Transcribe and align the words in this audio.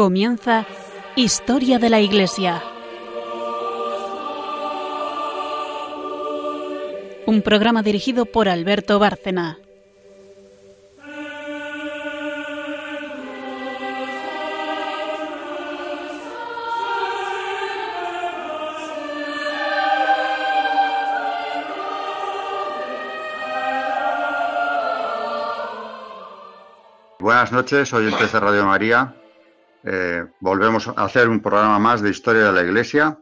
Comienza 0.00 0.64
Historia 1.14 1.78
de 1.78 1.90
la 1.90 2.00
Iglesia. 2.00 2.62
Un 7.26 7.42
programa 7.42 7.82
dirigido 7.82 8.24
por 8.24 8.48
Alberto 8.48 8.98
Bárcena. 8.98 9.58
Buenas 27.18 27.52
noches, 27.52 27.92
el 27.92 28.10
de 28.10 28.40
Radio 28.40 28.64
María. 28.64 29.19
Eh, 29.82 30.26
volvemos 30.40 30.88
a 30.88 30.92
hacer 31.04 31.28
un 31.28 31.40
programa 31.40 31.78
más 31.78 32.02
de 32.02 32.10
historia 32.10 32.44
de 32.44 32.52
la 32.52 32.62
Iglesia, 32.62 33.18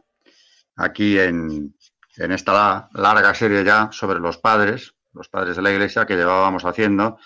aquí 0.75 1.17
en, 1.17 1.75
esta 2.17 2.89
larga 2.93 3.33
serie 3.33 3.63
ya 3.63 3.89
sobre 3.93 4.19
los 4.19 4.37
padres, 4.37 4.93
los 5.13 5.29
padres 5.29 5.55
de 5.55 5.61
la 5.61 5.71
Iglesia 5.71 6.05
que 6.05 6.17
llevábamos 6.17 6.65
haciendo 6.65 7.17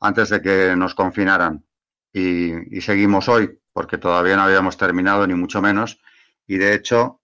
antes 0.00 0.28
de 0.30 0.42
que 0.42 0.74
nos 0.76 0.94
confinaran. 0.94 1.64
Y, 2.12 2.80
seguimos 2.80 3.28
hoy, 3.28 3.60
porque 3.72 3.98
todavía 3.98 4.36
no 4.36 4.42
habíamos 4.42 4.76
terminado, 4.76 5.26
ni 5.26 5.34
mucho 5.34 5.62
menos, 5.62 6.00
y 6.46 6.56
de 6.56 6.74
hecho 6.74 7.20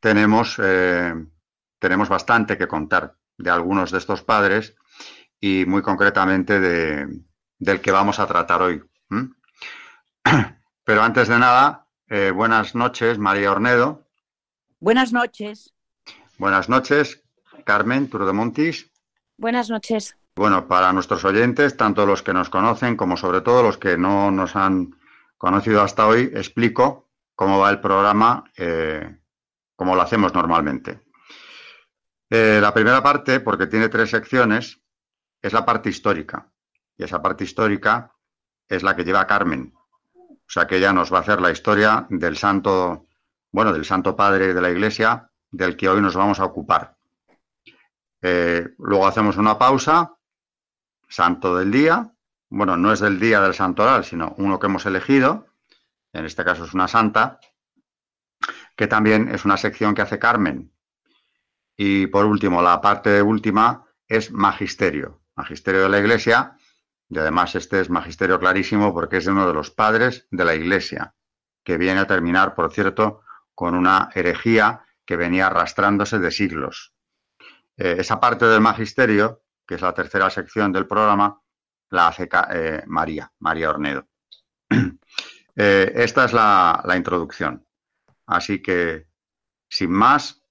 tenemos, 0.00 0.56
eh, 0.62 1.14
tenemos 1.78 2.08
bastante 2.08 2.58
que 2.58 2.68
contar 2.68 3.16
de 3.38 3.50
algunos 3.50 3.90
de 3.90 3.98
estos 3.98 4.22
padres 4.22 4.74
y 5.40 5.64
muy 5.66 5.82
concretamente 5.82 6.60
de, 6.60 7.22
del 7.58 7.80
que 7.80 7.92
vamos 7.92 8.18
a 8.18 8.26
tratar 8.26 8.62
hoy. 8.62 8.82
Pero 10.84 11.02
antes 11.02 11.28
de 11.28 11.38
nada, 11.38 11.86
eh, 12.08 12.30
buenas 12.30 12.74
noches, 12.74 13.18
María 13.18 13.52
Ornedo. 13.52 14.06
Buenas 14.80 15.12
noches. 15.12 15.72
Buenas 16.38 16.68
noches, 16.68 17.22
Carmen 17.64 18.08
Turdemontis. 18.08 18.90
Buenas 19.36 19.70
noches. 19.70 20.16
Bueno, 20.34 20.66
para 20.66 20.92
nuestros 20.92 21.24
oyentes, 21.24 21.76
tanto 21.76 22.06
los 22.06 22.22
que 22.22 22.32
nos 22.32 22.48
conocen 22.48 22.96
como 22.96 23.16
sobre 23.16 23.42
todo 23.42 23.62
los 23.62 23.78
que 23.78 23.98
no 23.98 24.30
nos 24.30 24.56
han 24.56 24.96
conocido 25.36 25.82
hasta 25.82 26.06
hoy, 26.06 26.30
explico 26.34 27.10
cómo 27.34 27.58
va 27.58 27.70
el 27.70 27.80
programa, 27.80 28.44
eh, 28.56 29.18
como 29.76 29.94
lo 29.94 30.02
hacemos 30.02 30.32
normalmente. 30.32 31.00
Eh, 32.30 32.60
la 32.62 32.72
primera 32.72 33.02
parte, 33.02 33.40
porque 33.40 33.66
tiene 33.66 33.88
tres 33.88 34.10
secciones, 34.10 34.80
es 35.42 35.52
la 35.52 35.66
parte 35.66 35.90
histórica 35.90 36.50
y 36.96 37.04
esa 37.04 37.20
parte 37.20 37.44
histórica 37.44 38.14
es 38.68 38.82
la 38.82 38.96
que 38.96 39.04
lleva 39.04 39.26
Carmen. 39.26 39.74
Sea 40.52 40.66
que 40.66 40.76
ella 40.76 40.92
nos 40.92 41.10
va 41.10 41.16
a 41.16 41.20
hacer 41.22 41.40
la 41.40 41.50
historia 41.50 42.06
del 42.10 42.36
santo, 42.36 43.06
bueno, 43.52 43.72
del 43.72 43.86
santo 43.86 44.14
padre 44.14 44.52
de 44.52 44.60
la 44.60 44.68
iglesia, 44.68 45.30
del 45.50 45.78
que 45.78 45.88
hoy 45.88 46.02
nos 46.02 46.14
vamos 46.14 46.40
a 46.40 46.44
ocupar. 46.44 46.94
Eh, 48.20 48.68
luego 48.76 49.06
hacemos 49.06 49.38
una 49.38 49.56
pausa, 49.56 50.14
santo 51.08 51.56
del 51.56 51.70
día. 51.70 52.12
Bueno, 52.50 52.76
no 52.76 52.92
es 52.92 53.00
del 53.00 53.18
día 53.18 53.40
del 53.40 53.54
santoral, 53.54 54.04
sino 54.04 54.34
uno 54.36 54.58
que 54.58 54.66
hemos 54.66 54.84
elegido. 54.84 55.46
En 56.12 56.26
este 56.26 56.44
caso 56.44 56.66
es 56.66 56.74
una 56.74 56.86
santa, 56.86 57.40
que 58.76 58.86
también 58.86 59.30
es 59.30 59.46
una 59.46 59.56
sección 59.56 59.94
que 59.94 60.02
hace 60.02 60.18
Carmen. 60.18 60.70
Y 61.78 62.08
por 62.08 62.26
último, 62.26 62.60
la 62.60 62.78
parte 62.82 63.22
última 63.22 63.86
es 64.06 64.30
magisterio. 64.30 65.22
Magisterio 65.34 65.84
de 65.84 65.88
la 65.88 65.98
Iglesia, 65.98 66.58
y 67.12 67.18
además 67.18 67.54
este 67.54 67.78
es 67.78 67.90
magisterio 67.90 68.40
clarísimo 68.40 68.94
porque 68.94 69.18
es 69.18 69.26
de 69.26 69.32
uno 69.32 69.46
de 69.46 69.52
los 69.52 69.70
padres 69.70 70.26
de 70.30 70.46
la 70.46 70.54
Iglesia, 70.54 71.14
que 71.62 71.76
viene 71.76 72.00
a 72.00 72.06
terminar, 72.06 72.54
por 72.54 72.72
cierto, 72.72 73.20
con 73.54 73.74
una 73.74 74.08
herejía 74.14 74.86
que 75.04 75.16
venía 75.16 75.48
arrastrándose 75.48 76.18
de 76.18 76.30
siglos. 76.30 76.94
Eh, 77.76 77.96
esa 77.98 78.18
parte 78.18 78.46
del 78.46 78.62
magisterio, 78.62 79.42
que 79.66 79.74
es 79.74 79.82
la 79.82 79.92
tercera 79.92 80.30
sección 80.30 80.72
del 80.72 80.86
programa, 80.86 81.38
la 81.90 82.08
hace 82.08 82.30
eh, 82.50 82.82
María, 82.86 83.30
María 83.38 83.70
Ornedo. 83.70 84.08
Eh, 85.54 85.92
esta 85.96 86.24
es 86.24 86.32
la, 86.32 86.82
la 86.86 86.96
introducción. 86.96 87.66
Así 88.24 88.62
que, 88.62 89.06
sin 89.68 89.90
más, 89.90 90.42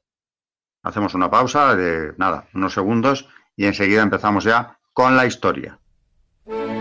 hacemos 0.84 1.16
una 1.16 1.28
pausa 1.28 1.76
de 1.76 2.14
nada, 2.18 2.48
unos 2.54 2.76
segundos 2.76 3.28
y 3.56 3.66
enseguida 3.66 4.04
empezamos 4.04 4.44
ya 4.44 4.78
con 4.94 5.18
la 5.18 5.26
historia. 5.26 5.81
Thank 6.52 6.70
you. 6.76 6.81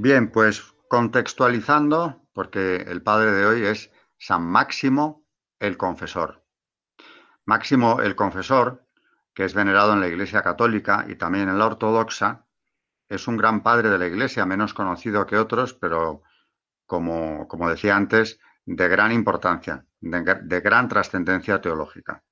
Bien, 0.00 0.30
pues 0.30 0.62
contextualizando, 0.88 2.22
porque 2.32 2.76
el 2.76 3.02
padre 3.02 3.32
de 3.32 3.46
hoy 3.46 3.64
es 3.64 3.90
San 4.16 4.44
Máximo 4.44 5.26
el 5.58 5.76
Confesor. 5.76 6.44
Máximo 7.44 8.00
el 8.00 8.14
Confesor, 8.14 8.86
que 9.34 9.44
es 9.44 9.54
venerado 9.54 9.92
en 9.94 10.00
la 10.00 10.06
Iglesia 10.06 10.42
Católica 10.42 11.04
y 11.08 11.16
también 11.16 11.48
en 11.48 11.58
la 11.58 11.66
Ortodoxa, 11.66 12.46
es 13.08 13.26
un 13.26 13.36
gran 13.36 13.64
padre 13.64 13.90
de 13.90 13.98
la 13.98 14.06
Iglesia, 14.06 14.46
menos 14.46 14.72
conocido 14.72 15.26
que 15.26 15.36
otros, 15.36 15.74
pero 15.74 16.22
como, 16.86 17.48
como 17.48 17.68
decía 17.68 17.96
antes, 17.96 18.38
de 18.66 18.86
gran 18.86 19.10
importancia, 19.10 19.84
de, 19.98 20.22
de 20.44 20.60
gran 20.60 20.86
trascendencia 20.86 21.60
teológica. 21.60 22.22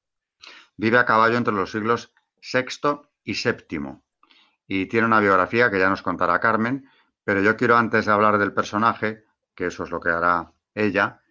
Vive 0.76 0.98
a 0.98 1.04
caballo 1.04 1.36
entre 1.36 1.52
los 1.52 1.72
siglos 1.72 2.14
VI 2.40 3.00
y 3.24 3.32
VII 3.32 3.98
y 4.68 4.86
tiene 4.86 5.08
una 5.08 5.18
biografía 5.18 5.68
que 5.68 5.80
ya 5.80 5.88
nos 5.88 6.02
contará 6.02 6.38
Carmen, 6.38 6.88
pero 7.26 7.40
yo 7.40 7.56
quiero, 7.56 7.76
antes 7.76 8.06
de 8.06 8.12
hablar 8.12 8.38
del 8.38 8.52
personaje, 8.52 9.24
que 9.56 9.66
eso 9.66 9.82
es 9.82 9.90
lo 9.90 9.98
que 9.98 10.10
hará 10.10 10.52
ella, 10.76 11.22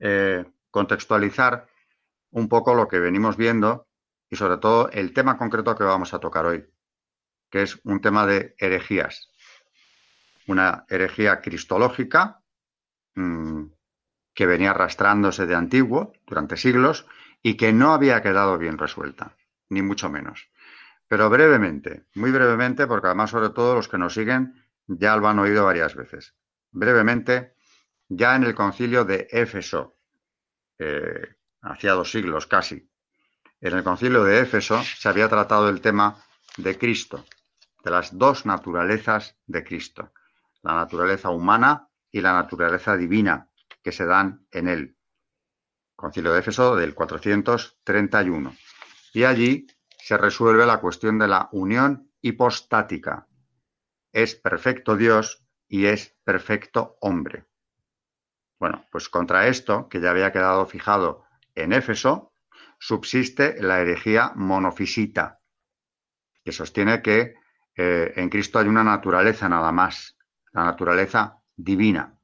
eh, 0.00 0.44
contextualizar 0.72 1.68
un 2.32 2.48
poco 2.48 2.74
lo 2.74 2.88
que 2.88 2.98
venimos 2.98 3.36
viendo 3.36 3.86
y 4.28 4.34
sobre 4.34 4.56
todo 4.56 4.90
el 4.90 5.12
tema 5.12 5.38
concreto 5.38 5.76
que 5.76 5.84
vamos 5.84 6.12
a 6.12 6.18
tocar 6.18 6.44
hoy, 6.44 6.68
que 7.50 7.62
es 7.62 7.78
un 7.84 8.00
tema 8.00 8.26
de 8.26 8.56
herejías. 8.58 9.30
Una 10.48 10.86
herejía 10.88 11.40
cristológica 11.40 12.42
mmm, 13.14 13.66
que 14.34 14.46
venía 14.46 14.72
arrastrándose 14.72 15.46
de 15.46 15.54
antiguo 15.54 16.14
durante 16.26 16.56
siglos 16.56 17.06
y 17.44 17.56
que 17.56 17.72
no 17.72 17.94
había 17.94 18.22
quedado 18.22 18.58
bien 18.58 18.76
resuelta, 18.76 19.36
ni 19.68 19.82
mucho 19.82 20.10
menos. 20.10 20.48
Pero 21.06 21.30
brevemente, 21.30 22.06
muy 22.16 22.32
brevemente, 22.32 22.88
porque 22.88 23.06
además 23.06 23.30
sobre 23.30 23.50
todo 23.50 23.76
los 23.76 23.86
que 23.86 23.98
nos 23.98 24.14
siguen 24.14 24.63
ya 24.86 25.16
lo 25.16 25.28
han 25.28 25.38
oído 25.38 25.64
varias 25.64 25.94
veces. 25.94 26.34
Brevemente, 26.70 27.54
ya 28.08 28.36
en 28.36 28.44
el 28.44 28.54
concilio 28.54 29.04
de 29.04 29.28
Éfeso, 29.30 29.98
eh, 30.78 31.36
hacía 31.62 31.92
dos 31.92 32.10
siglos 32.10 32.46
casi, 32.46 32.90
en 33.64 33.72
el 33.72 33.82
concilio 33.82 34.24
de 34.24 34.40
Éfeso 34.40 34.82
se 34.82 35.08
había 35.08 35.26
tratado 35.26 35.70
el 35.70 35.80
tema 35.80 36.22
de 36.58 36.76
Cristo, 36.76 37.24
de 37.82 37.90
las 37.90 38.18
dos 38.18 38.44
naturalezas 38.44 39.38
de 39.46 39.64
Cristo, 39.64 40.12
la 40.60 40.74
naturaleza 40.74 41.30
humana 41.30 41.88
y 42.10 42.20
la 42.20 42.34
naturaleza 42.34 42.94
divina 42.94 43.48
que 43.82 43.90
se 43.90 44.04
dan 44.04 44.46
en 44.50 44.68
él. 44.68 44.98
Concilio 45.96 46.34
de 46.34 46.40
Éfeso 46.40 46.76
del 46.76 46.94
431. 46.94 48.54
Y 49.14 49.24
allí 49.24 49.66
se 49.96 50.18
resuelve 50.18 50.66
la 50.66 50.78
cuestión 50.78 51.18
de 51.18 51.28
la 51.28 51.48
unión 51.52 52.12
hipostática. 52.20 53.26
Es 54.14 54.36
perfecto 54.36 54.96
Dios 54.96 55.44
y 55.66 55.86
es 55.86 56.16
perfecto 56.22 56.96
hombre. 57.00 57.46
Bueno, 58.60 58.86
pues 58.92 59.08
contra 59.08 59.48
esto, 59.48 59.88
que 59.88 60.00
ya 60.00 60.12
había 60.12 60.30
quedado 60.30 60.64
fijado 60.66 61.24
en 61.56 61.72
Éfeso, 61.72 62.32
subsiste 62.78 63.60
la 63.60 63.80
herejía 63.80 64.30
monofisita, 64.36 65.40
que 66.44 66.52
sostiene 66.52 67.02
que 67.02 67.34
eh, 67.74 68.12
en 68.14 68.28
Cristo 68.28 68.60
hay 68.60 68.68
una 68.68 68.84
naturaleza 68.84 69.48
nada 69.48 69.72
más, 69.72 70.16
la 70.52 70.62
naturaleza 70.62 71.42
divina. 71.56 72.16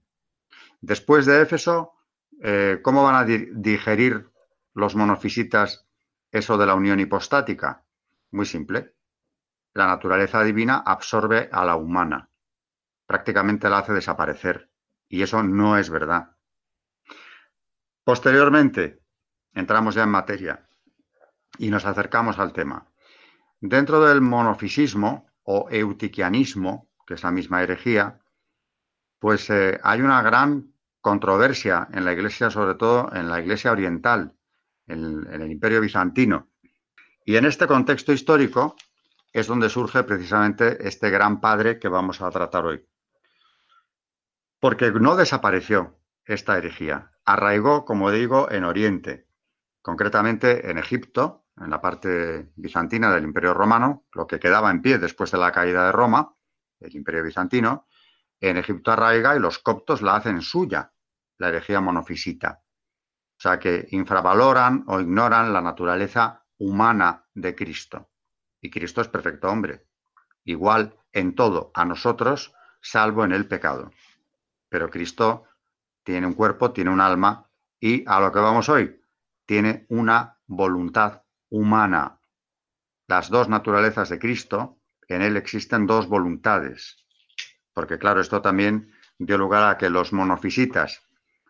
Después 0.81 1.27
de 1.27 1.43
Éfeso, 1.43 1.95
eh, 2.41 2.79
¿cómo 2.85 3.03
van 3.03 3.17
a 3.17 3.25
digerir 3.25 4.31
los 4.75 4.95
monofisitas 4.95 5.89
eso 6.31 6.57
de 6.57 6.67
la 6.67 6.77
unión 6.77 7.01
hipostática? 7.01 7.85
Muy 8.31 8.47
simple. 8.47 8.95
La 9.73 9.87
naturaleza 9.87 10.43
divina 10.43 10.83
absorbe 10.85 11.49
a 11.53 11.65
la 11.65 11.77
humana, 11.77 12.29
prácticamente 13.07 13.69
la 13.69 13.79
hace 13.79 13.93
desaparecer, 13.93 14.71
y 15.09 15.23
eso 15.23 15.43
no 15.43 15.79
es 15.79 15.91
verdad. 15.91 16.37
Posteriormente, 18.03 19.03
entramos 19.55 19.95
ya 19.95 20.03
en 20.03 20.11
materia 20.11 20.69
y 21.59 21.71
nos 21.71 21.85
acercamos 21.85 22.39
al 22.39 22.53
tema. 22.53 22.87
Dentro 23.61 24.05
del 24.05 24.21
monofisismo 24.21 25.31
o 25.45 25.69
eutiquianismo, 25.71 26.89
que 27.07 27.15
es 27.15 27.23
la 27.23 27.31
misma 27.31 27.63
herejía, 27.63 28.21
pues 29.19 29.51
eh, 29.51 29.79
hay 29.83 30.01
una 30.01 30.23
gran 30.23 30.73
controversia 31.01 31.89
en 31.93 32.05
la 32.05 32.13
Iglesia, 32.13 32.51
sobre 32.51 32.75
todo 32.75 33.13
en 33.15 33.29
la 33.29 33.41
Iglesia 33.41 33.71
oriental, 33.71 34.35
en, 34.87 35.27
en 35.33 35.43
el 35.43 35.51
Imperio 35.51 35.81
bizantino. 35.81 36.49
Y 37.25 37.37
en 37.37 37.45
este 37.45 37.67
contexto 37.67 38.13
histórico 38.13 38.77
es 39.33 39.47
donde 39.47 39.69
surge 39.69 40.03
precisamente 40.03 40.87
este 40.87 41.11
gran 41.11 41.41
padre 41.41 41.79
que 41.79 41.89
vamos 41.89 42.21
a 42.21 42.31
tratar 42.31 42.65
hoy. 42.65 42.87
Porque 44.59 44.91
no 44.91 45.17
desapareció 45.17 45.99
esta 46.25 46.59
herejía, 46.59 47.13
arraigó, 47.25 47.85
como 47.85 48.11
digo, 48.11 48.51
en 48.51 48.65
Oriente, 48.65 49.29
concretamente 49.83 50.71
en 50.71 50.79
Egipto, 50.79 51.47
en 51.57 51.71
la 51.71 51.81
parte 51.81 52.51
bizantina 52.57 53.13
del 53.13 53.25
Imperio 53.25 53.55
Romano, 53.55 54.07
lo 54.13 54.27
que 54.27 54.39
quedaba 54.39 54.71
en 54.71 54.83
pie 54.83 54.99
después 54.99 55.31
de 55.31 55.39
la 55.39 55.53
caída 55.53 55.87
de 55.87 55.93
Roma, 55.93 56.35
el 56.81 56.95
Imperio 56.95 57.23
Bizantino, 57.23 57.87
en 58.41 58.57
Egipto 58.57 58.91
arraiga 58.91 59.37
y 59.37 59.39
los 59.39 59.59
coptos 59.59 60.03
la 60.03 60.17
hacen 60.17 60.41
suya, 60.41 60.93
la 61.39 61.49
herejía 61.49 61.81
monofisita. 61.81 62.63
O 63.39 63.43
sea 63.43 63.59
que 63.59 63.87
infravaloran 63.91 64.85
o 64.87 65.01
ignoran 65.01 65.53
la 65.53 65.61
naturaleza 65.61 66.45
humana 66.59 67.27
de 67.35 67.55
Cristo. 67.55 68.10
Y 68.61 68.71
Cristo 68.71 69.01
es 69.01 69.09
perfecto 69.09 69.49
hombre, 69.49 69.87
igual 70.45 70.97
en 71.13 71.35
todo 71.35 71.71
a 71.75 71.85
nosotros, 71.85 72.55
salvo 72.81 73.25
en 73.25 73.33
el 73.33 73.47
pecado. 73.47 73.91
Pero 74.69 74.91
Cristo 74.91 75.45
tiene 76.03 76.27
un 76.27 76.35
cuerpo, 76.35 76.73
tiene 76.73 76.91
un 76.91 77.01
alma 77.01 77.49
y 77.79 78.05
a 78.07 78.21
lo 78.21 78.33
que 78.33 78.39
vamos 78.39 78.69
hoy, 78.69 79.01
tiene 79.47 79.87
una 79.89 80.39
voluntad 80.47 81.23
humana. 81.49 82.21
Las 83.09 83.31
dos 83.31 83.49
naturalezas 83.49 84.09
de 84.09 84.19
Cristo, 84.19 84.79
en 85.09 85.23
él 85.23 85.37
existen 85.37 85.87
dos 85.87 86.07
voluntades. 86.09 87.05
Porque 87.73 87.99
claro, 87.99 88.21
esto 88.21 88.43
también 88.43 88.93
dio 89.19 89.39
lugar 89.39 89.69
a 89.69 89.79
que 89.79 89.91
los 89.91 90.13
monofisitas 90.13 91.03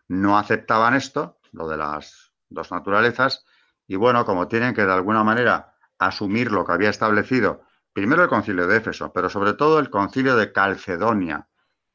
no 0.07 0.37
aceptaban 0.37 0.93
esto, 0.93 1.39
lo 1.51 1.67
de 1.67 1.77
las 1.77 2.33
dos 2.49 2.71
naturalezas, 2.71 3.45
y 3.87 3.95
bueno, 3.95 4.25
como 4.25 4.47
tienen 4.47 4.73
que 4.73 4.85
de 4.85 4.93
alguna 4.93 5.23
manera 5.23 5.70
asumir 6.01 6.51
lo 6.51 6.65
que 6.65 6.73
había 6.73 6.89
establecido 6.89 7.63
primero 7.93 8.23
el 8.23 8.29
concilio 8.29 8.67
de 8.67 8.77
Éfeso, 8.77 9.13
pero 9.13 9.29
sobre 9.29 9.53
todo 9.53 9.79
el 9.79 9.89
concilio 9.89 10.35
de 10.35 10.51
Calcedonia 10.51 11.47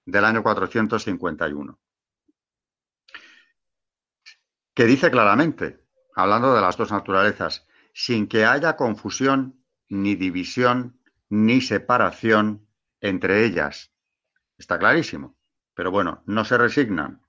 del 0.05 0.25
año 0.25 0.43
451, 0.43 1.79
que 4.75 4.85
dice 4.85 5.11
claramente, 5.11 5.85
hablando 6.15 6.55
de 6.55 6.61
las 6.61 6.77
dos 6.77 6.93
naturalezas, 6.93 7.67
sin 7.93 8.29
que 8.29 8.45
haya 8.45 8.77
confusión, 8.77 9.65
ni 9.89 10.15
división, 10.15 11.01
ni 11.29 11.61
separación 11.61 12.69
entre 13.01 13.45
ellas. 13.45 13.93
Está 14.59 14.79
clarísimo. 14.79 15.37
Pero 15.75 15.91
bueno, 15.91 16.23
no 16.27 16.45
se 16.45 16.57
resignan. 16.57 17.23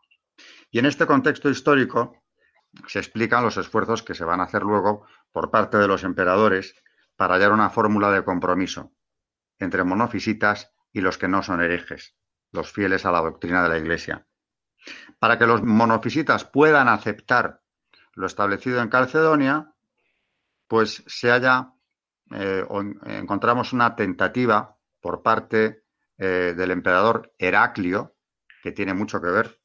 Y 0.72 0.80
en 0.80 0.86
este 0.86 1.06
contexto 1.06 1.50
histórico 1.50 2.22
se 2.88 3.00
explican 3.00 3.44
los 3.44 3.58
esfuerzos 3.58 4.04
que 4.04 4.14
se 4.14 4.26
van 4.26 4.40
a 4.40 4.44
hacer 4.44 4.64
luego 4.64 5.06
por 5.32 5.52
parte 5.52 5.78
de 5.78 5.88
los 5.88 6.04
emperadores 6.04 6.76
para 7.16 7.36
hallar 7.36 7.52
una 7.52 7.70
fórmula 7.70 8.12
de 8.12 8.24
compromiso 8.24 8.94
entre 9.60 9.84
monofisitas 9.84 10.72
y 10.92 11.02
los 11.02 11.18
que 11.18 11.28
no 11.28 11.44
son 11.44 11.62
herejes, 11.62 12.16
los 12.52 12.72
fieles 12.72 13.06
a 13.06 13.12
la 13.12 13.22
doctrina 13.22 13.64
de 13.64 13.70
la 13.70 13.78
Iglesia. 13.78 14.28
Para 15.20 15.38
que 15.38 15.48
los 15.48 15.64
monofisitas 15.64 16.46
puedan 16.46 16.88
aceptar 16.88 17.62
lo 18.14 18.26
establecido 18.26 18.82
en 18.82 18.90
Calcedonia, 18.90 19.74
pues 20.68 21.04
se 21.08 21.32
haya, 21.32 21.74
eh, 22.32 22.66
encontramos 23.06 23.74
una 23.74 23.96
tentativa 23.96 24.78
por 25.00 25.22
parte 25.22 25.84
eh, 26.18 26.54
del 26.58 26.72
emperador 26.72 27.34
Heraclio, 27.38 28.16
que 28.64 28.72
tiene 28.72 28.94
mucho 28.94 29.22
que 29.22 29.30
ver, 29.30 29.62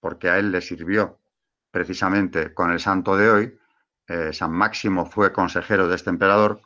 porque 0.00 0.28
a 0.28 0.38
él 0.38 0.50
le 0.50 0.60
sirvió 0.60 1.20
precisamente 1.70 2.52
con 2.52 2.70
el 2.72 2.80
santo 2.80 3.16
de 3.16 3.30
hoy. 3.30 3.58
Eh, 4.06 4.32
San 4.32 4.52
Máximo 4.52 5.06
fue 5.06 5.32
consejero 5.32 5.88
de 5.88 5.96
este 5.96 6.10
emperador. 6.10 6.60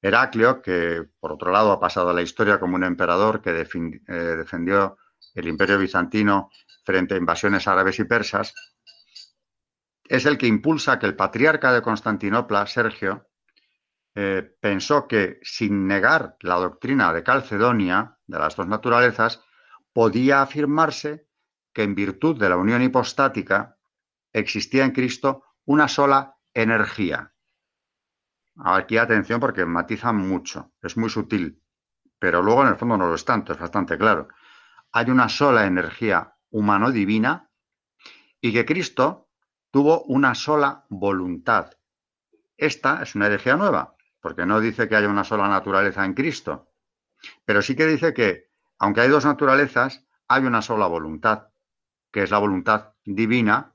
Heraclio, 0.00 0.60
que 0.60 1.04
por 1.18 1.32
otro 1.32 1.50
lado 1.50 1.72
ha 1.72 1.80
pasado 1.80 2.10
a 2.10 2.14
la 2.14 2.22
historia 2.22 2.60
como 2.60 2.76
un 2.76 2.84
emperador 2.84 3.40
que 3.40 3.52
defendió 3.52 4.98
el 5.34 5.48
imperio 5.48 5.78
bizantino 5.78 6.50
frente 6.84 7.14
a 7.14 7.16
invasiones 7.16 7.66
árabes 7.66 7.98
y 7.98 8.04
persas, 8.04 8.54
es 10.06 10.26
el 10.26 10.36
que 10.36 10.46
impulsa 10.46 10.98
que 10.98 11.06
el 11.06 11.16
patriarca 11.16 11.72
de 11.72 11.80
Constantinopla, 11.80 12.66
Sergio, 12.66 13.28
eh, 14.14 14.56
pensó 14.60 15.08
que 15.08 15.40
sin 15.42 15.86
negar 15.86 16.36
la 16.40 16.56
doctrina 16.56 17.12
de 17.12 17.22
Calcedonia, 17.22 18.18
de 18.26 18.38
las 18.38 18.54
dos 18.54 18.66
naturalezas, 18.68 19.42
podía 19.92 20.42
afirmarse 20.42 21.26
que 21.72 21.82
en 21.82 21.94
virtud 21.94 22.38
de 22.38 22.48
la 22.48 22.56
unión 22.56 22.82
hipostática 22.82 23.76
existía 24.32 24.84
en 24.84 24.92
Cristo 24.92 25.44
una 25.64 25.88
sola 25.88 26.36
energía. 26.54 27.32
Aquí 28.56 28.96
atención 28.96 29.40
porque 29.40 29.66
matizan 29.66 30.16
mucho, 30.16 30.72
es 30.80 30.96
muy 30.96 31.10
sutil, 31.10 31.60
pero 32.18 32.40
luego 32.40 32.62
en 32.62 32.68
el 32.68 32.76
fondo 32.76 32.96
no 32.96 33.08
lo 33.08 33.14
es 33.14 33.24
tanto, 33.24 33.52
es 33.52 33.58
bastante 33.58 33.98
claro. 33.98 34.28
Hay 34.92 35.10
una 35.10 35.28
sola 35.28 35.66
energía 35.66 36.36
humano-divina 36.50 37.50
y 38.40 38.52
que 38.52 38.64
Cristo 38.64 39.28
tuvo 39.70 40.02
una 40.04 40.36
sola 40.36 40.86
voluntad. 40.88 41.72
Esta 42.56 43.02
es 43.02 43.16
una 43.16 43.26
herejía 43.26 43.56
nueva, 43.56 43.96
porque 44.20 44.46
no 44.46 44.60
dice 44.60 44.88
que 44.88 44.94
haya 44.94 45.08
una 45.08 45.24
sola 45.24 45.48
naturaleza 45.48 46.04
en 46.04 46.14
Cristo, 46.14 46.70
pero 47.44 47.60
sí 47.60 47.74
que 47.74 47.86
dice 47.86 48.14
que, 48.14 48.50
aunque 48.78 49.00
hay 49.00 49.08
dos 49.08 49.24
naturalezas, 49.24 50.06
hay 50.28 50.44
una 50.44 50.62
sola 50.62 50.86
voluntad, 50.86 51.48
que 52.12 52.22
es 52.22 52.30
la 52.30 52.38
voluntad 52.38 52.94
divina, 53.04 53.73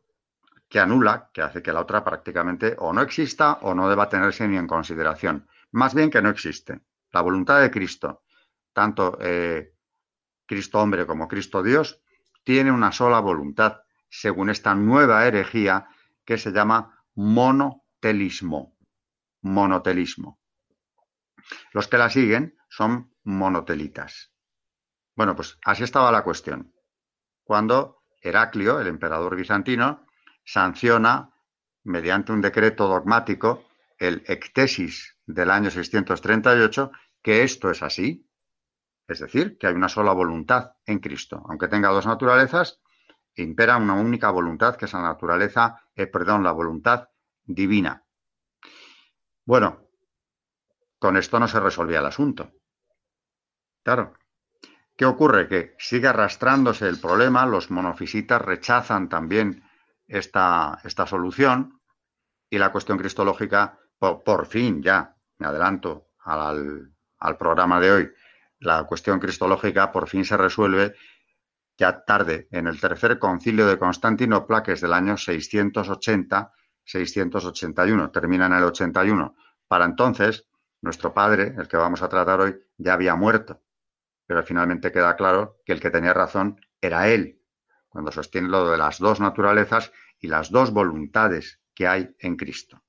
que 0.69 0.79
anula, 0.79 1.29
que 1.33 1.41
hace 1.41 1.63
que 1.63 1.73
la 1.73 1.81
otra 1.81 2.03
prácticamente 2.03 2.75
o 2.77 2.93
no 2.93 3.01
exista 3.01 3.53
o 3.61 3.73
no 3.73 3.89
deba 3.89 4.07
tenerse 4.07 4.47
ni 4.47 4.55
en 4.55 4.67
consideración. 4.67 5.47
Más 5.71 5.95
bien 5.95 6.11
que 6.11 6.21
no 6.21 6.29
existe. 6.29 6.81
La 7.11 7.21
voluntad 7.21 7.59
de 7.59 7.71
Cristo, 7.71 8.23
tanto 8.71 9.17
eh, 9.19 9.73
Cristo 10.45 10.79
hombre 10.79 11.07
como 11.07 11.27
Cristo 11.27 11.63
Dios, 11.63 12.01
tiene 12.43 12.71
una 12.71 12.91
sola 12.91 13.19
voluntad, 13.19 13.81
según 14.09 14.49
esta 14.49 14.75
nueva 14.75 15.25
herejía 15.25 15.89
que 16.23 16.37
se 16.37 16.51
llama 16.51 17.03
monotelismo. 17.15 18.77
monotelismo. 19.41 20.39
Los 21.71 21.87
que 21.87 21.97
la 21.97 22.09
siguen 22.09 22.55
son 22.69 23.11
monotelitas. 23.23 24.31
Bueno, 25.15 25.35
pues 25.35 25.57
así 25.65 25.83
estaba 25.83 26.11
la 26.11 26.23
cuestión. 26.23 26.73
Cuando 27.43 28.03
Heraclio, 28.21 28.79
el 28.79 28.87
emperador 28.87 29.35
bizantino, 29.35 30.05
sanciona 30.51 31.29
mediante 31.83 32.31
un 32.31 32.41
decreto 32.41 32.87
dogmático 32.87 33.65
el 33.99 34.23
ectesis 34.25 35.15
del 35.27 35.51
año 35.51 35.69
638 35.69 36.91
que 37.21 37.43
esto 37.43 37.69
es 37.69 37.83
así, 37.83 38.27
es 39.07 39.19
decir, 39.19 39.57
que 39.59 39.67
hay 39.67 39.75
una 39.75 39.89
sola 39.89 40.11
voluntad 40.11 40.73
en 40.85 40.99
Cristo. 40.99 41.43
Aunque 41.47 41.67
tenga 41.67 41.89
dos 41.89 42.07
naturalezas, 42.07 42.81
impera 43.35 43.77
una 43.77 43.93
única 43.93 44.31
voluntad, 44.31 44.75
que 44.75 44.85
es 44.85 44.93
la 44.93 45.01
naturaleza, 45.01 45.83
eh, 45.95 46.07
perdón, 46.07 46.43
la 46.43 46.51
voluntad 46.51 47.09
divina. 47.43 48.03
Bueno, 49.45 49.87
con 50.97 51.15
esto 51.17 51.39
no 51.39 51.47
se 51.47 51.59
resolvía 51.59 51.99
el 51.99 52.05
asunto. 52.07 52.51
Claro. 53.83 54.13
¿Qué 54.95 55.05
ocurre? 55.05 55.47
Que 55.47 55.75
sigue 55.77 56.07
arrastrándose 56.07 56.87
el 56.87 56.99
problema, 56.99 57.45
los 57.45 57.69
monofisitas 57.69 58.41
rechazan 58.41 59.09
también 59.09 59.68
esta, 60.09 60.79
esta 60.83 61.05
solución 61.05 61.79
y 62.49 62.57
la 62.57 62.71
cuestión 62.71 62.97
cristológica, 62.97 63.77
por, 63.97 64.45
fin 64.47 64.81
ya, 64.81 65.15
me 65.37 65.47
adelanto 65.47 66.09
al, 66.25 66.91
al 67.19 67.37
programa 67.37 67.79
de 67.79 67.91
hoy, 67.91 68.11
la 68.59 68.83
cuestión 68.85 69.19
cristológica 69.19 69.91
por 69.91 70.09
fin 70.09 70.25
se 70.25 70.35
resuelve 70.35 70.95
ya 71.77 72.03
tarde, 72.03 72.49
en 72.51 72.65
el 72.67 72.81
tercer 72.81 73.19
concilio 73.19 73.65
de 73.65 73.79
Constantinopla, 73.79 74.63
que 74.63 74.73
es 74.73 74.81
del 74.81 74.91
año 74.91 75.13
680-681, 75.13 78.11
termina 78.11 78.47
en 78.47 78.53
el 78.53 78.65
81. 78.65 79.33
Para 79.65 79.85
entonces, 79.85 80.45
nuestro 80.81 81.13
padre, 81.13 81.55
el 81.57 81.69
que 81.69 81.77
vamos 81.77 82.01
a 82.01 82.09
tratar 82.09 82.41
hoy, 82.41 82.59
ya 82.77 82.91
había 82.93 83.15
muerto, 83.15 83.63
pero 84.25 84.43
finalmente 84.43 84.91
queda 84.91 85.15
claro 85.15 85.61
que 85.65 85.71
el 85.71 85.79
que 85.79 85.89
tenía 85.89 86.13
razón 86.13 86.59
era 86.81 87.07
él, 87.07 87.38
cuando 87.89 88.11
sostiene 88.11 88.47
lo 88.47 88.69
de 88.69 88.77
las 88.77 88.99
dos 88.99 89.19
naturalezas 89.19 89.91
y 90.19 90.27
las 90.27 90.51
dos 90.51 90.71
voluntades 90.71 91.59
que 91.73 91.87
hay 91.87 92.15
en 92.19 92.35
Cristo. 92.35 92.81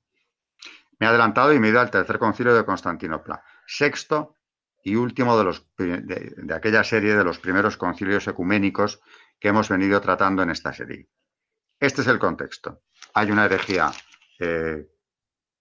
Me 0.99 1.07
he 1.07 1.09
adelantado 1.09 1.53
y 1.53 1.59
me 1.59 1.69
he 1.69 1.71
ido 1.71 1.81
al 1.81 1.91
tercer 1.91 2.19
concilio 2.19 2.55
de 2.55 2.65
Constantinopla, 2.65 3.43
sexto 3.67 4.37
y 4.83 4.97
último 4.97 5.37
de, 5.43 6.55
aquella 6.55 6.85
serie 6.85 7.15
de 7.15 7.25
los 7.25 7.39
primeros 7.39 7.77
concilios 7.77 8.27
ecuménicos 8.29 9.01
que 9.39 9.49
hemos 9.49 9.69
venido 9.69 10.01
tratando 10.01 10.43
en 10.43 10.51
esta 10.51 10.73
serie. 10.73 11.09
Este 11.79 12.03
es 12.03 12.07
el 12.07 12.19
contexto. 12.19 12.83
Hay 13.15 13.31
una 13.31 13.47
herejía, 13.47 13.91
eh, 14.39 14.87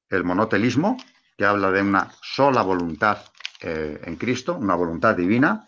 el 0.09 0.23
monotelismo, 0.23 0.97
que 1.37 1.45
habla 1.45 1.71
de 1.71 1.81
una 1.81 2.11
sola 2.21 2.61
voluntad 2.61 3.19
eh, 3.61 4.01
en 4.03 4.15
Cristo, 4.17 4.55
una 4.55 4.75
voluntad 4.75 5.15
divina, 5.15 5.67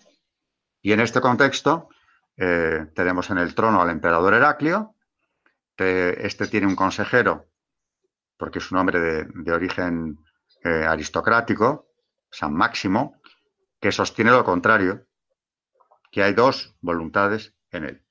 y 0.81 0.91
en 0.91 0.99
este 0.99 1.21
contexto 1.21 1.89
eh, 2.43 2.88
tenemos 2.95 3.29
en 3.29 3.38
el 3.38 3.53
trono 3.53 3.81
al 3.81 3.91
emperador 3.91 4.33
Heraclio, 4.33 4.95
este 5.77 6.48
tiene 6.48 6.67
un 6.67 6.75
consejero, 6.75 7.48
porque 8.38 8.60
es 8.60 8.71
un 8.71 8.77
hombre 8.77 9.00
de, 9.00 9.51
origen 9.51 10.19
aristocrático, 10.63 11.88
San 12.29 12.53
Máximo, 12.53 13.19
que 13.79 13.91
sostiene 13.91 14.29
lo 14.29 14.43
contrario, 14.43 15.07
que 16.12 16.21
hay 16.21 16.33
dos 16.33 16.75
voluntades 16.81 17.55
en 17.71 17.86
él. 17.86 18.01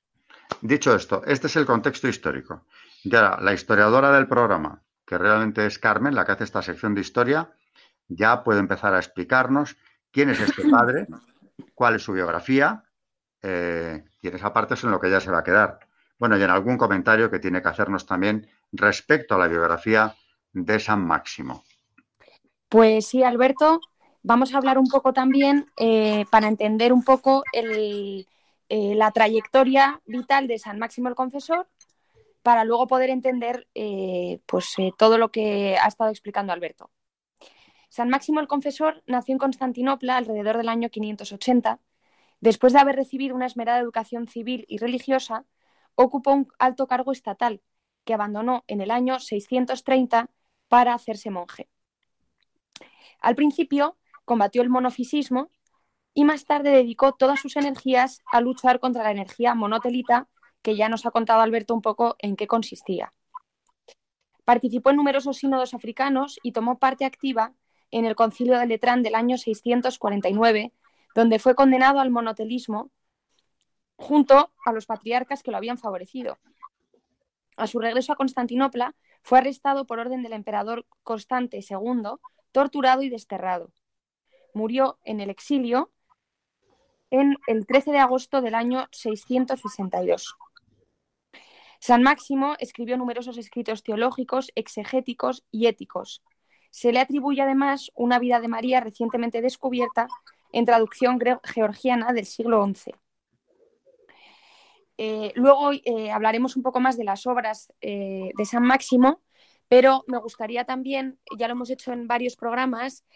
Dicho 0.60 0.94
esto, 0.94 1.22
este 1.26 1.46
es 1.46 1.56
el 1.56 1.66
contexto 1.66 2.08
histórico. 2.08 2.66
Y 3.04 3.14
ahora, 3.14 3.38
la 3.40 3.52
historiadora 3.52 4.12
del 4.12 4.26
programa, 4.26 4.82
que 5.06 5.16
realmente 5.16 5.64
es 5.66 5.78
Carmen, 5.78 6.14
la 6.14 6.25
que 6.25 6.32
hace 6.32 6.44
esta 6.44 6.62
sección 6.62 6.94
de 6.94 7.00
historia, 7.00 7.50
ya 8.08 8.42
puede 8.42 8.60
empezar 8.60 8.94
a 8.94 8.99
explicarnos 8.99 9.76
quién 10.10 10.30
es 10.30 10.40
este 10.40 10.68
padre, 10.68 11.06
cuál 11.75 11.96
es 11.96 12.02
su 12.02 12.12
biografía, 12.12 12.84
eh, 13.42 14.04
y 14.23 14.28
en 14.28 14.35
esa 14.35 14.52
parte 14.52 14.75
es 14.75 14.85
en 14.85 14.90
lo 14.90 15.00
que 15.00 15.11
ya 15.11 15.20
se 15.20 15.30
va 15.30 15.38
a 15.38 15.44
quedar. 15.44 15.78
Bueno, 16.18 16.37
y 16.37 16.42
en 16.42 16.50
algún 16.50 16.76
comentario 16.76 17.30
que 17.30 17.38
tiene 17.38 17.62
que 17.62 17.68
hacernos 17.68 18.06
también 18.06 18.49
respecto 18.73 19.35
a 19.35 19.38
la 19.38 19.49
biografía 19.49 20.14
de 20.52 20.78
San 20.78 21.06
Máximo. 21.06 21.64
Pues 22.68 23.06
sí, 23.06 23.23
Alberto, 23.23 23.80
vamos 24.23 24.54
a 24.54 24.59
hablar 24.59 24.78
un 24.78 24.88
poco 24.88 25.12
también 25.12 25.66
eh, 25.76 26.25
para 26.30 26.49
entender 26.49 26.92
un 26.92 27.02
poco 27.02 27.42
eh, 27.52 28.25
la 28.68 29.11
trayectoria 29.11 30.00
vital 30.06 30.47
de 30.47 30.59
San 30.59 30.78
Máximo 30.78 31.09
el 31.09 31.14
Confesor 31.14 31.66
para 32.42 32.64
luego 32.64 32.87
poder 32.87 33.11
entender 33.11 33.66
pues, 34.47 34.75
todo 34.97 35.18
lo 35.18 35.30
que 35.30 35.76
ha 35.76 35.88
estado 35.88 36.11
explicando 36.11 36.52
Alberto. 36.52 36.90
San 37.90 38.09
Máximo 38.09 38.40
el 38.40 38.47
Confesor 38.47 39.02
nació 39.06 39.32
en 39.32 39.38
Constantinopla 39.38 40.16
alrededor 40.16 40.56
del 40.56 40.68
año 40.68 40.88
580. 40.90 41.80
Después 42.40 42.73
de 42.73 42.78
haber 42.78 42.97
recibido 42.97 43.35
una 43.35 43.47
esmerada 43.47 43.78
educación 43.78 44.26
civil 44.26 44.64
y 44.68 44.78
religiosa, 44.78 45.44
ocupó 45.94 46.32
un 46.32 46.49
alto 46.59 46.87
cargo 46.87 47.12
estatal 47.12 47.62
que 48.04 48.14
abandonó 48.14 48.64
en 48.66 48.80
el 48.80 48.90
año 48.90 49.20
630 49.20 50.30
para 50.68 50.94
hacerse 50.94 51.30
monje. 51.30 51.68
Al 53.20 53.35
principio 53.35 53.97
combatió 54.25 54.62
el 54.62 54.70
monofisismo 54.70 55.50
y 56.14 56.25
más 56.25 56.44
tarde 56.47 56.70
dedicó 56.70 57.12
todas 57.12 57.40
sus 57.40 57.56
energías 57.56 58.20
a 58.32 58.40
luchar 58.40 58.80
contra 58.80 59.02
la 59.02 59.11
energía 59.11 59.54
monotelita, 59.54 60.28
que 60.62 60.76
ya 60.76 60.88
nos 60.88 61.06
ha 61.06 61.11
contado 61.11 61.40
Alberto 61.40 61.75
un 61.75 61.82
poco 61.82 62.16
en 62.18 62.37
qué 62.37 62.47
consistía. 62.47 63.12
Participó 64.44 64.90
en 64.90 64.97
numerosos 64.97 65.38
sínodos 65.38 65.75
africanos 65.75 66.38
y 66.42 66.52
tomó 66.52 66.78
parte 66.78 67.04
activa 67.04 67.54
en 67.90 68.04
el 68.04 68.16
concilio 68.16 68.59
de 68.59 68.66
Letrán 68.66 69.02
del 69.02 69.14
año 69.14 69.37
649, 69.37 70.73
donde 71.14 71.38
fue 71.38 71.54
condenado 71.54 72.00
al 72.00 72.10
monotelismo 72.10 72.90
junto 73.96 74.52
a 74.64 74.72
los 74.72 74.86
patriarcas 74.86 75.42
que 75.42 75.50
lo 75.50 75.56
habían 75.56 75.78
favorecido. 75.78 76.38
A 77.56 77.66
su 77.66 77.78
regreso 77.78 78.12
a 78.12 78.16
Constantinopla, 78.16 78.94
fue 79.22 79.38
arrestado 79.38 79.86
por 79.86 79.98
orden 79.98 80.22
del 80.22 80.32
emperador 80.32 80.86
Constante 81.02 81.58
II, 81.58 82.18
torturado 82.52 83.02
y 83.02 83.10
desterrado 83.10 83.70
murió 84.54 84.98
en 85.04 85.20
el 85.20 85.30
exilio 85.30 85.90
en 87.10 87.36
el 87.46 87.66
13 87.66 87.92
de 87.92 87.98
agosto 87.98 88.40
del 88.40 88.54
año 88.54 88.86
662. 88.92 90.36
San 91.80 92.02
Máximo 92.02 92.54
escribió 92.58 92.96
numerosos 92.96 93.38
escritos 93.38 93.82
teológicos, 93.82 94.52
exegéticos 94.54 95.44
y 95.50 95.66
éticos. 95.66 96.22
Se 96.70 96.92
le 96.92 97.00
atribuye 97.00 97.42
además 97.42 97.90
una 97.94 98.18
vida 98.18 98.38
de 98.38 98.48
María 98.48 98.80
recientemente 98.80 99.40
descubierta 99.40 100.06
en 100.52 100.64
traducción 100.64 101.19
georgiana 101.45 102.12
del 102.12 102.26
siglo 102.26 102.64
XI. 102.66 102.92
Eh, 105.02 105.33
luego 105.35 105.73
eh, 105.73 106.11
hablaremos 106.11 106.57
un 106.57 106.62
poco 106.62 106.78
más 106.78 106.99
de 106.99 107.04
las 107.04 107.26
obras 107.26 107.73
eh, 107.80 108.33
de 108.37 108.45
San 108.45 108.62
Máximo, 108.62 109.23
pero 109.66 110.04
me 110.09 110.19
gustaría 110.19 110.66
también, 110.66 111.19
ya 111.38 111.49
lo 111.49 111.52
hemos 111.52 111.71
hecho 111.71 111.95
en 111.95 112.07
varios 112.07 112.37
programas, 112.37 113.07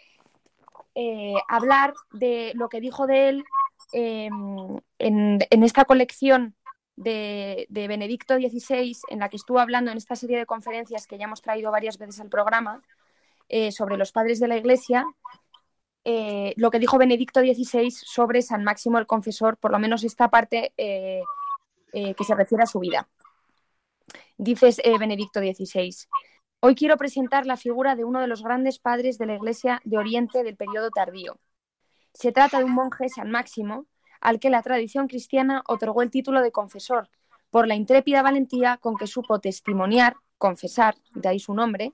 hablar 1.47 1.93
de 2.11 2.53
lo 2.55 2.69
que 2.69 2.79
dijo 2.79 3.05
de 3.05 3.29
él 3.29 3.43
em, 3.91 4.79
en, 4.97 5.63
esta 5.63 5.85
colección 5.85 6.55
de, 6.95 7.67
Benedicto 7.69 8.35
XVI, 8.35 8.97
en 9.09 9.19
la 9.19 9.29
que 9.29 9.35
estuvo 9.35 9.59
hablando 9.59 9.91
en 9.91 9.97
esta 9.97 10.15
serie 10.15 10.39
de 10.39 10.45
conferencias 10.47 11.05
que 11.05 11.19
ya 11.19 11.25
hemos 11.25 11.41
traído 11.41 11.69
varias 11.69 11.99
veces 11.99 12.19
al 12.19 12.29
programa 12.29 12.81
sobre 13.69 13.97
los 13.97 14.11
padres 14.11 14.39
de 14.39 14.47
la 14.47 14.57
Iglesia, 14.57 15.05
eh, 16.05 16.53
lo 16.55 16.71
que 16.71 16.79
dijo 16.79 16.97
Benedicto 16.97 17.41
XVI 17.41 17.91
sobre 17.91 18.41
San 18.41 18.63
Máximo 18.63 18.97
el 18.97 19.07
Confesor, 19.07 19.57
por 19.57 19.71
lo 19.71 19.79
menos 19.79 20.03
esta 20.03 20.29
parte 20.29 20.73
que 20.77 22.23
se 22.25 22.35
refiere 22.35 22.63
a 22.63 22.67
su 22.67 22.79
vida. 22.79 23.07
Dices 24.37 24.81
Benedicto 24.99 25.39
XVI. 25.39 25.95
Hoy 26.59 26.75
quiero 26.75 26.97
presentar 26.97 27.45
la 27.45 27.57
figura 27.57 27.95
de 27.95 28.03
uno 28.03 28.19
de 28.19 28.27
los 28.27 28.43
grandes 28.43 28.79
padres 28.79 29.17
de 29.17 29.25
la 29.25 29.35
Iglesia 29.35 29.81
de 29.83 29.97
Oriente 29.97 30.43
del 30.43 30.55
periodo 30.55 30.89
tardío. 30.89 31.37
Se 32.13 32.31
trata 32.31 32.57
de 32.57 32.63
un 32.63 32.73
monje 32.73 33.07
San 33.09 33.29
Máximo, 33.29 33.85
al 34.19 34.39
que 34.39 34.49
la 34.49 34.63
tradición 34.63 35.07
cristiana 35.07 35.63
otorgó 35.67 36.01
el 36.01 36.09
título 36.09 36.41
de 36.41 36.51
confesor, 36.51 37.09
por 37.51 37.67
la 37.67 37.75
intrépida 37.75 38.21
valentía 38.21 38.77
con 38.77 38.97
que 38.97 39.05
supo 39.05 39.39
testimoniar, 39.39 40.15
confesar, 40.37 40.95
de 41.13 41.29
ahí 41.29 41.39
su 41.39 41.53
nombre, 41.53 41.93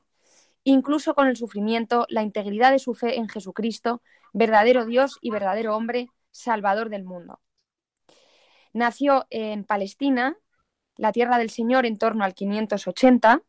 incluso 0.64 1.16
con 1.16 1.28
el 1.28 1.38
sufrimiento, 1.38 2.06
la 2.10 2.24
integridad 2.24 2.72
de 2.72 2.80
su 2.80 2.94
fe 2.94 3.18
en 3.18 3.30
Jesucristo, 3.30 4.02
verdadero 4.34 4.86
Dios 4.86 5.18
y 5.22 5.32
verdadero 5.32 5.76
hombre, 5.76 6.10
Salvador 6.32 6.90
del 6.90 7.04
mundo. 7.04 7.40
Nació 8.74 9.28
en 9.30 9.66
Palestina, 9.66 10.38
la 10.96 11.12
tierra 11.12 11.38
del 11.38 11.50
Señor, 11.50 11.86
en 11.86 11.98
torno 11.98 12.24
al 12.24 12.34
580, 12.34 13.42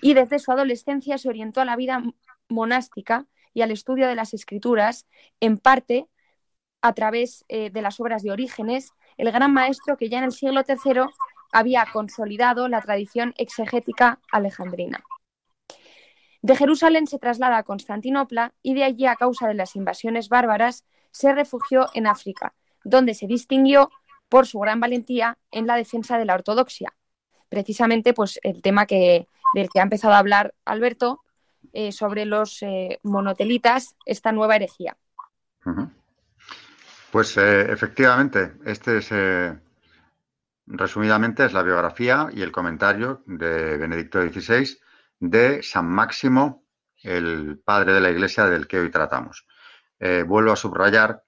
y 0.00 0.14
desde 0.14 0.38
su 0.38 0.52
adolescencia 0.52 1.16
se 1.18 1.28
orientó 1.28 1.60
a 1.60 1.64
la 1.64 1.76
vida 1.76 2.02
monástica 2.48 3.26
y 3.54 3.62
al 3.62 3.70
estudio 3.70 4.08
de 4.08 4.14
las 4.14 4.34
escrituras, 4.34 5.06
en 5.40 5.58
parte 5.58 6.08
a 6.80 6.92
través 6.94 7.44
eh, 7.48 7.70
de 7.70 7.82
las 7.82 8.00
obras 8.00 8.22
de 8.22 8.32
Orígenes, 8.32 8.92
el 9.16 9.30
gran 9.30 9.52
maestro 9.52 9.96
que 9.96 10.08
ya 10.08 10.18
en 10.18 10.24
el 10.24 10.32
siglo 10.32 10.62
III 10.66 11.02
había 11.52 11.86
consolidado 11.92 12.68
la 12.68 12.80
tradición 12.80 13.34
exegética 13.36 14.20
alejandrina. 14.32 15.04
De 16.42 16.56
Jerusalén 16.56 17.06
se 17.06 17.20
traslada 17.20 17.58
a 17.58 17.62
Constantinopla 17.62 18.52
y 18.62 18.74
de 18.74 18.82
allí, 18.82 19.06
a 19.06 19.14
causa 19.14 19.46
de 19.46 19.54
las 19.54 19.76
invasiones 19.76 20.28
bárbaras, 20.28 20.84
se 21.12 21.32
refugió 21.32 21.86
en 21.94 22.08
África, 22.08 22.52
donde 22.82 23.14
se 23.14 23.28
distinguió 23.28 23.90
por 24.28 24.46
su 24.46 24.58
gran 24.58 24.80
valentía 24.80 25.38
en 25.52 25.68
la 25.68 25.76
defensa 25.76 26.18
de 26.18 26.24
la 26.24 26.34
ortodoxia. 26.34 26.94
Precisamente, 27.48 28.12
pues 28.12 28.40
el 28.42 28.60
tema 28.60 28.86
que, 28.86 29.28
del 29.54 29.68
que 29.68 29.78
ha 29.78 29.84
empezado 29.84 30.14
a 30.14 30.18
hablar 30.18 30.52
Alberto 30.64 31.20
eh, 31.72 31.92
sobre 31.92 32.24
los 32.24 32.60
eh, 32.62 32.98
monotelitas, 33.04 33.94
esta 34.04 34.32
nueva 34.32 34.56
herejía. 34.56 34.96
Pues 37.12 37.36
eh, 37.36 37.70
efectivamente, 37.70 38.54
este 38.64 38.98
es 38.98 39.10
resumidamente 40.66 41.44
es 41.44 41.52
la 41.52 41.62
biografía 41.62 42.28
y 42.32 42.42
el 42.42 42.50
comentario 42.50 43.22
de 43.26 43.76
Benedicto 43.76 44.20
XVI 44.20 44.76
de 45.22 45.62
San 45.62 45.86
Máximo, 45.86 46.66
el 47.02 47.60
padre 47.64 47.94
de 47.94 48.00
la 48.00 48.10
Iglesia 48.10 48.46
del 48.46 48.66
que 48.66 48.78
hoy 48.78 48.90
tratamos. 48.90 49.46
vuelvo 50.26 50.52
a 50.52 50.56
subrayar, 50.56 51.22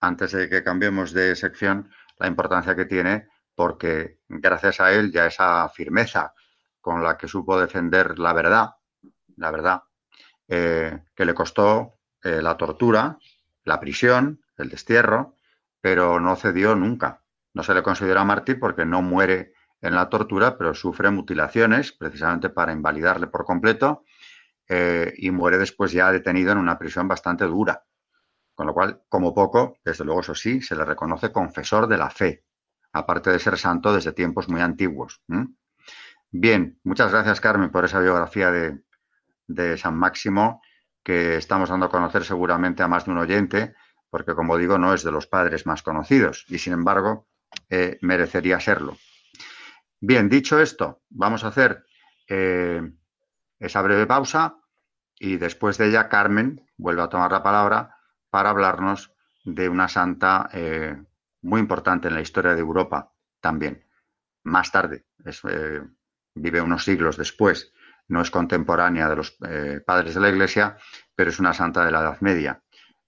antes 0.00 0.32
de 0.32 0.48
que 0.48 0.62
cambiemos 0.62 1.12
de 1.12 1.34
sección, 1.34 1.90
la 2.18 2.26
importancia 2.26 2.76
que 2.76 2.84
tiene 2.84 3.26
porque 3.58 4.20
gracias 4.28 4.80
a 4.80 4.92
él 4.92 5.10
ya 5.10 5.26
esa 5.26 5.68
firmeza 5.68 6.32
con 6.80 7.02
la 7.02 7.18
que 7.18 7.26
supo 7.26 7.58
defender 7.58 8.16
la 8.16 8.32
verdad, 8.32 8.76
la 9.36 9.50
verdad, 9.50 9.82
eh, 10.46 11.06
que 11.12 11.24
le 11.24 11.34
costó 11.34 11.98
eh, 12.22 12.40
la 12.40 12.56
tortura, 12.56 13.18
la 13.64 13.80
prisión, 13.80 14.44
el 14.56 14.68
destierro, 14.68 15.34
pero 15.80 16.20
no 16.20 16.36
cedió 16.36 16.76
nunca. 16.76 17.24
No 17.52 17.64
se 17.64 17.74
le 17.74 17.82
considera 17.82 18.22
mártir 18.22 18.60
porque 18.60 18.86
no 18.86 19.02
muere 19.02 19.54
en 19.80 19.94
la 19.94 20.08
tortura, 20.08 20.56
pero 20.58 20.74
sufre 20.74 21.10
mutilaciones 21.10 21.92
precisamente 21.92 22.50
para 22.50 22.72
invalidarle 22.72 23.28
por 23.28 23.44
completo 23.44 24.04
eh, 24.68 25.14
y 25.16 25.30
muere 25.30 25.58
después 25.58 25.92
ya 25.92 26.12
detenido 26.12 26.52
en 26.52 26.58
una 26.58 26.78
prisión 26.78 27.08
bastante 27.08 27.44
dura. 27.44 27.84
Con 28.54 28.66
lo 28.66 28.74
cual, 28.74 29.02
como 29.08 29.32
poco, 29.32 29.78
desde 29.84 30.04
luego 30.04 30.20
eso 30.20 30.34
sí, 30.34 30.60
se 30.60 30.74
le 30.74 30.84
reconoce 30.84 31.30
confesor 31.30 31.86
de 31.86 31.96
la 31.96 32.10
fe, 32.10 32.44
aparte 32.92 33.30
de 33.30 33.38
ser 33.38 33.56
santo 33.56 33.92
desde 33.92 34.12
tiempos 34.12 34.48
muy 34.48 34.60
antiguos. 34.60 35.22
Bien, 36.30 36.78
muchas 36.82 37.10
gracias 37.10 37.40
Carmen 37.40 37.70
por 37.70 37.84
esa 37.84 38.00
biografía 38.00 38.50
de, 38.50 39.78
San 39.78 39.96
Máximo 39.96 40.60
que 41.02 41.36
estamos 41.36 41.70
dando 41.70 41.86
a 41.86 41.90
conocer 41.90 42.22
seguramente 42.24 42.82
a 42.82 42.88
más 42.88 43.06
de 43.06 43.12
un 43.12 43.18
oyente, 43.18 43.74
porque 44.10 44.34
como 44.34 44.58
digo, 44.58 44.76
no 44.76 44.92
es 44.92 45.02
de 45.02 45.12
los 45.12 45.26
padres 45.26 45.64
más 45.64 45.82
conocidos 45.82 46.44
y 46.48 46.58
sin 46.58 46.74
embargo 46.74 47.28
eh, 47.70 47.96
merecería 48.02 48.60
serlo. 48.60 48.98
Bien, 50.00 50.28
dicho 50.28 50.60
esto, 50.60 51.02
vamos 51.10 51.42
a 51.42 51.48
hacer 51.48 51.84
eh, 52.28 52.80
esa 53.58 53.82
breve 53.82 54.06
pausa 54.06 54.60
y 55.18 55.38
después 55.38 55.76
de 55.76 55.88
ella 55.88 56.08
Carmen 56.08 56.64
vuelve 56.76 57.02
a 57.02 57.08
tomar 57.08 57.32
la 57.32 57.42
palabra 57.42 57.96
para 58.30 58.50
hablarnos 58.50 59.12
de 59.44 59.68
una 59.68 59.88
santa 59.88 60.48
eh, 60.52 60.96
muy 61.42 61.60
importante 61.60 62.06
en 62.06 62.14
la 62.14 62.20
historia 62.20 62.54
de 62.54 62.60
Europa 62.60 63.12
también. 63.40 63.84
Más 64.44 64.70
tarde, 64.70 65.06
eh, 65.24 65.82
vive 66.32 66.60
unos 66.60 66.84
siglos 66.84 67.16
después, 67.16 67.72
no 68.06 68.22
es 68.22 68.30
contemporánea 68.30 69.08
de 69.08 69.16
los 69.16 69.36
padres 69.84 70.14
de 70.14 70.20
la 70.20 70.28
Iglesia, 70.28 70.78
pero 71.14 71.30
es 71.30 71.40
una 71.40 71.52
santa 71.52 71.84
de 71.84 71.90
la 71.90 72.00
Edad 72.00 72.20
Media. 72.20 72.62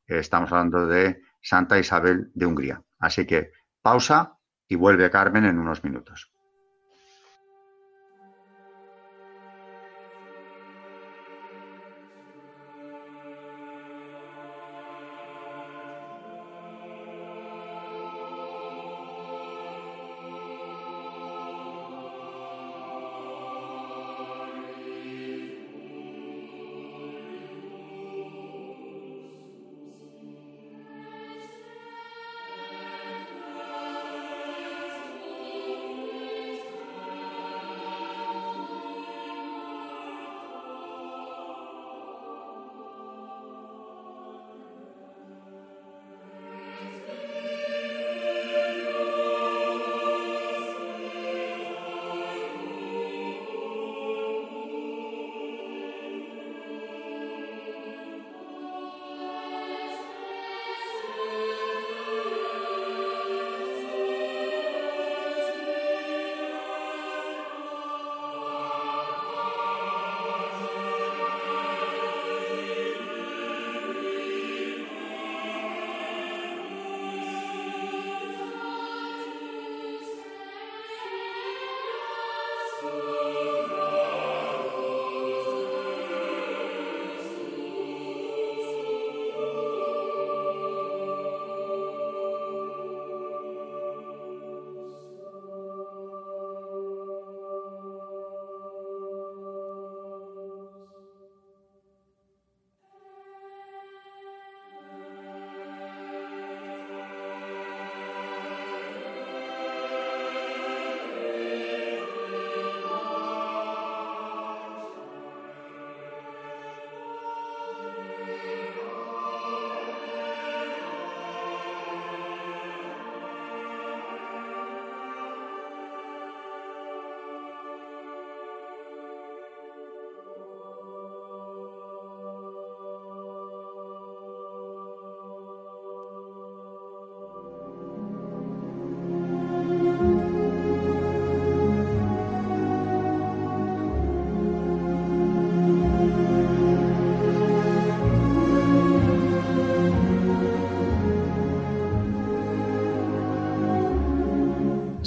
estamos 0.06 0.50
hablando 0.50 0.88
de 0.88 1.22
Santa 1.40 1.78
Isabel 1.78 2.32
de 2.34 2.46
Hungría. 2.46 2.82
Así 2.98 3.26
que 3.26 3.52
pausa 3.80 4.36
y 4.66 4.74
vuelve 4.74 5.10
Carmen 5.10 5.46
en 5.46 5.58
unos 5.58 5.84
minutos. 5.84 6.30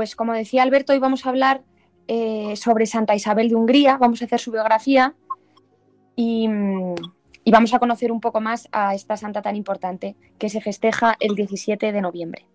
Pues 0.00 0.16
como 0.16 0.32
decía 0.32 0.62
Alberto, 0.62 0.94
hoy 0.94 0.98
vamos 0.98 1.26
a 1.26 1.28
hablar 1.28 1.62
eh, 2.08 2.56
sobre 2.56 2.86
Santa 2.86 3.14
Isabel 3.14 3.50
de 3.50 3.54
Hungría, 3.54 3.98
vamos 3.98 4.22
a 4.22 4.24
hacer 4.24 4.40
su 4.40 4.50
biografía 4.50 5.14
y, 6.16 6.48
y 7.44 7.50
vamos 7.50 7.74
a 7.74 7.78
conocer 7.78 8.10
un 8.10 8.22
poco 8.22 8.40
más 8.40 8.66
a 8.72 8.94
esta 8.94 9.18
santa 9.18 9.42
tan 9.42 9.56
importante 9.56 10.16
que 10.38 10.48
se 10.48 10.62
festeja 10.62 11.18
el 11.20 11.34
17 11.34 11.92
de 11.92 12.00
noviembre. 12.00 12.46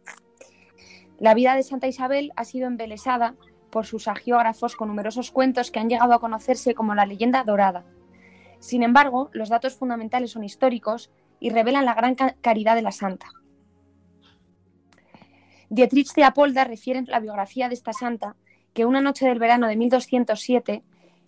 La 1.19 1.35
vida 1.35 1.53
de 1.55 1.61
Santa 1.61 1.85
Isabel 1.85 2.31
ha 2.35 2.45
sido 2.45 2.65
embelesada 2.65 3.35
por 3.69 3.85
sus 3.85 4.07
agiógrafos 4.07 4.75
con 4.75 4.87
numerosos 4.87 5.29
cuentos 5.29 5.69
que 5.69 5.77
han 5.77 5.87
llegado 5.87 6.13
a 6.13 6.19
conocerse 6.19 6.73
como 6.73 6.95
la 6.95 7.05
leyenda 7.05 7.43
dorada. 7.43 7.85
Sin 8.57 8.81
embargo, 8.81 9.29
los 9.33 9.49
datos 9.49 9.75
fundamentales 9.75 10.31
son 10.31 10.43
históricos 10.43 11.11
y 11.39 11.51
revelan 11.51 11.85
la 11.85 11.93
gran 11.93 12.15
caridad 12.15 12.73
de 12.73 12.81
la 12.81 12.91
santa. 12.91 13.27
Dietrich 15.69 16.13
de 16.13 16.23
Apolda 16.23 16.63
refiere 16.63 16.99
en 16.99 17.05
la 17.05 17.19
biografía 17.19 17.67
de 17.67 17.73
esta 17.73 17.93
santa 17.93 18.35
que 18.73 18.85
una 18.85 19.01
noche 19.01 19.27
del 19.27 19.39
verano 19.39 19.67
de 19.67 19.75
1207, 19.75 20.83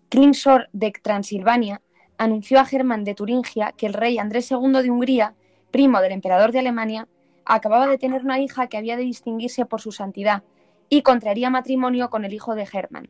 Klingsor 0.09 0.69
de 0.73 0.91
Transilvania 0.91 1.81
anunció 2.17 2.59
a 2.59 2.65
Germán 2.65 3.03
de 3.03 3.15
Turingia 3.15 3.71
que 3.71 3.87
el 3.87 3.93
rey 3.93 4.17
Andrés 4.17 4.51
II 4.51 4.81
de 4.81 4.91
Hungría, 4.91 5.35
primo 5.71 6.01
del 6.01 6.11
emperador 6.11 6.51
de 6.51 6.59
Alemania, 6.59 7.07
acababa 7.45 7.87
de 7.87 7.97
tener 7.97 8.23
una 8.23 8.39
hija 8.39 8.67
que 8.67 8.77
había 8.77 8.97
de 8.97 9.03
distinguirse 9.03 9.65
por 9.65 9.81
su 9.81 9.91
santidad 9.91 10.43
y 10.89 11.01
contraería 11.01 11.49
matrimonio 11.49 12.09
con 12.09 12.25
el 12.25 12.33
hijo 12.33 12.55
de 12.55 12.65
Germán. 12.65 13.09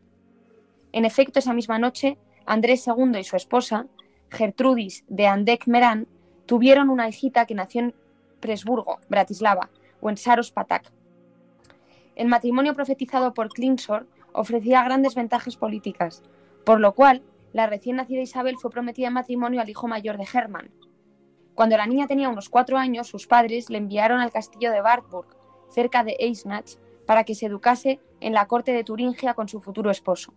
En 0.91 1.05
efecto, 1.05 1.39
esa 1.39 1.53
misma 1.53 1.79
noche, 1.79 2.17
Andrés 2.45 2.85
II 2.87 3.19
y 3.19 3.23
su 3.23 3.35
esposa, 3.35 3.87
Gertrudis 4.29 5.03
de 5.07 5.27
Andek-Meran, 5.27 6.07
tuvieron 6.45 6.89
una 6.89 7.09
hijita 7.09 7.45
que 7.45 7.55
nació 7.55 7.81
en 7.81 7.95
Presburgo, 8.39 8.99
Bratislava, 9.09 9.69
o 9.99 10.09
en 10.09 10.17
Saros 10.17 10.51
Patak. 10.51 10.91
El 12.17 12.29
matrimonio 12.29 12.73
profetizado 12.73 13.35
por 13.35 13.49
Klingsor 13.49 14.07
ofrecía 14.33 14.83
grandes 14.83 15.13
ventajas 15.13 15.55
políticas, 15.55 16.23
por 16.65 16.79
lo 16.79 16.95
cual 16.95 17.21
la 17.53 17.67
recién 17.67 17.97
nacida 17.97 18.21
Isabel 18.21 18.57
fue 18.57 18.71
prometida 18.71 19.09
en 19.09 19.13
matrimonio 19.13 19.61
al 19.61 19.69
hijo 19.69 19.87
mayor 19.87 20.17
de 20.17 20.25
Germán. 20.25 20.71
Cuando 21.53 21.77
la 21.77 21.85
niña 21.85 22.07
tenía 22.07 22.29
unos 22.29 22.49
cuatro 22.49 22.79
años, 22.79 23.05
sus 23.05 23.27
padres 23.27 23.69
le 23.69 23.77
enviaron 23.77 24.19
al 24.19 24.31
castillo 24.31 24.71
de 24.71 24.81
Wartburg, 24.81 25.27
cerca 25.69 26.03
de 26.03 26.17
Eisenach, 26.19 26.79
para 27.05 27.23
que 27.23 27.35
se 27.35 27.45
educase 27.45 27.99
en 28.19 28.33
la 28.33 28.47
corte 28.47 28.73
de 28.73 28.83
Turingia 28.83 29.35
con 29.35 29.47
su 29.47 29.61
futuro 29.61 29.91
esposo. 29.91 30.33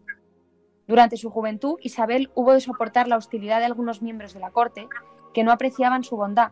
Durante 0.87 1.16
su 1.16 1.31
juventud, 1.31 1.79
Isabel 1.81 2.31
hubo 2.35 2.53
de 2.53 2.61
soportar 2.61 3.09
la 3.09 3.16
hostilidad 3.16 3.59
de 3.59 3.64
algunos 3.64 4.03
miembros 4.03 4.35
de 4.35 4.40
la 4.40 4.51
corte 4.51 4.87
que 5.33 5.45
no 5.45 5.51
apreciaban 5.51 6.05
su 6.05 6.14
bondad, 6.14 6.51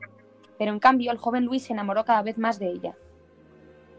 pero 0.56 0.72
en 0.72 0.80
cambio 0.80 1.12
el 1.12 1.18
joven 1.18 1.44
Luis 1.44 1.64
se 1.64 1.74
enamoró 1.74 2.06
cada 2.06 2.22
vez 2.22 2.38
más 2.38 2.58
de 2.58 2.70
ella. 2.70 2.96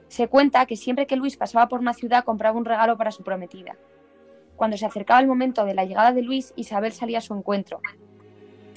Se 0.10 0.28
cuenta 0.28 0.66
que 0.66 0.76
siempre 0.76 1.08
que 1.08 1.16
Luis 1.16 1.38
pasaba 1.38 1.68
por 1.68 1.80
una 1.80 1.94
ciudad 1.94 2.24
compraba 2.24 2.58
un 2.58 2.66
regalo 2.66 2.98
para 2.98 3.12
su 3.12 3.24
prometida. 3.24 3.78
Cuando 4.56 4.76
se 4.76 4.86
acercaba 4.86 5.22
el 5.22 5.28
momento 5.28 5.64
de 5.64 5.76
la 5.76 5.86
llegada 5.86 6.12
de 6.12 6.24
Luis, 6.24 6.52
Isabel 6.56 6.92
salía 6.92 7.20
a 7.20 7.22
su 7.22 7.34
encuentro. 7.34 7.80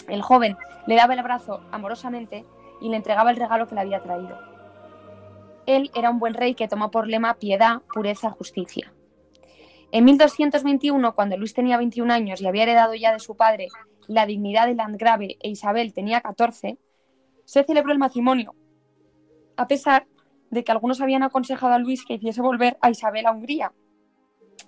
El 0.08 0.22
joven 0.22 0.56
le 0.86 0.94
daba 0.94 1.14
el 1.14 1.18
abrazo 1.18 1.60
amorosamente 1.72 2.44
y 2.80 2.90
le 2.90 2.96
entregaba 2.96 3.30
el 3.30 3.36
regalo 3.36 3.66
que 3.66 3.74
le 3.74 3.80
había 3.80 4.02
traído. 4.02 4.38
Él 5.66 5.90
era 5.94 6.10
un 6.10 6.18
buen 6.18 6.34
rey 6.34 6.54
que 6.54 6.68
tomó 6.68 6.90
por 6.90 7.08
lema 7.08 7.34
piedad, 7.34 7.80
pureza, 7.92 8.30
justicia. 8.30 8.92
En 9.90 10.04
1221, 10.04 11.14
cuando 11.14 11.36
Luis 11.36 11.54
tenía 11.54 11.78
21 11.78 12.12
años 12.12 12.40
y 12.40 12.46
había 12.46 12.64
heredado 12.64 12.94
ya 12.94 13.12
de 13.12 13.20
su 13.20 13.36
padre 13.36 13.68
la 14.06 14.26
dignidad 14.26 14.66
de 14.66 14.74
landgrave 14.74 15.36
e 15.40 15.48
Isabel 15.48 15.94
tenía 15.94 16.20
14, 16.20 16.78
se 17.44 17.64
celebró 17.64 17.92
el 17.92 17.98
matrimonio, 17.98 18.54
a 19.56 19.68
pesar 19.68 20.06
de 20.52 20.62
que 20.62 20.70
algunos 20.70 21.00
habían 21.00 21.22
aconsejado 21.22 21.72
a 21.72 21.78
Luis 21.78 22.04
que 22.04 22.14
hiciese 22.14 22.42
volver 22.42 22.76
a 22.82 22.90
Isabel 22.90 23.26
a 23.26 23.32
Hungría, 23.32 23.72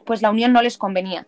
pues 0.07 0.23
la 0.23 0.31
unión 0.31 0.53
no 0.53 0.63
les 0.63 0.79
convenía. 0.79 1.27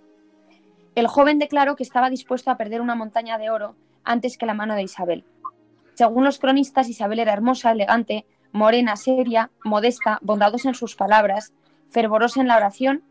El 0.95 1.07
joven 1.09 1.38
declaró 1.38 1.77
que 1.77 1.83
estaba 1.83 2.09
dispuesto 2.09 2.51
a 2.51 2.57
perder 2.57 2.81
una 2.81 2.95
montaña 2.95 3.37
de 3.37 3.51
oro 3.51 3.77
antes 4.03 4.38
que 4.38 4.47
la 4.47 4.55
mano 4.55 4.75
de 4.75 4.83
Isabel. 4.83 5.25
Según 5.92 6.25
los 6.25 6.38
cronistas, 6.38 6.88
Isabel 6.88 7.19
era 7.19 7.35
hermosa, 7.35 7.71
elegante, 7.71 8.25
morena, 8.51 8.97
seria, 8.97 9.51
modesta, 9.62 10.19
bondadosa 10.23 10.71
en 10.71 10.75
sus 10.75 10.97
palabras, 10.97 11.53
fervorosa 11.90 12.40
en 12.40 12.49
la 12.49 12.57
oración, 12.57 13.05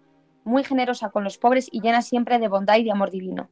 muy 0.45 0.63
generosa 0.63 1.11
con 1.11 1.23
los 1.23 1.37
pobres 1.37 1.69
y 1.71 1.81
llena 1.81 2.01
siempre 2.01 2.39
de 2.39 2.47
bondad 2.47 2.77
y 2.77 2.83
de 2.83 2.91
amor 2.91 3.11
divino. 3.11 3.49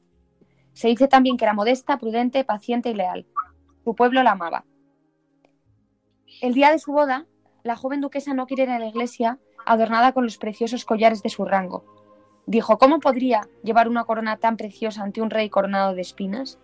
Se 0.73 0.87
dice 0.87 1.07
también 1.07 1.37
que 1.37 1.45
era 1.45 1.53
modesta, 1.53 1.99
prudente, 1.99 2.43
paciente 2.43 2.89
y 2.89 2.95
leal. 2.95 3.27
Su 3.83 3.93
pueblo 3.93 4.23
la 4.23 4.31
amaba. 4.31 4.65
El 6.41 6.55
día 6.55 6.71
de 6.71 6.79
su 6.79 6.91
boda, 6.91 7.27
la 7.63 7.77
joven 7.77 8.01
duquesa 8.01 8.33
no 8.33 8.45
quiere 8.45 8.63
ir 8.63 8.69
a 8.69 8.79
la 8.79 8.87
iglesia 8.87 9.39
adornada 9.65 10.11
con 10.11 10.25
los 10.25 10.37
preciosos 10.37 10.83
collares 10.83 11.23
de 11.23 11.29
su 11.29 11.45
rango. 11.45 11.85
Dijo, 12.45 12.77
¿cómo 12.77 12.99
podría 12.99 13.47
llevar 13.63 13.87
una 13.87 14.03
corona 14.03 14.35
tan 14.37 14.57
preciosa 14.57 15.01
ante 15.01 15.21
un 15.21 15.29
rey 15.29 15.49
coronado 15.49 15.95
de 15.95 16.01
espinas? 16.01 16.59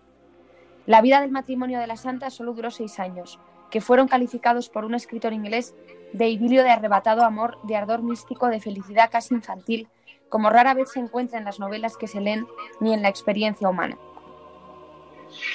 La 0.86 1.00
vida 1.00 1.22
del 1.22 1.30
matrimonio 1.30 1.80
de 1.80 1.86
la 1.86 1.96
santa 1.96 2.28
solo 2.28 2.52
duró 2.52 2.70
seis 2.70 3.00
años, 3.00 3.40
que 3.70 3.80
fueron 3.80 4.08
calificados 4.08 4.68
por 4.68 4.84
un 4.84 4.94
escritor 4.94 5.32
inglés 5.32 5.74
de 6.12 6.28
idilio 6.28 6.62
de 6.62 6.70
arrebatado 6.70 7.24
amor, 7.24 7.58
de 7.62 7.76
ardor 7.76 8.02
místico, 8.02 8.48
de 8.48 8.60
felicidad 8.60 9.10
casi 9.10 9.34
infantil, 9.34 9.88
como 10.28 10.50
rara 10.50 10.74
vez 10.74 10.90
se 10.92 11.00
encuentra 11.00 11.38
en 11.38 11.46
las 11.46 11.58
novelas 11.58 11.96
que 11.96 12.08
se 12.08 12.20
leen 12.20 12.46
ni 12.78 12.92
en 12.92 13.00
la 13.00 13.08
experiencia 13.08 13.68
humana. 13.68 13.96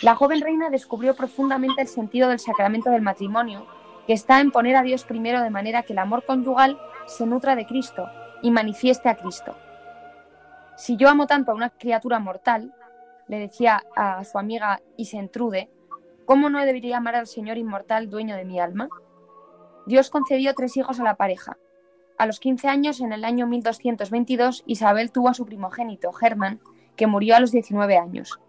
La 0.02 0.16
joven 0.16 0.42
reina 0.42 0.70
descubrió 0.70 1.16
profundamente 1.16 1.82
el 1.82 1.88
sentido 1.88 2.30
del 2.30 2.40
sacramento 2.40 2.90
del 2.90 3.02
matrimonio, 3.02 3.68
que 4.06 4.14
está 4.14 4.40
en 4.40 4.52
poner 4.52 4.76
a 4.76 4.84
Dios 4.84 5.04
primero 5.04 5.42
de 5.42 5.50
manera 5.50 5.84
que 5.84 5.94
el 5.94 6.00
amor 6.00 6.26
conyugal 6.26 6.80
se 7.08 7.26
nutra 7.26 7.56
de 7.56 7.66
Cristo 7.66 8.10
y 8.42 8.52
manifieste 8.52 9.10
a 9.10 9.16
Cristo. 9.16 9.56
Si 10.78 10.98
yo 10.98 11.10
amo 11.10 11.26
tanto 11.26 11.52
a 11.52 11.56
una 11.56 11.70
criatura 11.70 12.20
mortal, 12.20 12.74
le 13.28 13.40
decía 13.40 13.84
a 13.96 14.24
su 14.24 14.38
amiga 14.38 14.82
Isentrude, 14.98 15.70
¿cómo 16.26 16.50
no 16.50 16.64
debería 16.64 16.98
amar 16.98 17.16
al 17.16 17.28
Señor 17.28 17.58
inmortal, 17.58 18.10
dueño 18.10 18.36
de 18.36 18.46
mi 18.46 18.60
alma? 18.60 18.90
Dios 19.86 20.10
concedió 20.10 20.54
tres 20.54 20.78
hijos 20.78 21.00
a 21.00 21.04
la 21.04 21.16
pareja. 21.16 21.58
A 22.18 22.26
los 22.26 22.40
15 22.40 22.68
años, 22.68 23.02
en 23.02 23.14
el 23.14 23.26
año 23.26 23.48
1222, 23.48 24.64
Isabel 24.66 25.12
tuvo 25.12 25.30
a 25.30 25.34
su 25.34 25.46
primogénito, 25.46 26.12
Germán, 26.14 26.60
que 26.96 27.08
murió 27.08 27.36
a 27.36 27.40
los 27.40 27.52
19 27.52 27.98
años. 27.98 28.40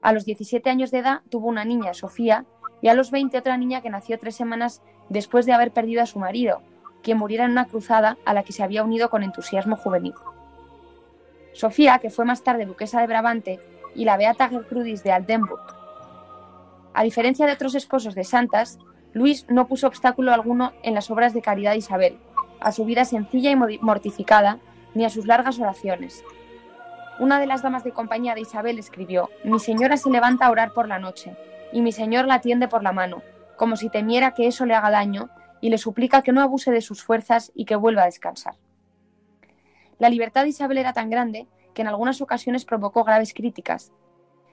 A 0.00 0.12
los 0.12 0.24
17 0.24 0.68
años 0.70 0.90
de 0.90 0.98
edad 0.98 1.20
tuvo 1.28 1.48
una 1.48 1.64
niña, 1.64 1.94
Sofía, 1.94 2.46
y 2.82 2.88
a 2.88 2.94
los 2.94 3.10
20 3.10 3.38
otra 3.38 3.56
niña 3.56 3.80
que 3.80 3.88
nació 3.88 4.18
tres 4.18 4.36
semanas 4.36 4.82
después 5.08 5.46
de 5.46 5.52
haber 5.52 5.70
perdido 5.70 6.02
a 6.02 6.06
su 6.06 6.18
marido, 6.18 6.60
quien 7.02 7.16
muriera 7.16 7.44
en 7.44 7.52
una 7.52 7.66
cruzada 7.66 8.18
a 8.26 8.34
la 8.34 8.42
que 8.42 8.52
se 8.52 8.62
había 8.62 8.82
unido 8.82 9.08
con 9.08 9.22
entusiasmo 9.22 9.76
juvenil. 9.76 10.14
Sofía, 11.52 11.98
que 11.98 12.10
fue 12.10 12.24
más 12.24 12.42
tarde 12.42 12.66
duquesa 12.66 13.00
de 13.00 13.06
Brabante, 13.06 13.60
y 13.94 14.04
la 14.04 14.16
beata 14.16 14.48
Gertrudis 14.48 15.02
de 15.02 15.12
Aldenburg. 15.12 15.62
A 16.94 17.04
diferencia 17.04 17.46
de 17.46 17.52
otros 17.52 17.74
esposos 17.74 18.14
de 18.14 18.24
santas, 18.24 18.78
Luis 19.12 19.46
no 19.48 19.66
puso 19.68 19.86
obstáculo 19.86 20.32
alguno 20.32 20.72
en 20.82 20.94
las 20.94 21.10
obras 21.10 21.34
de 21.34 21.42
caridad 21.42 21.72
de 21.72 21.78
Isabel, 21.78 22.18
a 22.60 22.72
su 22.72 22.84
vida 22.84 23.04
sencilla 23.04 23.50
y 23.50 23.56
mortificada, 23.80 24.58
ni 24.94 25.04
a 25.04 25.10
sus 25.10 25.26
largas 25.26 25.58
oraciones. 25.58 26.24
Una 27.18 27.38
de 27.38 27.46
las 27.46 27.62
damas 27.62 27.84
de 27.84 27.92
compañía 27.92 28.34
de 28.34 28.40
Isabel 28.40 28.78
escribió, 28.78 29.30
Mi 29.44 29.60
señora 29.60 29.96
se 29.96 30.10
levanta 30.10 30.46
a 30.46 30.50
orar 30.50 30.72
por 30.72 30.88
la 30.88 30.98
noche, 30.98 31.36
y 31.72 31.82
mi 31.82 31.92
señor 31.92 32.26
la 32.26 32.34
atiende 32.34 32.68
por 32.68 32.82
la 32.82 32.92
mano, 32.92 33.22
como 33.56 33.76
si 33.76 33.88
temiera 33.88 34.34
que 34.34 34.46
eso 34.46 34.66
le 34.66 34.74
haga 34.74 34.90
daño, 34.90 35.30
y 35.60 35.70
le 35.70 35.78
suplica 35.78 36.22
que 36.22 36.32
no 36.32 36.42
abuse 36.42 36.70
de 36.70 36.80
sus 36.80 37.02
fuerzas 37.02 37.52
y 37.54 37.64
que 37.64 37.76
vuelva 37.76 38.02
a 38.02 38.06
descansar. 38.06 38.56
La 39.98 40.10
libertad 40.10 40.42
de 40.42 40.48
Isabel 40.48 40.78
era 40.78 40.92
tan 40.92 41.08
grande 41.08 41.46
que 41.72 41.82
en 41.82 41.88
algunas 41.88 42.20
ocasiones 42.20 42.64
provocó 42.64 43.04
graves 43.04 43.32
críticas. 43.32 43.92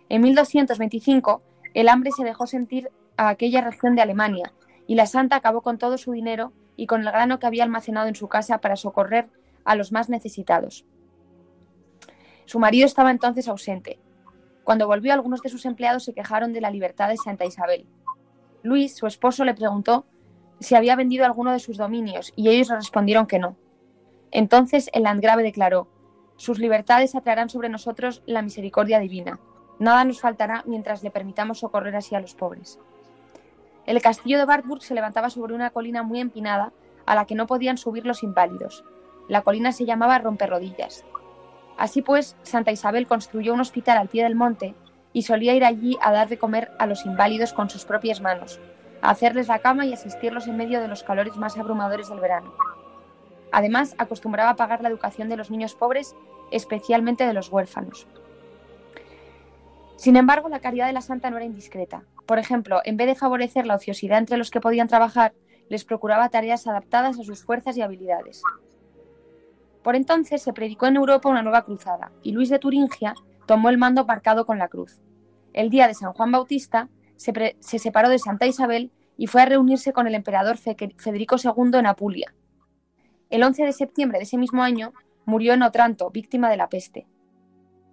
En 0.08 0.22
1225, 0.22 1.42
el 1.74 1.90
hambre 1.90 2.12
se 2.12 2.24
dejó 2.24 2.48
sentir 2.48 2.92
a 3.18 3.30
aquella 3.30 3.62
región 3.62 3.96
de 3.96 4.04
Alemania 4.04 4.54
y 4.88 4.96
la 4.96 5.08
santa 5.08 5.36
acabó 5.36 5.62
con 5.62 5.78
todo 5.78 5.98
su 5.98 6.12
dinero 6.12 6.54
y 6.76 6.88
con 6.88 7.02
el 7.02 7.12
grano 7.12 7.40
que 7.40 7.48
había 7.48 7.64
almacenado 7.64 8.08
en 8.08 8.16
su 8.16 8.28
casa 8.28 8.60
para 8.60 8.76
socorrer 8.76 9.30
a 9.66 9.76
los 9.76 9.92
más 9.92 10.10
necesitados. 10.10 10.86
Su 12.46 12.60
marido 12.60 12.86
estaba 12.86 13.12
entonces 13.12 13.48
ausente. 13.48 14.00
Cuando 14.70 14.86
volvió, 14.86 15.14
algunos 15.14 15.42
de 15.42 15.50
sus 15.50 15.66
empleados 15.66 16.04
se 16.04 16.14
quejaron 16.14 16.54
de 16.54 16.62
la 16.62 16.70
libertad 16.70 17.10
de 17.10 17.18
Santa 17.18 17.44
Isabel. 17.44 17.88
Luis, 18.62 18.96
su 18.96 19.08
esposo, 19.08 19.44
le 19.44 19.56
preguntó 19.56 20.06
si 20.60 20.76
había 20.76 20.96
vendido 20.96 21.26
alguno 21.26 21.52
de 21.52 21.58
sus 21.58 21.78
dominios 21.78 22.32
y 22.36 22.50
ellos 22.50 22.70
respondieron 22.70 23.26
que 23.26 23.40
no. 23.40 23.56
Entonces 24.30 24.92
el 24.94 25.02
landgrave 25.02 25.42
declaró, 25.42 25.88
sus 26.36 26.60
libertades 26.60 27.16
atraerán 27.16 27.50
sobre 27.50 27.68
nosotros 27.68 28.22
la 28.28 28.44
misericordia 28.44 29.00
divina. 29.00 29.40
Nada 29.80 30.04
nos 30.04 30.22
faltará 30.22 30.62
mientras 30.68 31.02
le 31.02 31.10
permitamos 31.10 31.58
socorrer 31.58 31.96
así 31.96 32.14
a 32.14 32.20
los 32.20 32.36
pobres. 32.36 32.78
El 33.88 34.00
castillo 34.04 34.38
de 34.38 34.46
Wartburg 34.46 34.84
se 34.84 34.94
levantaba 34.94 35.32
sobre 35.32 35.56
una 35.56 35.72
colina 35.72 36.04
muy 36.04 36.20
empinada 36.20 36.74
a 37.08 37.16
la 37.16 37.26
que 37.26 37.34
no 37.34 37.48
podían 37.48 37.80
subir 37.80 38.06
los 38.06 38.22
inválidos. 38.22 38.86
La 39.30 39.42
colina 39.42 39.72
se 39.72 39.86
llamaba 39.86 40.20
Romperrodillas. 40.20 41.06
Así 41.80 42.02
pues, 42.02 42.36
Santa 42.44 42.74
Isabel 42.74 43.08
construyó 43.08 43.54
un 43.54 43.62
hospital 43.62 43.98
al 43.98 44.10
pie 44.10 44.24
del 44.24 44.36
monte 44.36 44.76
y 45.14 45.22
solía 45.22 45.56
ir 45.56 45.64
allí 45.64 45.98
a 46.02 46.12
dar 46.12 46.28
de 46.28 46.38
comer 46.38 46.72
a 46.78 46.86
los 46.86 47.06
inválidos 47.06 47.54
con 47.54 47.70
sus 47.70 47.86
propias 47.86 48.20
manos, 48.20 48.60
a 49.02 49.12
hacerles 49.12 49.48
la 49.48 49.60
cama 49.60 49.86
y 49.86 49.94
asistirlos 49.94 50.48
en 50.48 50.58
medio 50.58 50.82
de 50.82 50.90
los 50.90 51.04
calores 51.04 51.38
más 51.38 51.58
abrumadores 51.58 52.10
del 52.10 52.20
verano. 52.20 52.54
Además, 53.54 53.96
acostumbraba 53.98 54.50
a 54.50 54.56
pagar 54.58 54.82
la 54.82 54.90
educación 54.90 55.30
de 55.30 55.38
los 55.38 55.50
niños 55.52 55.74
pobres, 55.74 56.18
especialmente 56.52 57.26
de 57.26 57.34
los 57.34 57.50
huérfanos. 57.50 58.08
Sin 59.96 60.18
embargo, 60.18 60.50
la 60.50 60.60
caridad 60.60 60.88
de 60.88 60.94
la 60.94 61.02
santa 61.02 61.30
no 61.30 61.38
era 61.38 61.46
indiscreta. 61.46 62.04
Por 62.26 62.40
ejemplo, 62.40 62.82
en 62.84 62.98
vez 62.98 63.08
de 63.08 63.16
favorecer 63.16 63.66
la 63.66 63.76
ociosidad 63.76 64.18
entre 64.18 64.36
los 64.36 64.52
que 64.52 64.60
podían 64.60 64.90
trabajar, 64.90 65.34
les 65.70 65.86
procuraba 65.86 66.28
tareas 66.28 66.68
adaptadas 66.68 67.18
a 67.18 67.24
sus 67.24 67.46
fuerzas 67.46 67.78
y 67.78 67.82
habilidades. 67.82 68.44
Por 69.90 69.96
entonces 69.96 70.44
se 70.44 70.54
predicó 70.54 70.86
en 70.86 70.98
Europa 70.98 71.30
una 71.30 71.42
nueva 71.42 71.64
cruzada 71.64 72.12
y 72.22 72.32
Luis 72.32 72.50
de 72.50 72.60
Turingia 72.60 73.16
tomó 73.48 73.70
el 73.70 73.80
mando 73.80 74.06
marcado 74.06 74.46
con 74.46 74.60
la 74.60 74.68
cruz. 74.68 75.02
El 75.52 75.72
día 75.72 75.88
de 75.88 75.96
San 75.96 76.14
Juan 76.14 76.32
Bautista 76.32 76.90
se, 77.16 77.56
se 77.60 77.80
separó 77.80 78.08
de 78.10 78.20
Santa 78.20 78.46
Isabel 78.46 78.92
y 79.18 79.26
fue 79.26 79.42
a 79.42 79.46
reunirse 79.46 79.92
con 79.92 80.06
el 80.06 80.14
emperador 80.14 80.58
Federico 80.58 81.38
II 81.44 81.80
en 81.80 81.88
Apulia. 81.88 82.36
El 83.32 83.42
11 83.42 83.66
de 83.66 83.74
septiembre 83.74 84.20
de 84.20 84.26
ese 84.26 84.38
mismo 84.38 84.62
año 84.62 84.94
murió 85.26 85.54
en 85.54 85.64
Otranto, 85.64 86.12
víctima 86.12 86.52
de 86.52 86.58
la 86.58 86.70
peste. 86.70 87.08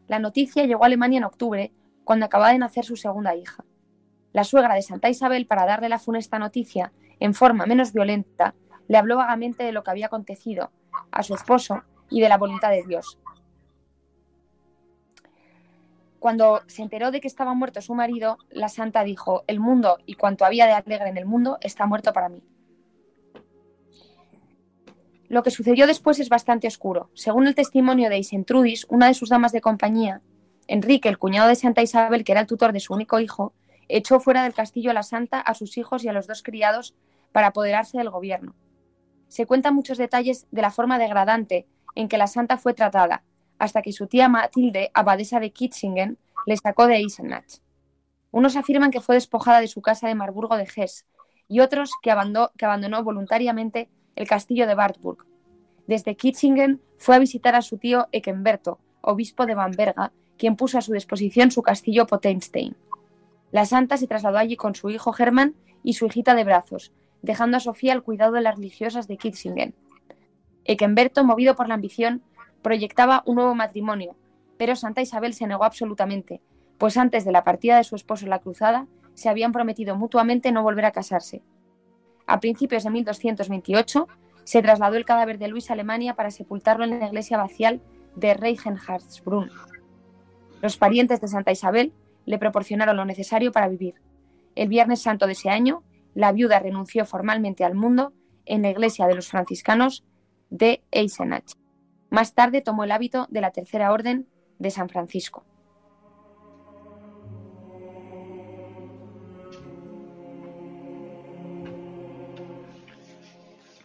La 0.06 0.18
noticia 0.18 0.66
llegó 0.66 0.82
a 0.82 0.88
Alemania 0.88 1.16
en 1.16 1.24
octubre, 1.24 1.72
cuando 2.04 2.26
acababa 2.26 2.52
de 2.52 2.58
nacer 2.58 2.84
su 2.84 2.96
segunda 2.96 3.34
hija. 3.34 3.64
La 4.34 4.44
suegra 4.44 4.74
de 4.74 4.82
Santa 4.82 5.08
Isabel, 5.08 5.46
para 5.46 5.64
darle 5.64 5.88
la 5.88 5.98
funesta 5.98 6.38
noticia 6.38 6.92
en 7.20 7.32
forma 7.32 7.64
menos 7.64 7.94
violenta, 7.94 8.54
le 8.86 8.98
habló 8.98 9.16
vagamente 9.16 9.64
de 9.64 9.72
lo 9.72 9.82
que 9.82 9.92
había 9.92 10.08
acontecido 10.08 10.72
a 11.10 11.22
su 11.22 11.34
esposo 11.34 11.82
y 12.10 12.20
de 12.20 12.28
la 12.28 12.38
voluntad 12.38 12.70
de 12.70 12.84
Dios. 12.84 13.18
Cuando 16.18 16.62
se 16.66 16.82
enteró 16.82 17.10
de 17.10 17.20
que 17.20 17.28
estaba 17.28 17.54
muerto 17.54 17.80
su 17.80 17.94
marido, 17.94 18.38
la 18.50 18.68
santa 18.68 19.04
dijo, 19.04 19.44
el 19.46 19.60
mundo 19.60 19.98
y 20.06 20.14
cuanto 20.14 20.44
había 20.44 20.66
de 20.66 20.72
alegre 20.72 21.08
en 21.08 21.18
el 21.18 21.26
mundo 21.26 21.58
está 21.60 21.86
muerto 21.86 22.12
para 22.12 22.28
mí. 22.28 22.42
Lo 25.28 25.42
que 25.42 25.50
sucedió 25.50 25.86
después 25.86 26.18
es 26.20 26.28
bastante 26.28 26.68
oscuro. 26.68 27.10
Según 27.14 27.46
el 27.46 27.54
testimonio 27.54 28.08
de 28.08 28.18
Isentrudis, 28.18 28.86
una 28.88 29.08
de 29.08 29.14
sus 29.14 29.28
damas 29.28 29.52
de 29.52 29.60
compañía, 29.60 30.22
Enrique, 30.68 31.08
el 31.08 31.18
cuñado 31.18 31.48
de 31.48 31.56
Santa 31.56 31.82
Isabel, 31.82 32.24
que 32.24 32.32
era 32.32 32.40
el 32.40 32.46
tutor 32.46 32.72
de 32.72 32.80
su 32.80 32.94
único 32.94 33.20
hijo, 33.20 33.52
echó 33.88 34.20
fuera 34.20 34.44
del 34.44 34.54
castillo 34.54 34.90
a 34.90 34.94
la 34.94 35.02
santa, 35.02 35.40
a 35.40 35.54
sus 35.54 35.78
hijos 35.78 36.04
y 36.04 36.08
a 36.08 36.12
los 36.12 36.26
dos 36.26 36.42
criados 36.42 36.94
para 37.32 37.48
apoderarse 37.48 37.98
del 37.98 38.10
gobierno. 38.10 38.54
Se 39.28 39.46
cuentan 39.46 39.74
muchos 39.74 39.98
detalles 39.98 40.46
de 40.50 40.62
la 40.62 40.70
forma 40.70 40.98
degradante 40.98 41.66
en 41.94 42.08
que 42.08 42.18
la 42.18 42.26
santa 42.26 42.58
fue 42.58 42.74
tratada, 42.74 43.24
hasta 43.58 43.82
que 43.82 43.92
su 43.92 44.06
tía 44.06 44.28
Matilde, 44.28 44.90
abadesa 44.94 45.40
de 45.40 45.50
Kitzingen, 45.50 46.18
le 46.46 46.56
sacó 46.56 46.86
de 46.86 46.96
Eisenach. 46.96 47.60
Unos 48.30 48.56
afirman 48.56 48.90
que 48.90 49.00
fue 49.00 49.16
despojada 49.16 49.60
de 49.60 49.68
su 49.68 49.80
casa 49.82 50.08
de 50.08 50.14
Marburgo 50.14 50.56
de 50.56 50.68
Hesse 50.74 51.06
y 51.48 51.60
otros 51.60 51.90
que 52.02 52.10
abandonó, 52.10 52.50
que 52.56 52.66
abandonó 52.66 53.02
voluntariamente 53.02 53.88
el 54.14 54.28
castillo 54.28 54.66
de 54.66 54.74
Wartburg. 54.74 55.26
Desde 55.86 56.16
Kitzingen 56.16 56.80
fue 56.98 57.16
a 57.16 57.18
visitar 57.18 57.54
a 57.54 57.62
su 57.62 57.78
tío 57.78 58.08
Eckenberto, 58.12 58.78
obispo 59.00 59.46
de 59.46 59.54
Bamberga, 59.54 60.12
quien 60.36 60.56
puso 60.56 60.78
a 60.78 60.82
su 60.82 60.92
disposición 60.92 61.50
su 61.50 61.62
castillo 61.62 62.06
Potenstein. 62.06 62.76
La 63.52 63.64
santa 63.64 63.96
se 63.96 64.06
trasladó 64.06 64.38
allí 64.38 64.56
con 64.56 64.74
su 64.74 64.90
hijo 64.90 65.12
Germán 65.12 65.54
y 65.82 65.94
su 65.94 66.06
hijita 66.06 66.34
de 66.34 66.44
brazos, 66.44 66.92
dejando 67.26 67.58
a 67.58 67.60
Sofía 67.60 67.92
al 67.92 68.02
cuidado 68.02 68.32
de 68.32 68.40
las 68.40 68.54
religiosas 68.54 69.08
de 69.08 69.18
Kitzingen. 69.18 69.74
Eckenberto, 70.64 71.24
movido 71.24 71.54
por 71.56 71.68
la 71.68 71.74
ambición, 71.74 72.22
proyectaba 72.62 73.22
un 73.26 73.36
nuevo 73.36 73.54
matrimonio, 73.54 74.16
pero 74.56 74.76
Santa 74.76 75.02
Isabel 75.02 75.34
se 75.34 75.46
negó 75.46 75.64
absolutamente, 75.64 76.40
pues 76.78 76.96
antes 76.96 77.24
de 77.24 77.32
la 77.32 77.44
partida 77.44 77.76
de 77.76 77.84
su 77.84 77.96
esposo 77.96 78.24
en 78.24 78.30
la 78.30 78.38
cruzada 78.38 78.86
se 79.14 79.28
habían 79.28 79.52
prometido 79.52 79.96
mutuamente 79.96 80.52
no 80.52 80.62
volver 80.62 80.84
a 80.84 80.92
casarse. 80.92 81.42
A 82.26 82.38
principios 82.40 82.84
de 82.84 82.90
1228 82.90 84.08
se 84.44 84.62
trasladó 84.62 84.96
el 84.96 85.04
cadáver 85.04 85.38
de 85.38 85.48
Luis 85.48 85.70
a 85.70 85.72
Alemania 85.72 86.14
para 86.14 86.30
sepultarlo 86.30 86.84
en 86.84 87.00
la 87.00 87.06
iglesia 87.06 87.36
vacial 87.36 87.80
de 88.14 88.34
Reichenhardsbrunn. 88.34 89.50
Los 90.62 90.76
parientes 90.76 91.20
de 91.20 91.28
Santa 91.28 91.50
Isabel 91.50 91.92
le 92.24 92.38
proporcionaron 92.38 92.96
lo 92.96 93.04
necesario 93.04 93.52
para 93.52 93.68
vivir. 93.68 93.94
El 94.54 94.68
Viernes 94.68 95.02
Santo 95.02 95.26
de 95.26 95.32
ese 95.32 95.50
año, 95.50 95.82
la 96.16 96.32
viuda 96.32 96.58
renunció 96.58 97.04
formalmente 97.04 97.62
al 97.62 97.74
mundo 97.74 98.14
en 98.46 98.62
la 98.62 98.70
iglesia 98.70 99.06
de 99.06 99.14
los 99.14 99.28
franciscanos 99.28 100.02
de 100.48 100.82
Eisenach. 100.90 101.52
Más 102.08 102.34
tarde 102.34 102.62
tomó 102.62 102.84
el 102.84 102.92
hábito 102.92 103.26
de 103.28 103.42
la 103.42 103.50
Tercera 103.50 103.92
Orden 103.92 104.26
de 104.58 104.70
San 104.70 104.88
Francisco. 104.88 105.44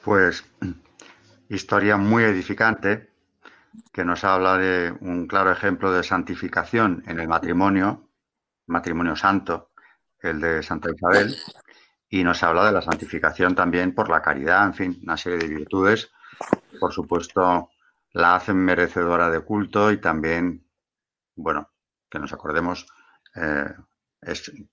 Pues 0.06 0.46
historia 1.50 1.98
muy 1.98 2.24
edificante 2.24 3.10
que 3.92 4.06
nos 4.06 4.24
habla 4.24 4.58
de 4.58 4.94
un 5.02 5.28
claro 5.28 5.52
ejemplo 5.52 5.92
de 5.92 6.04
santificación 6.04 7.04
en 7.08 7.20
el 7.20 7.28
matrimonio, 7.28 8.08
matrimonio 8.68 9.18
santo, 9.18 9.72
el 10.22 10.40
de 10.40 10.64
Santa 10.64 10.90
Isabel, 10.96 11.36
y 12.14 12.26
nos 12.26 12.44
habla 12.44 12.66
de 12.66 12.74
la 12.74 12.82
santificación 12.82 13.56
también 13.56 13.96
por 13.96 14.10
la 14.10 14.22
caridad, 14.22 14.66
en 14.66 14.74
fin, 14.74 15.00
una 15.04 15.16
serie 15.16 15.40
de 15.40 15.48
virtudes. 15.48 16.12
Por 16.78 16.92
supuesto, 16.92 17.70
la 18.12 18.36
hacen 18.36 18.58
merecedora 18.58 19.30
de 19.30 19.40
culto 19.40 19.90
y 19.94 19.98
también, 20.02 20.68
bueno, 21.38 21.72
que 22.10 22.20
nos 22.20 22.34
acordemos, 22.34 22.86
eh, 23.34 23.74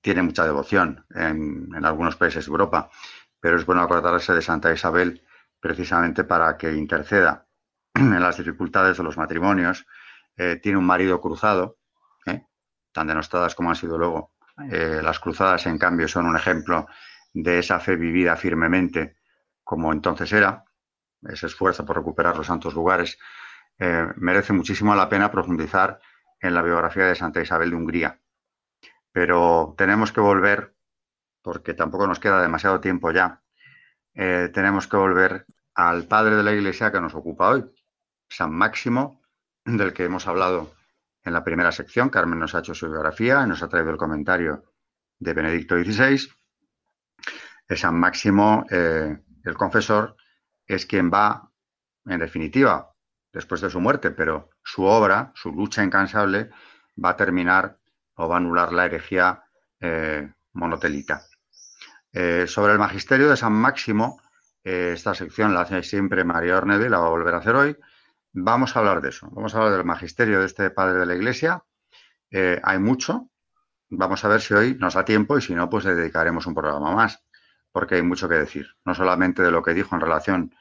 tiene 0.01 0.22
mucha 0.22 0.44
devoción 0.44 1.07
en, 1.14 1.68
en, 1.77 1.85
algunos 1.85 2.16
países 2.16 2.44
de 2.44 2.51
Europa, 2.51 2.90
pero 3.38 3.57
es 3.57 3.64
bueno 3.64 3.83
acordarse 3.83 4.35
de 4.35 4.42
Santa 4.42 4.72
Isabel 4.72 5.24
precisamente 5.61 6.24
para 6.24 6.57
que 6.57 6.72
interceda 6.74 7.46
en 7.94 8.20
las 8.20 8.37
dificultades 8.37 8.96
de 8.96 9.05
los 9.05 9.16
matrimonios. 9.16 9.87
Eh, 10.37 10.59
tiene 10.61 10.77
un 10.77 10.87
marido 10.87 11.20
cruzado, 11.20 11.79
¿eh? 12.27 12.48
tan 12.90 13.07
denostadas 13.07 13.55
como 13.55 13.70
han 13.70 13.77
sido 13.77 13.96
luego. 13.96 14.33
las 14.57 15.20
cruzadas, 15.20 15.66
en 15.66 15.79
cambio, 15.79 16.09
son 16.09 16.27
un 16.27 16.35
ejemplo 16.35 16.88
de 17.33 17.59
esa 17.59 17.81
fe 17.81 17.97
vivida 17.97 18.37
firmemente 18.37 19.17
como 19.64 19.93
entonces 19.93 20.33
era, 20.33 20.64
ese 21.23 21.47
esfuerzo 21.47 21.85
por 21.85 21.97
recuperar 21.97 22.37
los 22.37 22.47
santos 22.47 22.75
lugares, 22.75 23.19
eh, 23.79 24.07
merece 24.17 24.53
muchísimo 24.53 24.95
la 24.95 25.09
pena 25.09 25.31
profundizar 25.31 26.01
en 26.41 26.55
la 26.55 26.62
biografía 26.62 27.05
de 27.05 27.14
Santa 27.14 27.43
Isabel 27.43 27.71
de 27.71 27.77
Hungría. 27.77 28.21
Pero 29.12 29.75
tenemos 29.77 30.12
que 30.12 30.21
volver, 30.21 30.75
porque 31.43 31.75
tampoco 31.75 32.07
nos 32.07 32.19
queda 32.19 32.41
demasiado 32.41 32.81
tiempo 32.81 33.11
ya, 33.11 33.43
eh, 34.14 34.51
tenemos 34.53 34.87
que 34.88 34.97
volver 34.97 35.47
al 35.75 36.05
padre 36.09 36.37
de 36.37 36.43
la 36.43 36.53
Iglesia 36.53 36.91
que 36.91 37.01
nos 37.01 37.14
ocupa 37.14 37.51
hoy, 37.51 37.64
San 38.29 38.53
Máximo, 38.53 39.23
del 39.64 39.93
que 39.93 40.05
hemos 40.05 40.27
hablado 40.27 40.73
en 41.23 41.33
la 41.33 41.45
primera 41.45 41.73
sección. 41.73 42.09
Carmen 42.09 42.38
nos 42.38 42.55
ha 42.55 42.61
hecho 42.61 42.75
su 42.75 42.88
biografía 42.88 43.43
y 43.45 43.49
nos 43.49 43.62
ha 43.62 43.69
traído 43.69 43.91
el 43.91 43.97
comentario 43.97 44.64
de 45.19 45.35
Benedicto 45.35 45.77
XVI. 45.77 46.33
San 47.77 47.99
Máximo, 47.99 48.65
eh, 48.71 49.19
el 49.45 49.55
confesor, 49.55 50.17
es 50.67 50.87
quien 50.87 51.11
va, 51.11 51.51
en 52.07 52.19
definitiva, 52.19 52.95
después 53.33 53.61
de 53.61 53.71
su 53.71 53.81
muerte, 53.81 54.11
pero 54.11 54.51
su 54.63 54.85
obra, 54.85 55.33
su 55.35 55.53
lucha 55.53 55.85
incansable, 55.85 56.51
va 57.03 57.11
a 57.11 57.17
terminar 57.17 57.79
o 58.15 58.29
va 58.29 58.37
a 58.37 58.39
anular 58.39 58.73
la 58.73 58.87
herejía 58.87 59.45
eh, 59.81 60.33
monotelita. 60.53 61.23
Eh, 62.13 62.47
sobre 62.47 62.73
el 62.73 62.79
magisterio 62.79 63.29
de 63.29 63.37
San 63.37 63.53
Máximo, 63.53 64.21
esta 64.65 65.15
sección 65.15 65.55
la 65.55 65.63
hace 65.63 65.83
siempre 65.83 66.25
María 66.25 66.59
Ornede 66.59 66.87
y 66.87 66.89
la 66.91 66.99
va 66.99 67.07
a 67.07 67.11
volver 67.11 67.35
a 67.35 67.39
hacer 67.39 67.55
hoy. 67.55 67.77
Vamos 68.33 68.77
a 68.77 68.81
hablar 68.81 69.01
de 69.01 69.09
eso. 69.09 69.29
Vamos 69.31 69.55
a 69.55 69.59
hablar 69.59 69.73
del 69.73 69.85
magisterio 69.85 70.41
de 70.41 70.47
este 70.47 70.71
padre 70.71 70.99
de 70.99 71.07
la 71.07 71.15
Iglesia. 71.15 71.65
hay 72.31 72.79
mucho. 72.79 73.31
Vamos 73.89 74.23
a 74.25 74.29
ver 74.29 74.43
si 74.43 74.53
hoy 74.53 74.77
nos 74.79 74.95
da 74.95 75.05
tiempo 75.07 75.39
y 75.39 75.43
si 75.43 75.55
no, 75.55 75.71
pues 75.71 75.87
le 75.87 75.95
dedicaremos 75.95 76.47
un 76.47 76.55
programa 76.55 76.95
más, 76.95 77.25
porque 77.79 77.95
hay 77.95 78.03
mucho 78.03 78.29
que 78.29 78.35
decir. 78.35 78.75
No 78.85 78.93
solamente 78.93 79.41
de 79.41 79.53
lo 79.53 79.62
que 79.62 79.73
dijo 79.73 79.95
en 79.95 80.01
relación 80.01 80.53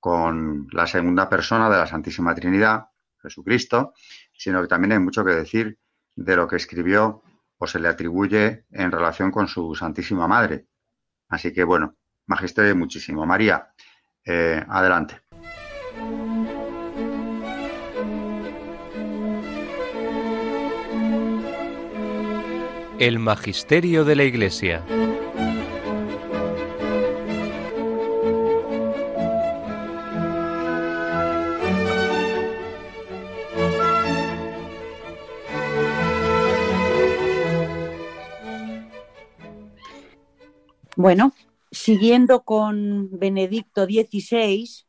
con 0.00 0.66
la 0.72 0.88
segunda 0.88 1.28
persona 1.28 1.70
de 1.70 1.76
la 1.76 1.86
Santísima 1.86 2.34
Trinidad, 2.34 2.88
Jesucristo, 3.22 3.94
sino 4.36 4.60
que 4.62 4.66
también 4.66 4.90
hay 4.90 4.98
mucho 4.98 5.24
que 5.24 5.30
decir 5.30 5.78
de 6.16 6.34
lo 6.34 6.48
que 6.48 6.56
escribió 6.56 7.22
o 7.58 7.68
se 7.68 7.78
le 7.78 7.86
atribuye 7.86 8.64
en 8.72 8.90
relación 8.90 9.30
con 9.30 9.46
su 9.46 9.76
Santísima 9.76 10.26
Madre. 10.26 10.66
Así 11.28 11.52
que 11.52 11.62
bueno, 11.62 11.94
magisterio 12.26 12.74
muchísimo. 12.74 13.24
María, 13.24 13.68
eh, 14.24 14.60
adelante. 14.68 15.20
El 22.98 23.20
Magisterio 23.20 24.04
de 24.04 24.16
la 24.16 24.24
Iglesia. 24.24 24.82
Bueno, 40.98 41.34
siguiendo 41.70 42.42
con 42.42 43.10
Benedicto 43.18 43.84
XVI, 43.84 44.86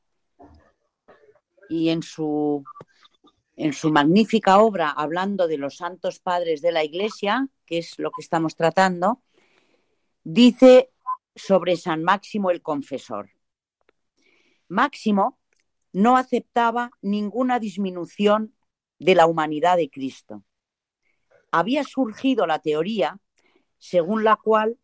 y 1.68 1.90
en 1.90 2.02
su, 2.02 2.64
en 3.58 3.74
su 3.74 3.92
magnífica 3.92 4.60
obra, 4.60 4.90
hablando 4.90 5.50
de 5.50 5.58
los 5.58 5.76
santos 5.76 6.20
padres 6.20 6.62
de 6.62 6.72
la 6.72 6.86
Iglesia, 6.86 7.50
que 7.66 7.80
es 7.80 8.00
lo 8.00 8.12
que 8.12 8.22
estamos 8.22 8.56
tratando, 8.56 9.22
dice 10.24 10.92
sobre 11.36 11.76
San 11.76 12.04
Máximo 12.04 12.52
el 12.52 12.62
Confesor. 12.62 13.32
Máximo 14.70 15.38
no 15.92 16.16
aceptaba 16.16 16.92
ninguna 17.02 17.60
disminución 17.60 18.56
de 18.98 19.14
la 19.14 19.26
humanidad 19.26 19.76
de 19.76 19.90
Cristo. 19.90 20.46
Había 21.52 21.84
surgido 21.84 22.48
la 22.48 22.60
teoría 22.60 23.20
según 23.78 24.24
la 24.24 24.38
cual 24.38 24.78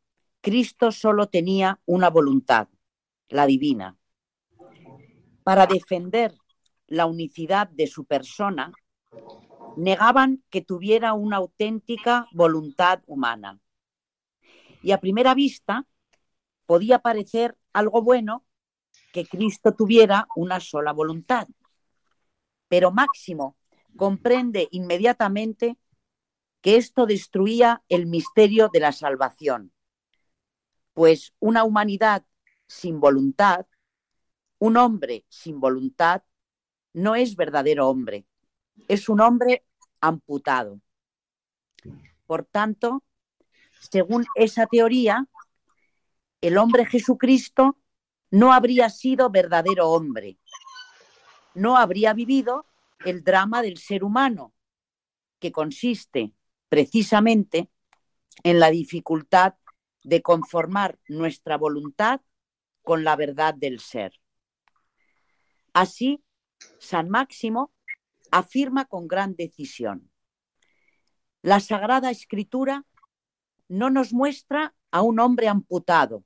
Cristo 0.43 0.91
solo 0.91 1.27
tenía 1.27 1.79
una 1.85 2.09
voluntad, 2.09 2.67
la 3.29 3.45
divina. 3.45 3.97
Para 5.45 5.67
defender 5.67 6.35
la 6.85 7.05
unicidad 7.05 7.69
de 7.69 7.87
su 7.87 8.03
persona, 8.03 8.73
negaban 9.77 10.43
que 10.49 10.59
tuviera 10.59 11.13
una 11.13 11.37
auténtica 11.37 12.27
voluntad 12.33 13.01
humana. 13.07 13.61
Y 14.81 14.91
a 14.91 14.99
primera 14.99 15.33
vista 15.33 15.87
podía 16.65 16.99
parecer 16.99 17.57
algo 17.71 18.01
bueno 18.01 18.43
que 19.13 19.25
Cristo 19.25 19.73
tuviera 19.73 20.27
una 20.35 20.59
sola 20.59 20.91
voluntad. 20.91 21.47
Pero 22.67 22.91
Máximo 22.91 23.55
comprende 23.95 24.67
inmediatamente 24.71 25.77
que 26.59 26.75
esto 26.75 27.05
destruía 27.05 27.81
el 27.87 28.07
misterio 28.07 28.67
de 28.73 28.81
la 28.81 28.91
salvación, 28.91 29.71
pues 30.93 31.33
una 31.39 31.63
humanidad 31.63 32.25
sin 32.67 32.99
voluntad, 32.99 33.65
un 34.59 34.77
hombre 34.77 35.25
sin 35.29 35.59
voluntad, 35.59 36.23
no 36.93 37.15
es 37.15 37.35
verdadero 37.35 37.89
hombre, 37.89 38.25
es 38.87 39.09
un 39.09 39.21
hombre 39.21 39.65
amputado. 39.99 40.79
Por 42.25 42.45
tanto, 42.45 43.03
según 43.79 44.25
esa 44.35 44.65
teoría, 44.67 45.27
el 46.41 46.57
hombre 46.57 46.85
Jesucristo 46.85 47.77
no 48.31 48.53
habría 48.53 48.89
sido 48.89 49.29
verdadero 49.29 49.89
hombre, 49.89 50.37
no 51.53 51.77
habría 51.77 52.13
vivido 52.13 52.65
el 53.05 53.23
drama 53.23 53.61
del 53.61 53.77
ser 53.77 54.03
humano, 54.03 54.53
que 55.39 55.51
consiste 55.51 56.33
precisamente 56.69 57.69
en 58.43 58.59
la 58.59 58.71
dificultad 58.71 59.55
de 60.03 60.21
conformar 60.21 60.99
nuestra 61.07 61.57
voluntad 61.57 62.21
con 62.81 63.03
la 63.03 63.15
verdad 63.15 63.53
del 63.53 63.79
ser. 63.79 64.19
Así, 65.73 66.23
San 66.79 67.09
Máximo 67.09 67.73
afirma 68.31 68.85
con 68.85 69.07
gran 69.07 69.35
decisión, 69.35 70.11
la 71.43 71.59
Sagrada 71.59 72.09
Escritura 72.09 72.85
no 73.67 73.89
nos 73.89 74.13
muestra 74.13 74.73
a 74.91 75.01
un 75.01 75.19
hombre 75.19 75.49
amputado, 75.49 76.23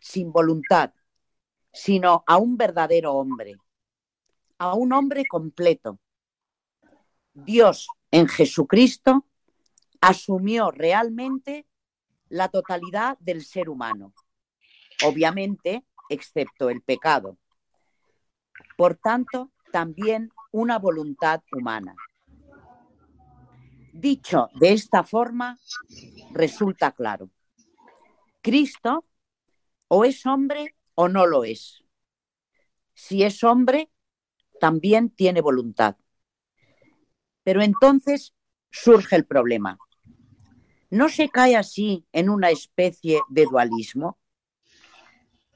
sin 0.00 0.32
voluntad, 0.32 0.94
sino 1.70 2.24
a 2.26 2.38
un 2.38 2.56
verdadero 2.56 3.12
hombre, 3.12 3.56
a 4.56 4.72
un 4.72 4.94
hombre 4.94 5.26
completo. 5.26 6.00
Dios 7.34 7.88
en 8.10 8.26
Jesucristo 8.26 9.26
asumió 10.00 10.70
realmente 10.70 11.66
la 12.28 12.48
totalidad 12.48 13.18
del 13.18 13.44
ser 13.44 13.68
humano, 13.68 14.12
obviamente, 15.04 15.84
excepto 16.08 16.70
el 16.70 16.82
pecado. 16.82 17.38
Por 18.76 18.96
tanto, 18.96 19.50
también 19.72 20.30
una 20.52 20.78
voluntad 20.78 21.42
humana. 21.52 21.94
Dicho 23.92 24.48
de 24.54 24.72
esta 24.72 25.02
forma, 25.02 25.58
resulta 26.32 26.92
claro. 26.92 27.30
Cristo 28.42 29.04
o 29.88 30.04
es 30.04 30.24
hombre 30.26 30.76
o 30.94 31.08
no 31.08 31.26
lo 31.26 31.44
es. 31.44 31.82
Si 32.94 33.22
es 33.22 33.42
hombre, 33.44 33.90
también 34.60 35.10
tiene 35.10 35.40
voluntad. 35.40 35.96
Pero 37.42 37.62
entonces 37.62 38.34
surge 38.70 39.16
el 39.16 39.24
problema. 39.24 39.78
¿No 40.90 41.10
se 41.10 41.28
cae 41.28 41.54
así 41.54 42.06
en 42.12 42.30
una 42.30 42.48
especie 42.48 43.20
de 43.28 43.44
dualismo? 43.44 44.18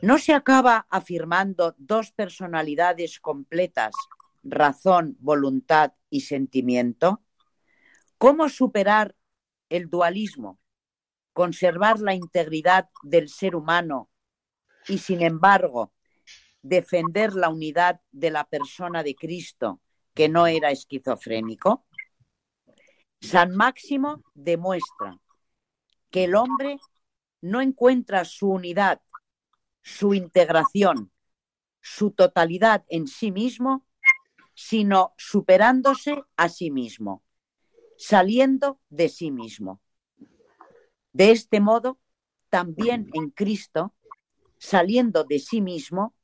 ¿No 0.03 0.19
se 0.19 0.35
acaba 0.35 0.87
afirmando 0.91 1.75
dos 1.79 2.13
personalidades 2.13 3.19
completas, 3.19 3.95
razón, 4.43 5.17
voluntad 5.21 5.93
y 6.11 6.23
sentimiento? 6.23 7.23
¿Cómo 8.19 8.51
superar 8.51 9.17
el 9.71 9.89
dualismo? 9.89 10.59
Conservar 11.33 12.01
la 12.01 12.15
integridad 12.15 12.91
del 13.03 13.31
ser 13.31 13.57
humano 13.57 14.11
y 14.87 14.99
sin 14.99 15.23
embargo 15.23 15.95
defender 16.61 17.33
la 17.33 17.49
unidad 17.49 18.03
de 18.11 18.31
la 18.31 18.45
persona 18.45 19.03
de 19.03 19.15
Cristo 19.15 19.81
que 20.13 20.29
no 20.29 20.47
era 20.47 20.71
esquizofrénico? 20.71 21.87
San 23.23 23.55
Máximo 23.55 24.23
demuestra 24.35 25.22
que 26.13 26.25
el 26.25 26.37
hombre 26.37 26.79
no 27.41 27.61
encuentra 27.61 28.25
su 28.25 28.49
unidad, 28.51 29.01
su 29.83 30.15
integración, 30.15 31.11
su 31.81 32.13
totalidad 32.13 32.85
en 32.89 33.09
sí 33.09 33.33
mismo, 33.33 33.85
sino 34.55 35.15
superándose 35.17 36.23
a 36.37 36.49
sí 36.49 36.71
mismo, 36.71 37.25
saliendo 37.97 38.79
de 38.91 39.09
sí 39.09 39.33
mismo. 39.33 39.81
De 41.13 41.33
este 41.33 41.61
modo, 41.61 41.99
también 42.51 43.09
en 43.15 43.31
Cristo 43.31 43.95
saliendo 44.59 45.25
de 45.25 45.41
sí 45.41 45.61
mismo, 45.61 46.15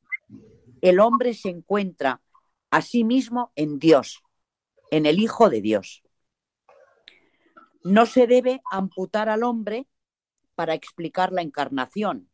el 0.80 1.00
hombre 1.00 1.34
se 1.34 1.48
encuentra 1.48 2.22
a 2.70 2.82
sí 2.82 3.02
mismo 3.02 3.52
en 3.56 3.78
Dios, 3.78 4.22
en 4.90 5.06
el 5.06 5.18
Hijo 5.18 5.50
de 5.50 5.60
Dios. 5.60 6.04
No 7.88 8.04
se 8.04 8.26
debe 8.26 8.60
amputar 8.70 9.30
al 9.30 9.42
hombre 9.42 9.88
para 10.54 10.74
explicar 10.74 11.32
la 11.32 11.40
encarnación. 11.40 12.30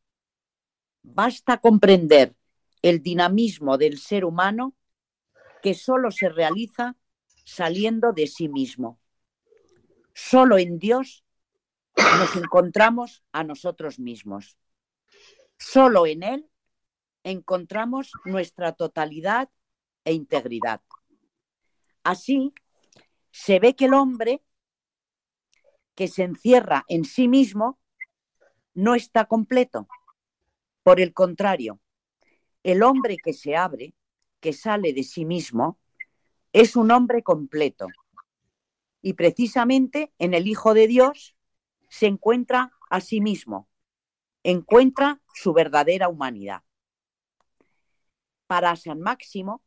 Basta 1.05 1.59
comprender 1.59 2.35
el 2.83 3.05
dinamismo 3.05 3.79
del 3.79 3.99
ser 3.99 4.25
humano 4.25 4.75
que 5.62 5.75
solo 5.75 6.11
se 6.11 6.29
realiza 6.29 6.97
saliendo 7.45 8.12
de 8.12 8.27
sí 8.27 8.49
mismo. 8.49 8.99
Solo 10.12 10.59
en 10.59 10.81
Dios 10.81 11.25
nos 11.97 12.35
encontramos 12.35 13.23
a 13.31 13.45
nosotros 13.45 14.01
mismos. 14.01 14.59
Solo 15.57 16.05
en 16.07 16.25
Él 16.25 16.51
encontramos 17.23 18.11
nuestra 18.25 18.73
totalidad 18.73 19.49
e 20.05 20.14
integridad. 20.14 20.83
Así, 22.03 22.53
se 23.31 23.61
ve 23.61 23.77
que 23.77 23.85
el 23.85 23.95
hombre 23.95 24.43
que 25.94 26.09
se 26.09 26.24
encierra 26.24 26.85
en 26.88 27.04
sí 27.04 27.28
mismo 27.28 27.78
no 28.74 28.95
está 28.95 29.26
completo. 29.26 29.86
Por 30.82 31.01
el 31.01 31.14
contrario, 31.14 31.80
el 32.62 32.82
hombre 32.82 33.16
que 33.22 33.32
se 33.32 33.57
abre, 33.57 33.95
que 34.40 34.53
sale 34.53 34.92
de 34.92 35.05
sí 35.05 35.24
mismo, 35.24 35.78
es 36.53 36.76
un 36.76 36.90
hombre 36.90 37.22
completo. 37.22 37.88
Y 39.01 39.14
precisamente 39.14 40.12
en 40.18 40.34
el 40.34 40.49
Hijo 40.49 40.74
de 40.74 40.86
Dios 40.86 41.36
se 41.88 42.07
encuentra 42.07 42.72
a 42.90 43.01
sí 43.01 43.20
mismo, 43.20 43.68
encuentra 44.42 45.20
su 45.34 45.53
verdadera 45.53 46.09
humanidad. 46.09 46.62
Para 48.47 48.76
San 48.76 49.01
Máximo, 49.01 49.62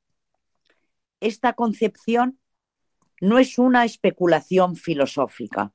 esta 1.19 1.53
concepción 1.53 2.39
no 3.21 3.39
es 3.39 3.57
una 3.57 3.85
especulación 3.85 4.75
filosófica. 4.75 5.73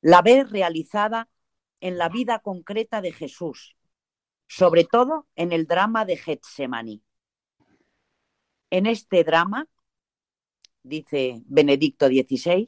La 0.00 0.22
ve 0.22 0.44
realizada 0.44 1.28
en 1.80 1.98
la 1.98 2.08
vida 2.08 2.40
concreta 2.40 3.00
de 3.00 3.12
Jesús, 3.12 3.76
sobre 4.46 4.84
todo 4.84 5.26
en 5.36 5.52
el 5.52 5.66
drama 5.66 6.04
de 6.04 6.16
Getsemaní. 6.16 7.02
En 8.70 8.86
este 8.86 9.24
drama, 9.24 9.66
dice 10.82 11.42
Benedicto 11.46 12.06
XVI, 12.06 12.66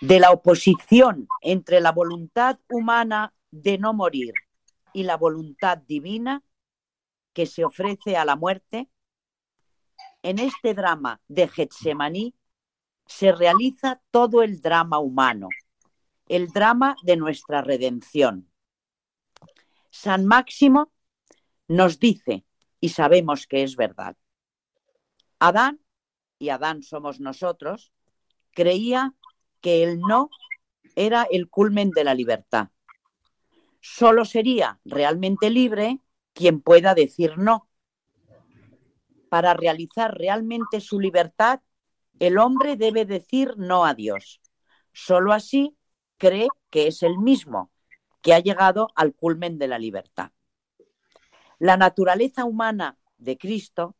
de 0.00 0.20
la 0.20 0.30
oposición 0.30 1.28
entre 1.40 1.80
la 1.80 1.92
voluntad 1.92 2.58
humana 2.68 3.34
de 3.50 3.78
no 3.78 3.94
morir 3.94 4.32
y 4.92 5.02
la 5.02 5.16
voluntad 5.16 5.78
divina 5.78 6.42
que 7.32 7.46
se 7.46 7.64
ofrece 7.64 8.16
a 8.16 8.24
la 8.24 8.36
muerte, 8.36 8.88
en 10.22 10.38
este 10.38 10.74
drama 10.74 11.20
de 11.28 11.48
Getsemaní 11.48 12.34
se 13.06 13.32
realiza 13.32 14.00
todo 14.10 14.42
el 14.42 14.60
drama 14.60 14.98
humano, 14.98 15.48
el 16.28 16.48
drama 16.48 16.96
de 17.02 17.16
nuestra 17.16 17.62
redención. 17.62 18.50
San 19.90 20.26
Máximo 20.26 20.92
nos 21.66 21.98
dice, 21.98 22.44
y 22.80 22.90
sabemos 22.90 23.46
que 23.46 23.62
es 23.62 23.76
verdad, 23.76 24.16
Adán, 25.38 25.80
y 26.38 26.50
Adán 26.50 26.82
somos 26.82 27.20
nosotros, 27.20 27.92
creía 28.52 29.14
que 29.60 29.82
el 29.82 30.00
no 30.00 30.30
era 30.96 31.26
el 31.30 31.48
culmen 31.48 31.90
de 31.90 32.04
la 32.04 32.14
libertad. 32.14 32.68
Solo 33.80 34.24
sería 34.24 34.80
realmente 34.84 35.50
libre 35.50 36.00
quien 36.32 36.60
pueda 36.60 36.94
decir 36.94 37.38
no. 37.38 37.68
Para 39.28 39.54
realizar 39.54 40.16
realmente 40.16 40.80
su 40.80 41.00
libertad, 41.00 41.60
el 42.18 42.38
hombre 42.38 42.76
debe 42.76 43.04
decir 43.04 43.54
no 43.56 43.84
a 43.84 43.94
Dios. 43.94 44.40
Solo 44.92 45.32
así 45.32 45.77
cree 46.18 46.48
que 46.70 46.86
es 46.88 47.02
el 47.02 47.18
mismo, 47.18 47.70
que 48.20 48.34
ha 48.34 48.40
llegado 48.40 48.88
al 48.94 49.14
culmen 49.14 49.58
de 49.58 49.68
la 49.68 49.78
libertad. 49.78 50.32
La 51.58 51.76
naturaleza 51.76 52.44
humana 52.44 52.98
de 53.16 53.38
Cristo 53.38 53.96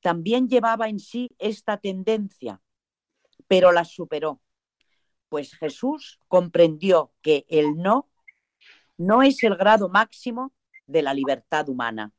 también 0.00 0.48
llevaba 0.48 0.88
en 0.88 1.00
sí 1.00 1.30
esta 1.38 1.78
tendencia, 1.78 2.62
pero 3.46 3.72
la 3.72 3.84
superó, 3.84 4.40
pues 5.28 5.54
Jesús 5.56 6.20
comprendió 6.28 7.12
que 7.20 7.46
el 7.48 7.76
no 7.76 8.08
no 8.96 9.22
es 9.22 9.42
el 9.44 9.56
grado 9.56 9.88
máximo 9.88 10.52
de 10.86 11.02
la 11.02 11.14
libertad 11.14 11.68
humana. 11.68 12.12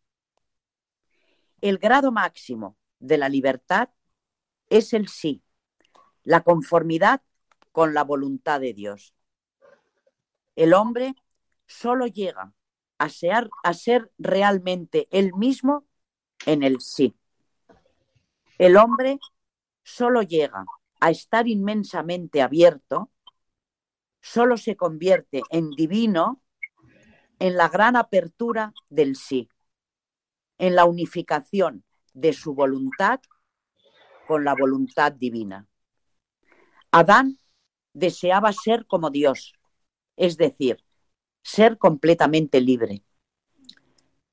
El 1.62 1.78
grado 1.78 2.12
máximo 2.12 2.78
de 3.00 3.18
la 3.18 3.28
libertad 3.28 3.90
es 4.70 4.94
el 4.94 5.10
sí, 5.10 5.44
la 6.24 6.42
conformidad 6.42 7.22
con 7.72 7.94
la 7.94 8.04
voluntad 8.04 8.62
de 8.62 8.74
Dios. 8.74 9.14
El 10.60 10.74
hombre 10.74 11.16
solo 11.68 12.06
llega 12.06 12.54
a 12.98 13.08
ser, 13.08 13.50
realmente 14.18 15.08
él 15.10 15.32
mismo 15.34 15.88
en 16.46 16.64
el 16.64 16.82
sí. 16.82 17.16
El 18.58 18.76
hombre 18.76 19.20
solo 19.84 20.22
llega 20.22 20.66
a 21.00 21.12
estar 21.12 21.48
inmensamente 21.48 22.42
abierto, 22.42 23.10
solo 24.20 24.58
se 24.58 24.76
convierte 24.76 25.44
en 25.50 25.70
divino 25.72 26.42
en 27.40 27.56
la 27.56 27.70
gran 27.70 27.96
apertura 27.96 28.74
del 28.90 29.16
sí, 29.16 29.48
en 30.58 30.76
la 30.76 30.84
unificación 30.84 31.86
de 32.12 32.34
su 32.34 32.54
voluntad 32.54 33.22
con 34.28 34.44
la 34.44 34.56
voluntad 34.56 35.14
divina. 35.14 35.70
Adán 36.92 37.40
deseaba 37.94 38.52
ser 38.52 38.86
como 38.88 39.10
Dios, 39.10 39.54
es 40.20 40.36
decir, 40.36 40.84
ser 41.42 41.78
completamente 41.78 42.60
libre. 42.60 43.04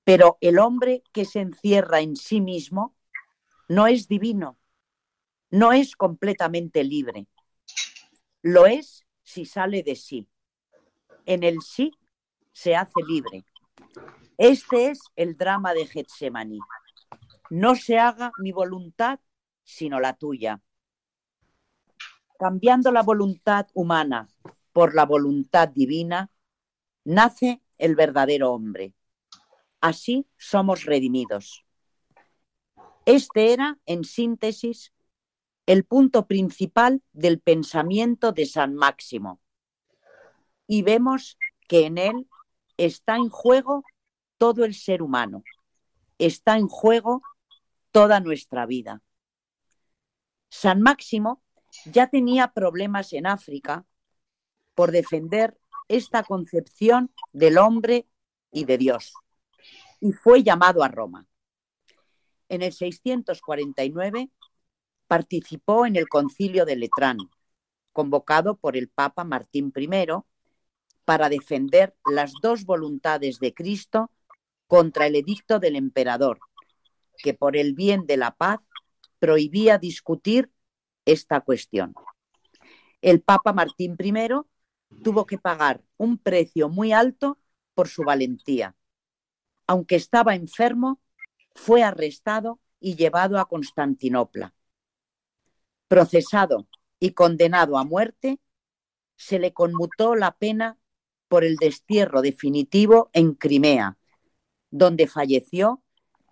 Pero 0.04 0.36
el 0.40 0.58
hombre 0.58 1.02
que 1.12 1.24
se 1.24 1.40
encierra 1.40 2.00
en 2.00 2.16
sí 2.16 2.40
mismo 2.40 2.94
no 3.68 3.86
es 3.86 4.08
divino, 4.08 4.58
no 5.48 5.72
es 5.72 5.94
completamente 5.96 6.82
libre. 6.82 7.28
Lo 8.42 8.66
es 8.66 9.06
si 9.22 9.44
sale 9.44 9.82
de 9.84 9.94
sí. 9.94 10.28
En 11.24 11.44
el 11.44 11.62
sí 11.62 11.92
se 12.52 12.74
hace 12.74 13.00
libre. 13.08 13.44
Este 14.38 14.90
es 14.90 14.98
el 15.14 15.36
drama 15.36 15.72
de 15.72 15.86
Getsemaní. 15.86 16.58
No 17.48 17.76
se 17.76 17.98
haga 17.98 18.32
mi 18.38 18.50
voluntad, 18.50 19.20
sino 19.62 20.00
la 20.00 20.14
tuya. 20.14 20.60
Cambiando 22.38 22.90
la 22.90 23.02
voluntad 23.02 23.68
humana 23.72 24.28
por 24.76 24.94
la 24.94 25.06
voluntad 25.06 25.68
divina, 25.70 26.30
nace 27.02 27.62
el 27.78 27.96
verdadero 27.96 28.52
hombre. 28.52 28.92
Así 29.80 30.26
somos 30.36 30.84
redimidos. 30.84 31.64
Este 33.06 33.54
era, 33.54 33.78
en 33.86 34.04
síntesis, 34.04 34.92
el 35.64 35.84
punto 35.84 36.26
principal 36.26 37.02
del 37.14 37.40
pensamiento 37.40 38.32
de 38.32 38.44
San 38.44 38.74
Máximo. 38.74 39.40
Y 40.66 40.82
vemos 40.82 41.38
que 41.68 41.86
en 41.86 41.96
él 41.96 42.28
está 42.76 43.16
en 43.16 43.30
juego 43.30 43.82
todo 44.36 44.66
el 44.66 44.74
ser 44.74 45.00
humano, 45.00 45.42
está 46.18 46.58
en 46.58 46.68
juego 46.68 47.22
toda 47.92 48.20
nuestra 48.20 48.66
vida. 48.66 49.00
San 50.50 50.82
Máximo 50.82 51.42
ya 51.86 52.08
tenía 52.08 52.52
problemas 52.52 53.14
en 53.14 53.26
África 53.26 53.86
por 54.76 54.92
defender 54.92 55.58
esta 55.88 56.22
concepción 56.22 57.10
del 57.32 57.58
hombre 57.58 58.06
y 58.52 58.64
de 58.64 58.78
Dios 58.78 59.12
y 60.00 60.12
fue 60.12 60.42
llamado 60.42 60.82
a 60.82 60.88
Roma. 60.88 61.26
En 62.48 62.62
el 62.62 62.72
649 62.72 64.30
participó 65.06 65.86
en 65.86 65.96
el 65.96 66.08
concilio 66.08 66.64
de 66.64 66.76
Letrán, 66.76 67.18
convocado 67.92 68.56
por 68.56 68.76
el 68.76 68.88
Papa 68.88 69.24
Martín 69.24 69.72
I 69.74 69.88
para 71.04 71.28
defender 71.28 71.96
las 72.04 72.32
dos 72.42 72.64
voluntades 72.64 73.38
de 73.38 73.54
Cristo 73.54 74.10
contra 74.66 75.06
el 75.06 75.16
edicto 75.16 75.58
del 75.58 75.76
emperador, 75.76 76.38
que 77.18 77.34
por 77.34 77.56
el 77.56 77.74
bien 77.74 78.06
de 78.06 78.16
la 78.16 78.32
paz 78.32 78.60
prohibía 79.18 79.78
discutir 79.78 80.50
esta 81.04 81.40
cuestión. 81.40 81.94
El 83.00 83.22
Papa 83.22 83.52
Martín 83.52 83.96
I 83.98 84.12
tuvo 85.02 85.26
que 85.26 85.38
pagar 85.38 85.82
un 85.96 86.18
precio 86.18 86.68
muy 86.68 86.92
alto 86.92 87.38
por 87.74 87.88
su 87.88 88.02
valentía. 88.02 88.74
Aunque 89.66 89.96
estaba 89.96 90.34
enfermo, 90.34 91.00
fue 91.54 91.82
arrestado 91.82 92.60
y 92.80 92.96
llevado 92.96 93.38
a 93.38 93.48
Constantinopla. 93.48 94.54
Procesado 95.88 96.68
y 97.00 97.12
condenado 97.12 97.78
a 97.78 97.84
muerte, 97.84 98.40
se 99.16 99.38
le 99.38 99.52
conmutó 99.52 100.14
la 100.14 100.36
pena 100.36 100.78
por 101.28 101.44
el 101.44 101.56
destierro 101.56 102.22
definitivo 102.22 103.10
en 103.12 103.34
Crimea, 103.34 103.98
donde 104.70 105.06
falleció 105.06 105.82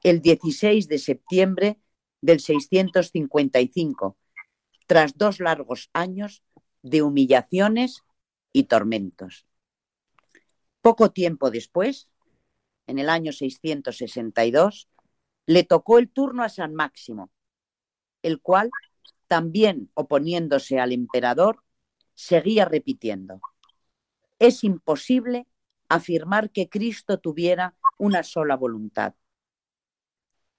el 0.03 0.21
16 0.21 0.87
de 0.89 0.99
septiembre 0.99 1.81
del 2.21 2.41
655, 2.41 4.17
tras 4.87 5.17
dos 5.17 5.41
largos 5.41 5.91
años 5.93 6.43
de 6.83 7.03
humillaciones 7.03 8.03
y 8.55 8.65
tormentos. 8.65 9.47
Poco 10.81 11.11
tiempo 11.11 11.51
después, 11.51 12.09
en 12.87 12.99
el 12.99 13.11
año 13.11 13.33
662, 13.33 14.89
le 15.45 15.65
tocó 15.65 15.99
el 15.99 16.09
turno 16.09 16.43
a 16.43 16.49
San 16.49 16.75
Máximo, 16.75 17.31
el 18.23 18.41
cual, 18.41 18.71
también 19.27 19.91
oponiéndose 19.93 20.81
al 20.81 20.93
emperador, 20.93 21.63
seguía 22.15 22.65
repitiendo 22.65 23.43
es 24.39 24.65
imposible 24.65 25.47
afirmar 25.89 26.51
que 26.51 26.69
Cristo 26.69 27.19
tuviera 27.19 27.77
una 27.99 28.23
sola 28.23 28.57
voluntad. 28.57 29.15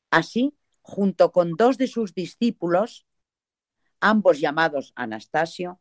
Así, 0.09 0.55
junto 0.81 1.31
con 1.31 1.55
dos 1.55 1.77
de 1.77 1.87
sus 1.87 2.13
discípulos, 2.13 3.05
ambos 3.99 4.39
llamados 4.39 4.93
Anastasio, 4.95 5.79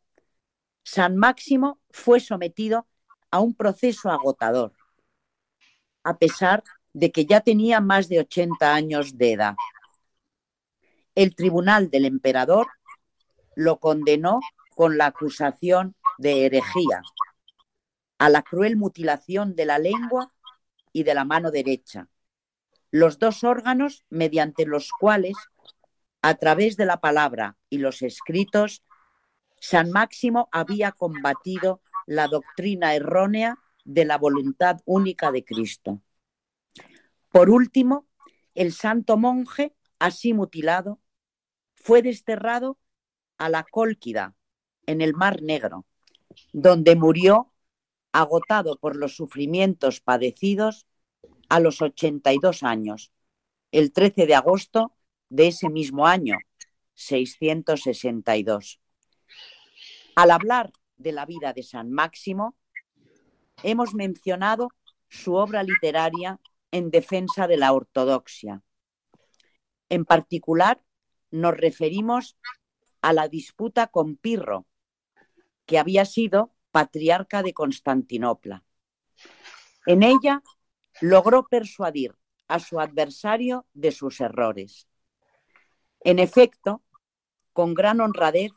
San 0.85 1.17
Máximo 1.17 1.81
fue 1.89 2.19
sometido 2.19 2.87
a 3.31 3.39
un 3.39 3.55
proceso 3.55 4.11
agotador, 4.11 4.73
a 6.03 6.19
pesar 6.19 6.63
de 6.93 7.11
que 7.11 7.25
ya 7.25 7.41
tenía 7.41 7.81
más 7.81 8.07
de 8.07 8.19
80 8.19 8.73
años 8.73 9.17
de 9.17 9.33
edad. 9.33 9.55
El 11.15 11.35
tribunal 11.35 11.89
del 11.89 12.05
emperador 12.05 12.67
lo 13.55 13.79
condenó 13.79 14.39
con 14.75 14.97
la 14.99 15.07
acusación 15.07 15.95
de 16.19 16.45
herejía 16.45 17.01
a 18.19 18.29
la 18.29 18.43
cruel 18.43 18.77
mutilación 18.77 19.55
de 19.55 19.65
la 19.65 19.79
lengua 19.79 20.31
y 20.93 21.03
de 21.03 21.15
la 21.15 21.25
mano 21.25 21.49
derecha, 21.49 22.09
los 22.91 23.17
dos 23.17 23.43
órganos 23.43 24.05
mediante 24.09 24.67
los 24.67 24.91
cuales, 24.91 25.35
a 26.21 26.35
través 26.35 26.77
de 26.77 26.85
la 26.85 27.01
palabra 27.01 27.57
y 27.69 27.79
los 27.79 28.03
escritos, 28.03 28.83
San 29.67 29.89
Máximo 29.89 30.47
había 30.51 30.91
combatido 30.91 31.81
la 32.05 32.27
doctrina 32.27 32.93
errónea 32.93 33.57
de 33.83 34.05
la 34.05 34.19
voluntad 34.19 34.81
única 34.85 35.31
de 35.31 35.43
Cristo. 35.43 36.03
Por 37.31 37.49
último, 37.49 38.05
el 38.53 38.73
santo 38.73 39.17
monje, 39.17 39.73
así 39.97 40.33
mutilado, 40.33 40.99
fue 41.73 42.03
desterrado 42.03 42.77
a 43.39 43.49
la 43.49 43.63
Cólquida, 43.63 44.35
en 44.85 45.01
el 45.01 45.15
Mar 45.15 45.41
Negro, 45.41 45.87
donde 46.53 46.95
murió 46.95 47.51
agotado 48.11 48.77
por 48.77 48.95
los 48.95 49.15
sufrimientos 49.15 49.99
padecidos 49.99 50.85
a 51.49 51.59
los 51.59 51.81
82 51.81 52.61
años, 52.61 53.11
el 53.71 53.93
13 53.93 54.27
de 54.27 54.35
agosto 54.35 54.95
de 55.29 55.47
ese 55.47 55.69
mismo 55.71 56.05
año, 56.05 56.37
662. 56.93 58.79
Al 60.15 60.31
hablar 60.31 60.71
de 60.95 61.11
la 61.11 61.25
vida 61.25 61.51
de 61.51 61.61
San 61.61 61.91
Máximo, 61.91 62.55
hemos 63.63 63.93
mencionado 63.93 64.69
su 65.09 65.33
obra 65.35 65.61
literaria 65.61 66.39
en 66.71 66.89
defensa 66.89 67.47
de 67.47 67.57
la 67.57 67.73
ortodoxia. 67.73 68.61
En 69.89 70.05
particular, 70.05 70.81
nos 71.31 71.55
referimos 71.57 72.37
a 73.01 73.11
la 73.11 73.27
disputa 73.27 73.87
con 73.87 74.15
Pirro, 74.15 74.65
que 75.65 75.79
había 75.79 76.05
sido 76.05 76.53
patriarca 76.71 77.43
de 77.43 77.53
Constantinopla. 77.53 78.63
En 79.85 80.01
ella 80.01 80.41
logró 81.01 81.45
persuadir 81.47 82.15
a 82.47 82.59
su 82.59 82.79
adversario 82.79 83.65
de 83.73 83.91
sus 83.91 84.21
errores. 84.21 84.87
En 85.99 86.19
efecto, 86.19 86.83
con 87.51 87.73
gran 87.73 87.99
honradez, 87.99 88.51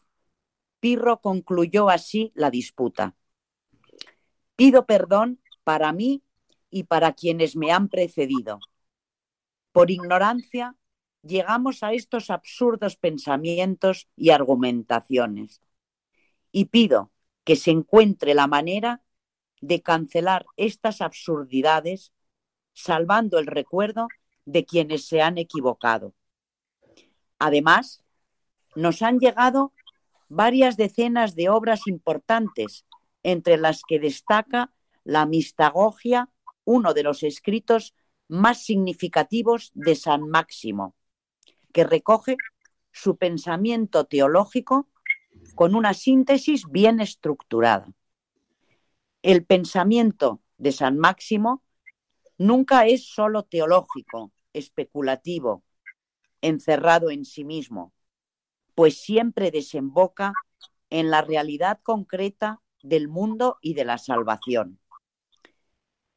Pirro 0.80 1.20
concluyó 1.20 1.88
así 1.88 2.32
la 2.34 2.50
disputa. 2.50 3.14
Pido 4.56 4.86
perdón 4.86 5.40
para 5.64 5.92
mí 5.92 6.22
y 6.70 6.84
para 6.84 7.12
quienes 7.12 7.56
me 7.56 7.72
han 7.72 7.88
precedido. 7.88 8.58
Por 9.72 9.90
ignorancia 9.90 10.76
llegamos 11.22 11.82
a 11.82 11.92
estos 11.92 12.30
absurdos 12.30 12.96
pensamientos 12.96 14.08
y 14.16 14.30
argumentaciones. 14.30 15.62
Y 16.52 16.66
pido 16.66 17.12
que 17.44 17.56
se 17.56 17.70
encuentre 17.70 18.34
la 18.34 18.46
manera 18.46 19.02
de 19.60 19.82
cancelar 19.82 20.46
estas 20.56 21.00
absurdidades, 21.00 22.12
salvando 22.72 23.38
el 23.38 23.46
recuerdo 23.46 24.08
de 24.44 24.64
quienes 24.64 25.06
se 25.06 25.20
han 25.20 25.38
equivocado. 25.38 26.14
Además, 27.38 28.02
nos 28.74 29.02
han 29.02 29.18
llegado 29.18 29.72
varias 30.28 30.76
decenas 30.76 31.34
de 31.34 31.48
obras 31.48 31.86
importantes, 31.86 32.84
entre 33.22 33.56
las 33.56 33.82
que 33.86 33.98
destaca 33.98 34.72
la 35.04 35.26
Mistagogia, 35.26 36.30
uno 36.64 36.94
de 36.94 37.02
los 37.02 37.22
escritos 37.22 37.94
más 38.28 38.64
significativos 38.64 39.72
de 39.74 39.94
San 39.94 40.28
Máximo, 40.28 40.94
que 41.72 41.84
recoge 41.84 42.36
su 42.92 43.16
pensamiento 43.16 44.04
teológico 44.04 44.88
con 45.54 45.74
una 45.74 45.94
síntesis 45.94 46.64
bien 46.70 47.00
estructurada. 47.00 47.92
El 49.22 49.44
pensamiento 49.44 50.40
de 50.58 50.72
San 50.72 50.98
Máximo 50.98 51.62
nunca 52.36 52.86
es 52.86 53.08
solo 53.08 53.44
teológico, 53.44 54.32
especulativo, 54.52 55.64
encerrado 56.40 57.10
en 57.10 57.24
sí 57.24 57.44
mismo, 57.44 57.92
pues 58.78 59.00
siempre 59.00 59.50
desemboca 59.50 60.32
en 60.88 61.10
la 61.10 61.20
realidad 61.20 61.80
concreta 61.82 62.62
del 62.80 63.08
mundo 63.08 63.58
y 63.60 63.74
de 63.74 63.84
la 63.84 63.98
salvación. 63.98 64.78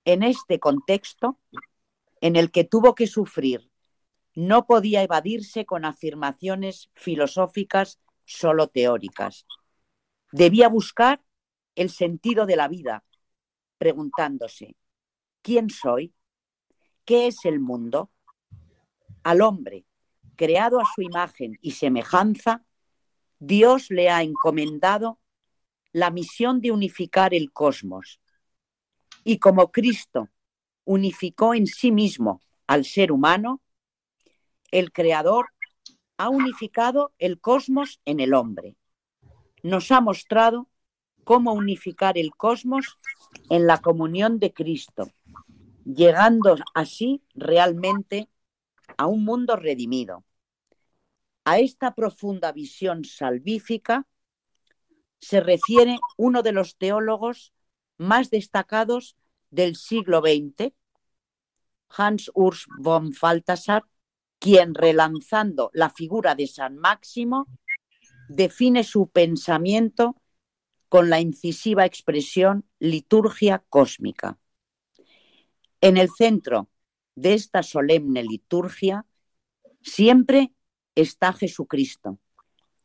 En 0.05 0.21
este 0.21 0.59
contexto, 0.59 1.39
en 2.21 2.35
el 2.35 2.51
que 2.51 2.63
tuvo 2.63 2.93
que 2.93 3.07
sufrir, 3.07 3.71
no 4.35 4.67
podía 4.67 5.01
evadirse 5.01 5.65
con 5.65 5.85
afirmaciones 5.85 6.91
filosóficas 6.93 7.99
solo 8.25 8.67
teóricas. 8.67 9.47
Debía 10.31 10.67
buscar 10.69 11.23
el 11.73 11.89
sentido 11.89 12.45
de 12.45 12.57
la 12.57 12.67
vida, 12.67 13.03
preguntándose, 13.79 14.75
¿quién 15.41 15.71
soy? 15.71 16.13
¿Qué 17.05 17.25
es 17.25 17.43
el 17.43 17.59
mundo? 17.59 18.11
Al 19.23 19.41
hombre, 19.41 19.87
creado 20.41 20.79
a 20.79 20.85
su 20.85 21.03
imagen 21.03 21.59
y 21.61 21.73
semejanza, 21.73 22.65
Dios 23.37 23.91
le 23.91 24.09
ha 24.09 24.23
encomendado 24.23 25.19
la 25.91 26.09
misión 26.09 26.61
de 26.61 26.71
unificar 26.71 27.35
el 27.35 27.53
cosmos. 27.53 28.19
Y 29.23 29.37
como 29.37 29.71
Cristo 29.71 30.29
unificó 30.83 31.53
en 31.53 31.67
sí 31.67 31.91
mismo 31.91 32.41
al 32.65 32.85
ser 32.85 33.11
humano, 33.11 33.61
el 34.71 34.91
Creador 34.91 35.49
ha 36.17 36.29
unificado 36.29 37.13
el 37.19 37.39
cosmos 37.39 38.01
en 38.05 38.19
el 38.19 38.33
hombre. 38.33 38.75
Nos 39.61 39.91
ha 39.91 40.01
mostrado 40.01 40.69
cómo 41.23 41.53
unificar 41.53 42.17
el 42.17 42.31
cosmos 42.35 42.97
en 43.51 43.67
la 43.67 43.77
comunión 43.77 44.39
de 44.39 44.51
Cristo, 44.53 45.07
llegando 45.85 46.55
así 46.73 47.21
realmente 47.35 48.27
a 48.97 49.05
un 49.05 49.23
mundo 49.23 49.55
redimido. 49.55 50.23
A 51.43 51.59
esta 51.59 51.95
profunda 51.95 52.51
visión 52.51 53.03
salvífica 53.03 54.07
se 55.19 55.39
refiere 55.39 55.97
uno 56.17 56.43
de 56.43 56.51
los 56.51 56.77
teólogos 56.77 57.53
más 57.97 58.29
destacados 58.29 59.15
del 59.49 59.75
siglo 59.75 60.21
XX, 60.21 60.73
Hans 61.89 62.31
Urs 62.33 62.67
von 62.79 63.11
Balthasar, 63.19 63.83
quien 64.39 64.73
relanzando 64.73 65.69
la 65.73 65.89
figura 65.89 66.35
de 66.35 66.47
San 66.47 66.77
Máximo 66.77 67.47
define 68.29 68.83
su 68.83 69.09
pensamiento 69.09 70.15
con 70.89 71.09
la 71.09 71.19
incisiva 71.19 71.85
expresión 71.85 72.65
liturgia 72.79 73.63
cósmica. 73.69 74.39
En 75.79 75.97
el 75.97 76.09
centro 76.09 76.69
de 77.15 77.33
esta 77.33 77.61
solemne 77.61 78.23
liturgia 78.23 79.05
siempre 79.81 80.53
está 80.95 81.33
Jesucristo, 81.33 82.19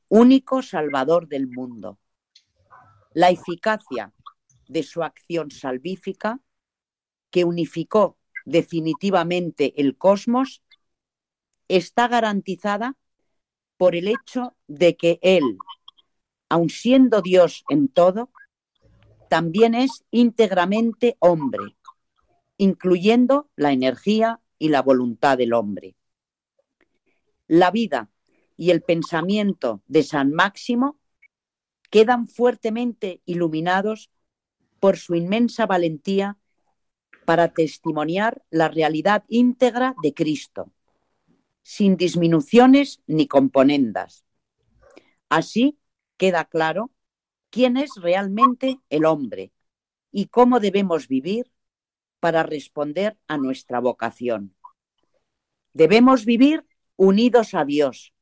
único 0.08 0.62
Salvador 0.62 1.28
del 1.28 1.48
mundo. 1.48 1.98
La 3.12 3.30
eficacia 3.30 4.12
de 4.68 4.82
su 4.82 5.02
acción 5.02 5.50
salvífica, 5.50 6.40
que 7.30 7.44
unificó 7.44 8.18
definitivamente 8.44 9.80
el 9.80 9.96
cosmos, 9.96 10.62
está 11.68 12.08
garantizada 12.08 12.96
por 13.76 13.94
el 13.94 14.08
hecho 14.08 14.56
de 14.68 14.96
que 14.96 15.18
Él, 15.22 15.58
aun 16.48 16.70
siendo 16.70 17.22
Dios 17.22 17.64
en 17.68 17.88
todo, 17.88 18.30
también 19.28 19.74
es 19.74 20.04
íntegramente 20.10 21.16
hombre, 21.18 21.76
incluyendo 22.56 23.50
la 23.56 23.72
energía 23.72 24.40
y 24.58 24.68
la 24.68 24.82
voluntad 24.82 25.36
del 25.36 25.52
hombre. 25.52 25.95
La 27.46 27.70
vida 27.70 28.10
y 28.56 28.70
el 28.70 28.82
pensamiento 28.82 29.82
de 29.86 30.02
San 30.02 30.32
Máximo 30.32 30.98
quedan 31.90 32.26
fuertemente 32.26 33.22
iluminados 33.24 34.10
por 34.80 34.96
su 34.96 35.14
inmensa 35.14 35.66
valentía 35.66 36.38
para 37.24 37.52
testimoniar 37.52 38.44
la 38.50 38.68
realidad 38.68 39.24
íntegra 39.28 39.94
de 40.02 40.14
Cristo, 40.14 40.72
sin 41.62 41.96
disminuciones 41.96 43.02
ni 43.06 43.26
componendas. 43.26 44.24
Así 45.28 45.78
queda 46.16 46.44
claro 46.44 46.92
quién 47.50 47.76
es 47.76 47.90
realmente 47.96 48.80
el 48.90 49.04
hombre 49.04 49.52
y 50.12 50.26
cómo 50.26 50.60
debemos 50.60 51.08
vivir 51.08 51.50
para 52.20 52.42
responder 52.42 53.18
a 53.26 53.36
nuestra 53.36 53.80
vocación. 53.80 54.54
Debemos 55.72 56.24
vivir 56.24 56.64
unidos 56.96 57.54
a 57.54 57.64
Dios 57.64 58.12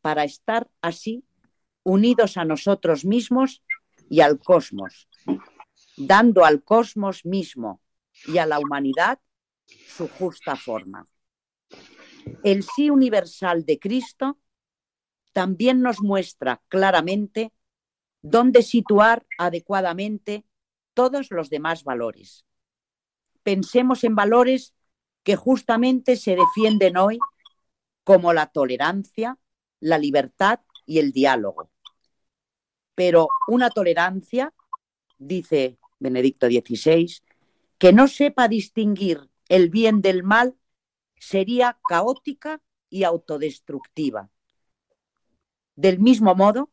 para 0.00 0.24
estar 0.24 0.68
así 0.82 1.24
unidos 1.82 2.36
a 2.36 2.44
nosotros 2.44 3.04
mismos 3.04 3.62
y 4.10 4.20
al 4.20 4.38
cosmos, 4.38 5.08
dando 5.96 6.44
al 6.44 6.62
cosmos 6.62 7.24
mismo 7.24 7.80
y 8.26 8.38
a 8.38 8.46
la 8.46 8.58
humanidad 8.58 9.20
su 9.66 10.08
justa 10.08 10.56
forma. 10.56 11.06
El 12.42 12.62
sí 12.62 12.90
universal 12.90 13.64
de 13.64 13.78
Cristo 13.78 14.38
también 15.32 15.82
nos 15.82 16.00
muestra 16.00 16.62
claramente 16.68 17.52
dónde 18.22 18.62
situar 18.62 19.26
adecuadamente 19.38 20.44
todos 20.94 21.30
los 21.30 21.48
demás 21.48 21.84
valores. 21.84 22.44
Pensemos 23.42 24.04
en 24.04 24.14
valores 24.14 24.74
que 25.22 25.36
justamente 25.36 26.16
se 26.16 26.36
defienden 26.36 26.96
hoy 26.96 27.18
como 28.08 28.32
la 28.32 28.46
tolerancia, 28.46 29.38
la 29.80 29.98
libertad 29.98 30.60
y 30.86 30.98
el 30.98 31.12
diálogo. 31.12 31.70
Pero 32.94 33.28
una 33.48 33.68
tolerancia, 33.68 34.54
dice 35.18 35.76
Benedicto 35.98 36.46
XVI, 36.46 37.18
que 37.76 37.92
no 37.92 38.08
sepa 38.08 38.48
distinguir 38.48 39.28
el 39.50 39.68
bien 39.68 40.00
del 40.00 40.22
mal 40.22 40.56
sería 41.18 41.78
caótica 41.86 42.62
y 42.88 43.04
autodestructiva. 43.04 44.30
Del 45.76 45.98
mismo 45.98 46.34
modo, 46.34 46.70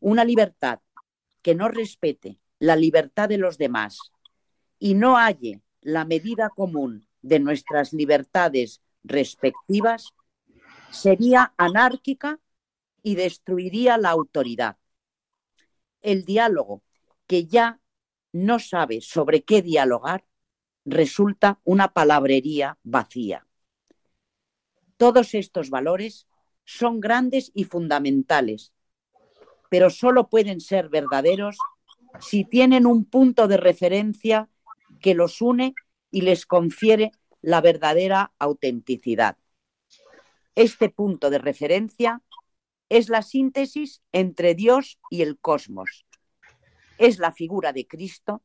una 0.00 0.24
libertad 0.24 0.80
que 1.42 1.54
no 1.54 1.68
respete 1.68 2.40
la 2.58 2.76
libertad 2.76 3.28
de 3.28 3.36
los 3.36 3.58
demás 3.58 3.98
y 4.78 4.94
no 4.94 5.18
halle 5.18 5.60
la 5.82 6.06
medida 6.06 6.48
común 6.48 7.06
de 7.20 7.40
nuestras 7.40 7.92
libertades 7.92 8.80
respectivas 9.04 10.14
sería 10.92 11.54
anárquica 11.56 12.38
y 13.02 13.16
destruiría 13.16 13.98
la 13.98 14.10
autoridad. 14.10 14.76
El 16.02 16.24
diálogo, 16.24 16.82
que 17.26 17.46
ya 17.46 17.80
no 18.32 18.58
sabe 18.58 19.00
sobre 19.00 19.42
qué 19.42 19.62
dialogar, 19.62 20.24
resulta 20.84 21.60
una 21.64 21.92
palabrería 21.92 22.78
vacía. 22.82 23.46
Todos 24.96 25.34
estos 25.34 25.70
valores 25.70 26.28
son 26.64 27.00
grandes 27.00 27.50
y 27.54 27.64
fundamentales, 27.64 28.72
pero 29.70 29.90
solo 29.90 30.28
pueden 30.28 30.60
ser 30.60 30.88
verdaderos 30.88 31.56
si 32.20 32.44
tienen 32.44 32.86
un 32.86 33.04
punto 33.04 33.48
de 33.48 33.56
referencia 33.56 34.48
que 35.00 35.14
los 35.14 35.40
une 35.40 35.74
y 36.10 36.20
les 36.20 36.46
confiere 36.46 37.12
la 37.40 37.60
verdadera 37.60 38.32
autenticidad. 38.38 39.36
Este 40.54 40.90
punto 40.90 41.30
de 41.30 41.38
referencia 41.38 42.22
es 42.90 43.08
la 43.08 43.22
síntesis 43.22 44.02
entre 44.12 44.54
Dios 44.54 44.98
y 45.10 45.22
el 45.22 45.38
cosmos. 45.38 46.04
Es 46.98 47.18
la 47.18 47.32
figura 47.32 47.72
de 47.72 47.86
Cristo 47.86 48.42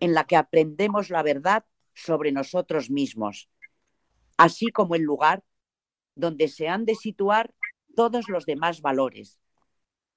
en 0.00 0.14
la 0.14 0.24
que 0.24 0.36
aprendemos 0.36 1.10
la 1.10 1.22
verdad 1.22 1.66
sobre 1.94 2.32
nosotros 2.32 2.90
mismos, 2.90 3.50
así 4.38 4.68
como 4.68 4.94
el 4.94 5.02
lugar 5.02 5.44
donde 6.14 6.48
se 6.48 6.68
han 6.68 6.86
de 6.86 6.94
situar 6.94 7.54
todos 7.94 8.30
los 8.30 8.46
demás 8.46 8.80
valores, 8.80 9.38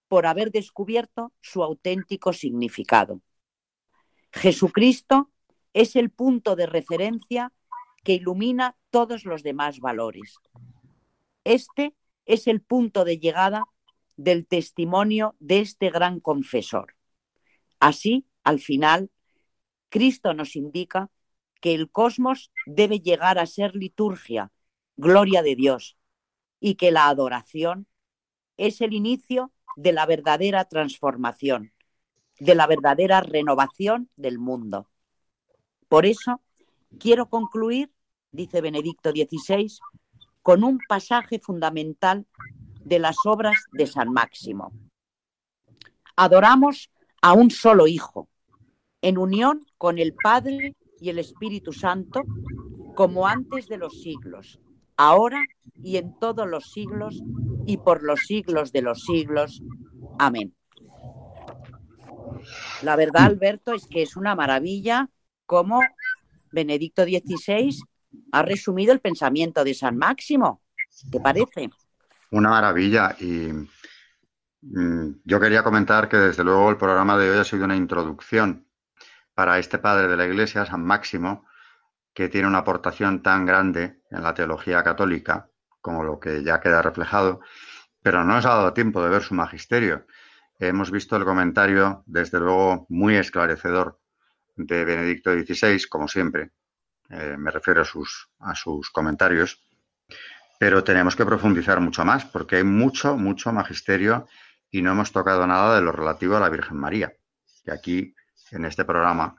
por 0.07 0.27
haber 0.27 0.51
descubierto 0.51 1.33
su 1.41 1.63
auténtico 1.63 2.31
significado. 2.31 3.21
Jesucristo 4.31 5.31
es 5.73 5.97
el 5.97 6.11
punto 6.11 6.55
de 6.55 6.65
referencia 6.65 7.51
que 8.05 8.13
ilumina 8.13 8.77
todos 8.89 9.25
los 9.25 9.43
demás 9.43 9.79
valores. 9.79 10.35
Este 11.45 11.95
es 12.25 12.47
el 12.47 12.61
punto 12.61 13.05
de 13.05 13.19
llegada 13.19 13.65
del 14.17 14.45
testimonio 14.47 15.35
de 15.39 15.59
este 15.59 15.89
gran 15.89 16.19
confesor. 16.19 16.95
Así, 17.79 18.25
al 18.43 18.59
final, 18.59 19.11
Cristo 19.89 20.33
nos 20.33 20.55
indica 20.55 21.09
que 21.61 21.73
el 21.73 21.89
cosmos 21.89 22.51
debe 22.65 22.99
llegar 22.99 23.39
a 23.39 23.45
ser 23.45 23.75
liturgia, 23.75 24.51
gloria 24.97 25.41
de 25.41 25.55
Dios, 25.55 25.97
y 26.59 26.75
que 26.75 26.91
la 26.91 27.07
adoración 27.07 27.87
es 28.57 28.81
el 28.81 28.93
inicio 28.93 29.51
de 29.75 29.93
la 29.93 30.05
verdadera 30.05 30.65
transformación, 30.65 31.73
de 32.39 32.55
la 32.55 32.65
verdadera 32.67 33.21
renovación 33.21 34.09
del 34.15 34.39
mundo. 34.39 34.89
Por 35.87 36.05
eso, 36.05 36.41
quiero 36.97 37.29
concluir, 37.29 37.91
dice 38.31 38.61
Benedicto 38.61 39.11
XVI, 39.11 39.79
con 40.45 40.63
un 40.63 40.77
pasaje 40.87 41.39
fundamental 41.39 42.27
de 42.83 42.99
las 42.99 43.17
obras 43.25 43.57
de 43.71 43.87
San 43.87 44.11
Máximo. 44.11 44.71
Adoramos 46.15 46.91
a 47.23 47.33
un 47.33 47.49
solo 47.49 47.87
Hijo, 47.87 48.29
en 49.01 49.17
unión 49.17 49.65
con 49.79 49.97
el 49.97 50.13
Padre 50.13 50.75
y 51.01 51.09
el 51.09 51.17
Espíritu 51.17 51.73
Santo, 51.73 52.21
como 52.93 53.27
antes 53.27 53.67
de 53.67 53.79
los 53.79 54.03
siglos, 54.03 54.59
ahora 54.97 55.43
y 55.81 55.97
en 55.97 56.15
todos 56.19 56.47
los 56.47 56.71
siglos 56.71 57.23
y 57.65 57.77
por 57.77 58.03
los 58.03 58.19
siglos 58.19 58.71
de 58.71 58.83
los 58.83 59.01
siglos. 59.01 59.63
Amén. 60.19 60.53
La 62.83 62.95
verdad, 62.95 63.23
Alberto, 63.23 63.73
es 63.73 63.87
que 63.87 64.03
es 64.03 64.15
una 64.15 64.35
maravilla 64.35 65.09
cómo 65.47 65.81
Benedicto 66.51 67.03
XVI 67.03 67.79
ha 68.31 68.41
resumido 68.43 68.93
el 68.93 68.99
pensamiento 68.99 69.63
de 69.63 69.73
San 69.73 69.97
Máximo. 69.97 70.61
¿Te 71.11 71.19
parece? 71.19 71.69
Una 72.31 72.49
maravilla. 72.49 73.15
Y 73.19 73.49
mm, 74.61 75.21
yo 75.23 75.39
quería 75.39 75.63
comentar 75.63 76.09
que 76.09 76.17
desde 76.17 76.43
luego 76.43 76.69
el 76.69 76.77
programa 76.77 77.17
de 77.17 77.31
hoy 77.31 77.37
ha 77.37 77.43
sido 77.43 77.65
una 77.65 77.75
introducción 77.75 78.67
para 79.33 79.59
este 79.59 79.77
padre 79.77 80.07
de 80.07 80.17
la 80.17 80.25
Iglesia, 80.25 80.65
San 80.65 80.83
Máximo, 80.83 81.45
que 82.13 82.29
tiene 82.29 82.47
una 82.47 82.59
aportación 82.59 83.21
tan 83.21 83.45
grande 83.45 84.01
en 84.09 84.23
la 84.23 84.33
teología 84.33 84.83
católica 84.83 85.49
como 85.81 86.03
lo 86.03 86.19
que 86.19 86.43
ya 86.43 86.59
queda 86.59 86.81
reflejado, 86.81 87.41
pero 88.01 88.23
no 88.23 88.33
nos 88.33 88.45
ha 88.47 88.55
dado 88.55 88.73
tiempo 88.73 89.03
de 89.03 89.09
ver 89.09 89.21
su 89.21 89.35
magisterio. 89.35 90.07
Hemos 90.57 90.89
visto 90.89 91.15
el 91.15 91.25
comentario, 91.25 92.01
desde 92.07 92.39
luego, 92.39 92.87
muy 92.89 93.15
esclarecedor 93.15 93.99
de 94.55 94.83
Benedicto 94.85 95.31
XVI, 95.31 95.83
como 95.87 96.07
siempre. 96.07 96.51
Eh, 97.09 97.35
me 97.37 97.51
refiero 97.51 97.81
a 97.81 97.85
sus, 97.85 98.29
a 98.39 98.55
sus 98.55 98.89
comentarios. 98.89 99.61
Pero 100.59 100.83
tenemos 100.83 101.15
que 101.15 101.25
profundizar 101.25 101.79
mucho 101.79 102.05
más, 102.05 102.25
porque 102.25 102.57
hay 102.57 102.63
mucho, 102.63 103.17
mucho 103.17 103.51
magisterio 103.51 104.27
y 104.71 104.81
no 104.81 104.91
hemos 104.91 105.11
tocado 105.11 105.45
nada 105.45 105.75
de 105.75 105.81
lo 105.81 105.91
relativo 105.91 106.37
a 106.37 106.39
la 106.39 106.49
Virgen 106.49 106.77
María. 106.77 107.13
Y 107.65 107.71
aquí, 107.71 108.15
en 108.51 108.65
este 108.65 108.85
programa, 108.85 109.35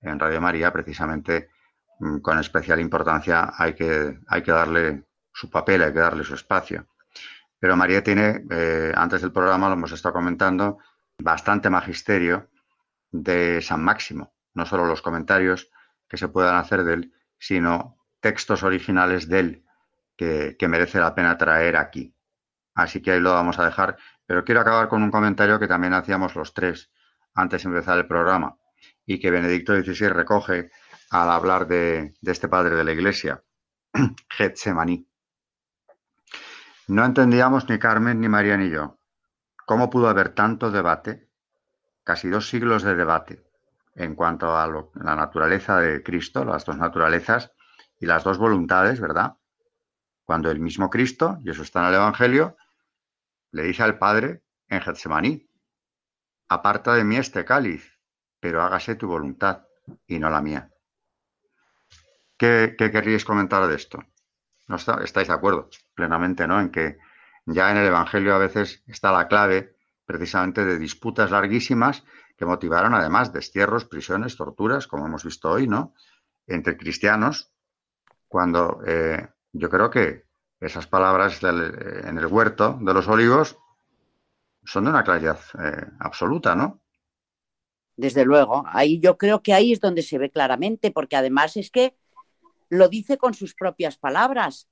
en 0.00 0.18
Radio 0.18 0.40
María, 0.40 0.72
precisamente 0.72 1.50
mm, 1.98 2.18
con 2.18 2.38
especial 2.38 2.80
importancia 2.80 3.52
hay 3.56 3.74
que, 3.74 4.18
hay 4.28 4.42
que 4.42 4.52
darle 4.52 5.04
su 5.32 5.50
papel, 5.50 5.82
hay 5.82 5.92
que 5.92 5.98
darle 5.98 6.24
su 6.24 6.34
espacio. 6.34 6.86
Pero 7.58 7.76
María 7.76 8.02
tiene, 8.02 8.44
eh, 8.50 8.92
antes 8.96 9.20
del 9.20 9.32
programa 9.32 9.68
lo 9.68 9.74
hemos 9.74 9.92
estado 9.92 10.14
comentando, 10.14 10.78
bastante 11.18 11.68
magisterio 11.68 12.48
de 13.10 13.60
San 13.60 13.82
Máximo. 13.82 14.32
No 14.54 14.64
solo 14.64 14.86
los 14.86 15.02
comentarios 15.02 15.70
que 16.10 16.16
se 16.16 16.28
puedan 16.28 16.56
hacer 16.56 16.82
de 16.82 16.94
él, 16.94 17.14
sino 17.38 17.96
textos 18.20 18.64
originales 18.64 19.28
de 19.28 19.38
él 19.38 19.64
que, 20.16 20.68
merece 20.68 20.98
la 20.98 21.14
pena 21.14 21.38
traer 21.38 21.76
aquí. 21.76 22.14
Así 22.74 23.00
que 23.00 23.12
ahí 23.12 23.20
lo 23.20 23.32
vamos 23.32 23.58
a 23.58 23.64
dejar. 23.64 23.96
Pero 24.26 24.44
quiero 24.44 24.60
acabar 24.60 24.88
con 24.88 25.02
un 25.02 25.10
comentario 25.10 25.58
que 25.58 25.68
también 25.68 25.94
hacíamos 25.94 26.34
los 26.34 26.52
tres 26.52 26.90
antes 27.34 27.62
de 27.62 27.70
empezar 27.70 27.96
el 27.96 28.06
programa 28.06 28.56
y 29.06 29.18
que 29.18 29.30
Benedicto 29.30 29.72
XVI 29.72 30.08
recoge 30.08 30.70
al 31.10 31.30
hablar 31.30 31.66
de, 31.66 32.14
de 32.20 32.32
este 32.32 32.48
padre 32.48 32.76
de 32.76 32.84
la 32.84 32.92
Iglesia, 32.92 33.42
Getsemaní. 34.28 35.08
No 36.88 37.04
entendíamos 37.04 37.68
ni 37.68 37.78
Carmen, 37.78 38.20
ni 38.20 38.28
María, 38.28 38.56
ni 38.56 38.68
yo. 38.68 38.98
¿Cómo 39.64 39.90
pudo 39.90 40.08
haber 40.08 40.30
tanto 40.30 40.70
debate, 40.70 41.28
casi 42.04 42.28
dos 42.28 42.48
siglos 42.48 42.82
de 42.82 42.94
debate, 42.94 43.49
en 44.00 44.14
cuanto 44.14 44.56
a 44.56 44.66
la 44.66 45.14
naturaleza 45.14 45.78
de 45.78 46.02
Cristo, 46.02 46.42
las 46.44 46.64
dos 46.64 46.78
naturalezas 46.78 47.52
y 47.98 48.06
las 48.06 48.24
dos 48.24 48.38
voluntades, 48.38 48.98
¿verdad? 48.98 49.36
Cuando 50.24 50.50
el 50.50 50.58
mismo 50.58 50.88
Cristo, 50.88 51.38
y 51.44 51.50
eso 51.50 51.62
está 51.62 51.80
en 51.80 51.88
el 51.88 51.94
Evangelio, 51.96 52.56
le 53.52 53.64
dice 53.64 53.82
al 53.82 53.98
Padre 53.98 54.42
en 54.68 54.80
Getsemaní, 54.80 55.46
aparta 56.48 56.94
de 56.94 57.04
mí 57.04 57.16
este 57.16 57.44
cáliz, 57.44 57.98
pero 58.40 58.62
hágase 58.62 58.94
tu 58.94 59.06
voluntad 59.06 59.66
y 60.06 60.18
no 60.18 60.30
la 60.30 60.40
mía. 60.40 60.70
¿Qué, 62.38 62.74
qué 62.78 62.90
querríais 62.90 63.26
comentar 63.26 63.66
de 63.66 63.74
esto? 63.74 64.02
¿No 64.66 64.76
estáis 64.76 65.28
de 65.28 65.34
acuerdo? 65.34 65.68
Plenamente, 65.94 66.46
¿no? 66.46 66.58
En 66.58 66.70
que 66.70 66.96
ya 67.44 67.70
en 67.70 67.76
el 67.76 67.86
Evangelio 67.86 68.34
a 68.34 68.38
veces 68.38 68.82
está 68.86 69.12
la 69.12 69.28
clave 69.28 69.76
precisamente 70.06 70.64
de 70.64 70.78
disputas 70.78 71.30
larguísimas 71.30 72.02
que 72.40 72.46
motivaron 72.46 72.94
además 72.94 73.34
destierros, 73.34 73.84
prisiones, 73.84 74.34
torturas, 74.34 74.86
como 74.86 75.04
hemos 75.04 75.24
visto 75.24 75.50
hoy, 75.50 75.68
¿no? 75.68 75.92
Entre 76.46 76.74
cristianos, 76.74 77.52
cuando 78.28 78.80
eh, 78.86 79.28
yo 79.52 79.68
creo 79.68 79.90
que 79.90 80.24
esas 80.58 80.86
palabras 80.86 81.42
en 81.42 82.16
el 82.16 82.26
huerto 82.26 82.78
de 82.80 82.94
los 82.94 83.06
olivos 83.08 83.58
son 84.64 84.84
de 84.84 84.90
una 84.90 85.04
claridad 85.04 85.38
eh, 85.62 85.84
absoluta, 85.98 86.54
¿no? 86.54 86.80
Desde 87.94 88.24
luego, 88.24 88.64
ahí 88.68 88.98
yo 89.00 89.18
creo 89.18 89.42
que 89.42 89.52
ahí 89.52 89.74
es 89.74 89.80
donde 89.80 90.00
se 90.00 90.16
ve 90.16 90.30
claramente, 90.30 90.90
porque 90.90 91.16
además 91.16 91.58
es 91.58 91.70
que 91.70 91.94
lo 92.70 92.88
dice 92.88 93.18
con 93.18 93.34
sus 93.34 93.54
propias 93.54 93.98
palabras. 93.98 94.66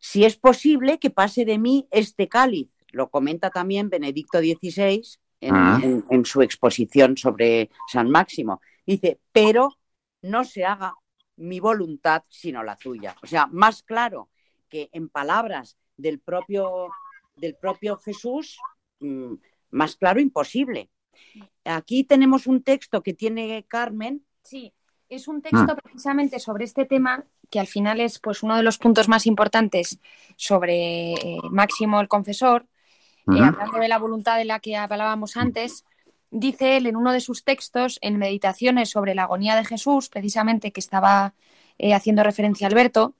Si 0.00 0.24
es 0.24 0.36
posible 0.36 0.98
que 0.98 1.10
pase 1.10 1.44
de 1.44 1.58
mí 1.58 1.86
este 1.92 2.28
cáliz, 2.28 2.70
lo 2.90 3.08
comenta 3.08 3.50
también 3.50 3.88
Benedicto 3.88 4.40
XVI 4.40 5.21
ah. 5.50 5.80
en, 5.82 6.24
su 6.24 6.42
exposición 6.42 7.16
sobre 7.16 7.70
San 7.88 8.10
Máximo. 8.10 8.60
Dice, 8.86 9.20
pero 9.32 9.78
no 10.22 10.44
se 10.44 10.64
haga 10.64 10.94
mi 11.36 11.60
voluntad 11.60 12.22
sino 12.28 12.62
la 12.62 12.76
tuya. 12.76 13.16
O 13.22 13.26
sea, 13.26 13.46
más 13.46 13.82
claro 13.82 14.28
que 14.68 14.88
en 14.92 15.08
palabras 15.08 15.76
del 15.96 16.20
propio, 16.20 16.88
del 17.36 17.56
propio 17.56 17.96
Jesús, 17.98 18.58
mm, 19.00 19.34
más 19.70 19.96
claro 19.96 20.20
imposible. 20.20 20.90
Aquí 21.64 22.04
tenemos 22.04 22.46
un 22.46 22.62
texto 22.62 23.02
que 23.02 23.14
tiene 23.14 23.64
Carmen. 23.68 24.24
Sí, 24.42 24.72
es 25.08 25.28
un 25.28 25.42
texto 25.42 25.74
mm. 25.74 25.78
precisamente 25.82 26.38
sobre 26.40 26.64
este 26.64 26.84
tema 26.84 27.24
que 27.50 27.60
al 27.60 27.66
final 27.66 28.00
es 28.00 28.18
pues 28.18 28.42
uno 28.42 28.56
de 28.56 28.62
los 28.62 28.78
puntos 28.78 29.08
más 29.08 29.26
importantes 29.26 30.00
sobre 30.36 31.12
eh, 31.12 31.38
Máximo 31.50 32.00
el 32.00 32.08
Confesor, 32.08 32.66
eh, 33.28 33.40
hablando 33.40 33.78
de 33.78 33.88
la 33.88 33.98
voluntad 33.98 34.36
de 34.38 34.44
la 34.44 34.60
que 34.60 34.76
hablábamos 34.76 35.36
antes, 35.36 35.84
dice 36.30 36.76
él 36.76 36.86
en 36.86 36.96
uno 36.96 37.12
de 37.12 37.20
sus 37.20 37.44
textos, 37.44 37.98
en 38.02 38.18
Meditaciones 38.18 38.90
sobre 38.90 39.14
la 39.14 39.24
agonía 39.24 39.54
de 39.56 39.64
Jesús, 39.64 40.08
precisamente 40.08 40.72
que 40.72 40.80
estaba 40.80 41.34
eh, 41.78 41.94
haciendo 41.94 42.22
referencia 42.22 42.66
a 42.66 42.70
Alberto, 42.70 43.14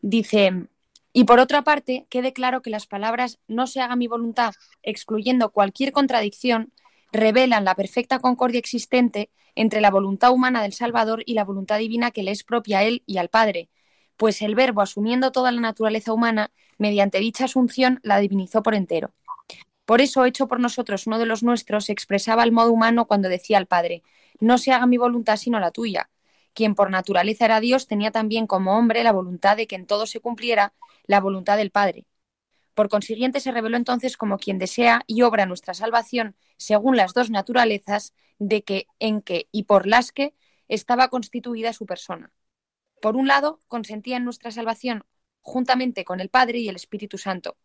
dice, 0.00 0.68
y 1.12 1.24
por 1.24 1.40
otra 1.40 1.62
parte, 1.62 2.06
quede 2.08 2.32
claro 2.32 2.62
que 2.62 2.70
las 2.70 2.86
palabras 2.86 3.38
no 3.48 3.66
se 3.66 3.80
haga 3.80 3.96
mi 3.96 4.06
voluntad, 4.06 4.54
excluyendo 4.82 5.50
cualquier 5.50 5.92
contradicción, 5.92 6.72
revelan 7.12 7.64
la 7.64 7.74
perfecta 7.74 8.18
concordia 8.18 8.58
existente 8.58 9.30
entre 9.54 9.80
la 9.80 9.90
voluntad 9.90 10.32
humana 10.32 10.62
del 10.62 10.72
Salvador 10.72 11.22
y 11.26 11.34
la 11.34 11.44
voluntad 11.44 11.78
divina 11.78 12.10
que 12.10 12.22
le 12.22 12.30
es 12.30 12.44
propia 12.44 12.78
a 12.78 12.84
él 12.84 13.02
y 13.06 13.18
al 13.18 13.28
Padre, 13.28 13.68
pues 14.22 14.40
el 14.40 14.54
Verbo, 14.54 14.82
asumiendo 14.82 15.32
toda 15.32 15.50
la 15.50 15.60
naturaleza 15.60 16.12
humana, 16.12 16.52
mediante 16.78 17.18
dicha 17.18 17.46
asunción 17.46 17.98
la 18.04 18.20
divinizó 18.20 18.62
por 18.62 18.76
entero. 18.76 19.12
Por 19.84 20.00
eso, 20.00 20.24
hecho 20.24 20.46
por 20.46 20.60
nosotros 20.60 21.08
uno 21.08 21.18
de 21.18 21.26
los 21.26 21.42
nuestros, 21.42 21.88
expresaba 21.88 22.44
al 22.44 22.52
modo 22.52 22.70
humano 22.70 23.08
cuando 23.08 23.28
decía 23.28 23.58
al 23.58 23.66
Padre, 23.66 24.04
no 24.38 24.58
se 24.58 24.70
haga 24.70 24.86
mi 24.86 24.96
voluntad 24.96 25.38
sino 25.38 25.58
la 25.58 25.72
tuya. 25.72 26.08
Quien 26.54 26.76
por 26.76 26.88
naturaleza 26.88 27.46
era 27.46 27.58
Dios 27.58 27.88
tenía 27.88 28.12
también 28.12 28.46
como 28.46 28.78
hombre 28.78 29.02
la 29.02 29.10
voluntad 29.10 29.56
de 29.56 29.66
que 29.66 29.74
en 29.74 29.86
todo 29.86 30.06
se 30.06 30.20
cumpliera 30.20 30.72
la 31.08 31.18
voluntad 31.18 31.56
del 31.56 31.72
Padre. 31.72 32.06
Por 32.74 32.88
consiguiente, 32.88 33.40
se 33.40 33.50
reveló 33.50 33.76
entonces 33.76 34.16
como 34.16 34.38
quien 34.38 34.56
desea 34.56 35.02
y 35.08 35.22
obra 35.22 35.46
nuestra 35.46 35.74
salvación 35.74 36.36
según 36.58 36.96
las 36.96 37.12
dos 37.12 37.28
naturalezas 37.28 38.14
de 38.38 38.62
que, 38.62 38.86
en 39.00 39.20
que 39.20 39.48
y 39.50 39.64
por 39.64 39.88
las 39.88 40.12
que 40.12 40.32
estaba 40.68 41.08
constituida 41.08 41.72
su 41.72 41.86
persona. 41.86 42.30
Por 43.02 43.16
un 43.16 43.26
lado, 43.26 43.58
consentía 43.66 44.16
en 44.16 44.24
nuestra 44.24 44.52
salvación 44.52 45.02
juntamente 45.40 46.04
con 46.04 46.20
el 46.20 46.28
Padre 46.28 46.60
y 46.60 46.68
el 46.68 46.76
Espíritu 46.76 47.18
Santo. 47.18 47.56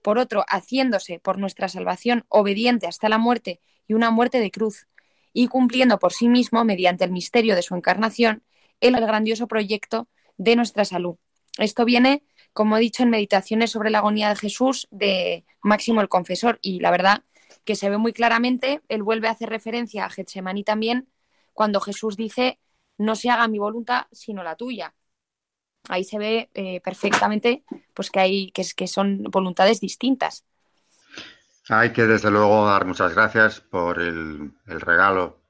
Por 0.00 0.16
otro, 0.16 0.42
haciéndose 0.48 1.20
por 1.20 1.36
nuestra 1.36 1.68
salvación 1.68 2.24
obediente 2.28 2.86
hasta 2.86 3.10
la 3.10 3.18
muerte 3.18 3.60
y 3.86 3.92
una 3.92 4.10
muerte 4.10 4.40
de 4.40 4.50
cruz, 4.50 4.88
y 5.34 5.48
cumpliendo 5.48 5.98
por 5.98 6.14
sí 6.14 6.28
mismo, 6.28 6.64
mediante 6.64 7.04
el 7.04 7.12
misterio 7.12 7.56
de 7.56 7.60
su 7.60 7.74
encarnación, 7.74 8.42
el 8.80 8.98
grandioso 8.98 9.48
proyecto 9.48 10.08
de 10.38 10.56
nuestra 10.56 10.86
salud. 10.86 11.16
Esto 11.58 11.84
viene, 11.84 12.24
como 12.54 12.78
he 12.78 12.80
dicho, 12.80 13.02
en 13.02 13.10
Meditaciones 13.10 13.72
sobre 13.72 13.90
la 13.90 13.98
agonía 13.98 14.30
de 14.30 14.36
Jesús 14.36 14.88
de 14.90 15.44
Máximo 15.60 16.00
el 16.00 16.08
Confesor, 16.08 16.58
y 16.62 16.80
la 16.80 16.90
verdad 16.90 17.24
que 17.64 17.76
se 17.76 17.90
ve 17.90 17.98
muy 17.98 18.14
claramente, 18.14 18.80
él 18.88 19.02
vuelve 19.02 19.28
a 19.28 19.32
hacer 19.32 19.50
referencia 19.50 20.06
a 20.06 20.10
Getsemaní 20.10 20.64
también, 20.64 21.10
cuando 21.52 21.82
Jesús 21.82 22.16
dice, 22.16 22.58
no 23.00 23.16
se 23.16 23.30
haga 23.30 23.48
mi 23.48 23.58
voluntad, 23.58 24.06
sino 24.12 24.42
la 24.42 24.56
tuya. 24.56 24.94
Ahí 25.88 26.04
se 26.04 26.18
ve 26.18 26.50
eh, 26.52 26.80
perfectamente 26.82 27.64
pues, 27.94 28.10
que, 28.10 28.20
hay, 28.20 28.50
que, 28.52 28.62
que 28.76 28.86
son 28.86 29.24
voluntades 29.24 29.80
distintas. 29.80 30.44
Hay 31.70 31.92
que 31.92 32.06
desde 32.06 32.30
luego 32.30 32.66
dar 32.66 32.84
muchas 32.84 33.14
gracias 33.14 33.60
por 33.60 34.00
el, 34.00 34.52
regalo 34.66 35.40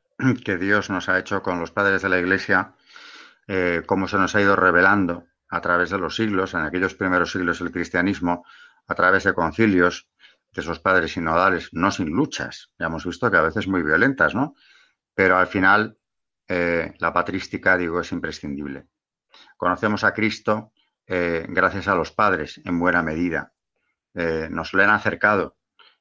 que 0.45 0.59
Dios 0.59 0.91
nos 0.91 1.09
ha 1.09 1.19
hecho 1.19 1.43
con 1.43 1.59
los 1.59 1.73
padres 1.73 2.03
de 2.03 2.09
la 2.09 2.19
Iglesia, 2.21 2.75
eh, 3.49 3.83
cómo 3.85 4.07
se 4.07 4.19
nos 4.19 4.35
ha 4.37 4.41
ido 4.41 4.55
revelando 4.55 5.25
a 5.49 5.61
través 5.61 5.91
de 5.91 5.99
los 5.99 6.15
siglos, 6.15 6.55
en 6.55 6.61
aquellos 6.61 6.95
primeros 6.95 7.33
siglos 7.33 7.59
del 7.59 7.73
cristianismo, 7.73 8.45
a 8.87 8.95
través 8.95 9.25
de 9.25 9.35
concilios 9.35 10.09
de 10.53 10.63
esos 10.63 10.79
padres 10.79 11.13
sinodales, 11.13 11.71
no 11.73 11.91
sin 11.91 12.11
luchas, 12.11 12.71
ya 12.79 12.87
hemos 12.87 13.05
visto 13.05 13.29
que 13.29 13.37
a 13.37 13.43
veces 13.43 13.67
muy 13.67 13.83
violentas, 13.83 14.35
¿no? 14.35 14.55
Pero 15.15 15.37
al 15.37 15.49
final 15.49 15.97
eh, 16.53 16.95
la 16.99 17.13
patrística, 17.13 17.77
digo, 17.77 18.01
es 18.01 18.11
imprescindible. 18.11 18.89
Conocemos 19.57 20.03
a 20.03 20.13
Cristo 20.13 20.73
eh, 21.07 21.47
gracias 21.49 21.87
a 21.87 21.95
los 21.95 22.11
padres, 22.11 22.61
en 22.65 22.79
buena 22.79 23.03
medida. 23.03 23.53
nos 24.15 24.73
lo 24.75 24.83
han 24.83 24.91
acercado 24.91 25.57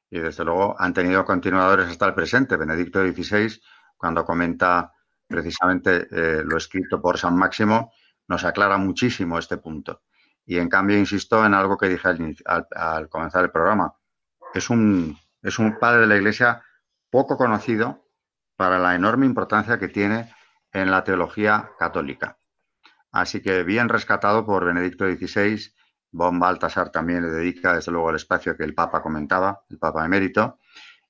y 0.10 0.20
desde 0.20 0.44
luego 0.44 0.76
han 0.80 0.92
tenido 0.92 1.24
continuadores 1.24 1.88
hasta 1.88 2.08
el 2.08 2.16
presente. 2.16 2.58
Benedicto 2.58 3.00
XVI, 3.00 3.62
cuando 3.96 4.26
comenta 4.26 4.92
precisamente 5.28 6.08
eh, 6.10 6.42
lo 6.44 6.58
escrito 6.58 7.00
por 7.00 7.20
San 7.20 7.36
Máximo, 7.36 7.94
nos 8.28 8.44
aclara 8.44 8.78
muchísimo 8.78 9.38
este 9.38 9.58
punto. 9.58 10.02
Y 10.46 10.58
en 10.58 10.68
cambio, 10.68 10.98
insisto 10.98 11.46
en 11.46 11.54
algo 11.54 11.78
que 11.78 11.90
dije 11.90 12.10
al, 12.46 13.08
comenzar 13.08 13.44
el 13.44 13.52
programa. 13.52 13.94
Es 14.54 14.72
un, 14.72 15.16
es 15.44 15.60
un 15.60 15.78
padre 15.78 16.02
de 16.02 16.08
la 16.08 16.16
Iglesia 16.16 16.64
poco 17.12 17.38
conocido 17.38 18.08
para 18.56 18.80
la 18.80 18.96
enorme 18.96 19.28
importancia 19.28 19.78
que 19.78 19.90
tiene 19.90 20.34
en 20.72 20.92
la 20.92 21.04
teología 21.04 21.72
católica. 21.78 22.38
Así 23.12 23.42
que 23.42 23.64
bien 23.64 23.90
rescatado 23.90 24.46
por 24.46 24.66
Benedicto 24.66 25.06
XVI 25.06 25.74
Von 26.12 26.40
Baltasar 26.40 26.92
también 26.92 27.24
le 27.24 27.30
dedica, 27.30 27.76
desde 27.76 27.92
luego, 27.92 28.10
el 28.10 28.16
espacio 28.16 28.58
que 28.58 28.64
el 28.64 28.74
Papa 28.74 29.02
comentaba, 29.02 29.64
el 29.70 29.78
Papa 29.78 30.06
emérito. 30.06 30.60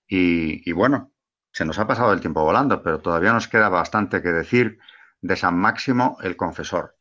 Y, 0.07 0.70
y 0.70 0.74
bueno, 0.74 1.12
se 1.51 1.66
nos 1.66 1.80
ha 1.80 1.88
pasado 1.88 2.12
el 2.14 2.20
tiempo 2.20 2.43
volando, 2.43 2.82
pero 2.82 2.99
todavía 2.99 3.32
nos 3.32 3.47
queda 3.47 3.70
bastante 3.70 4.22
que 4.22 4.30
decir 4.30 4.80
de 5.22 5.36
San 5.36 5.57
Máximo 5.57 6.18
el 6.22 6.36
Confesor. 6.36 6.97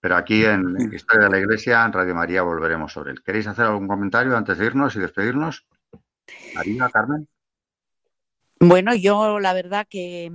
Pero 0.00 0.16
aquí 0.16 0.44
en 0.44 0.92
Historia 0.92 1.26
de 1.26 1.30
la 1.30 1.38
Iglesia, 1.38 1.84
en 1.84 1.92
Radio 1.92 2.14
María, 2.14 2.42
volveremos 2.42 2.92
sobre 2.92 3.12
él. 3.12 3.22
¿Queréis 3.22 3.46
hacer 3.46 3.66
algún 3.66 3.86
comentario 3.86 4.34
antes 4.34 4.56
de 4.56 4.66
irnos 4.66 4.96
y 4.96 5.00
despedirnos? 5.00 5.66
María, 6.54 6.88
Carmen. 6.88 7.28
Bueno, 8.58 8.94
yo 8.94 9.40
la 9.40 9.52
verdad 9.52 9.86
que, 9.88 10.30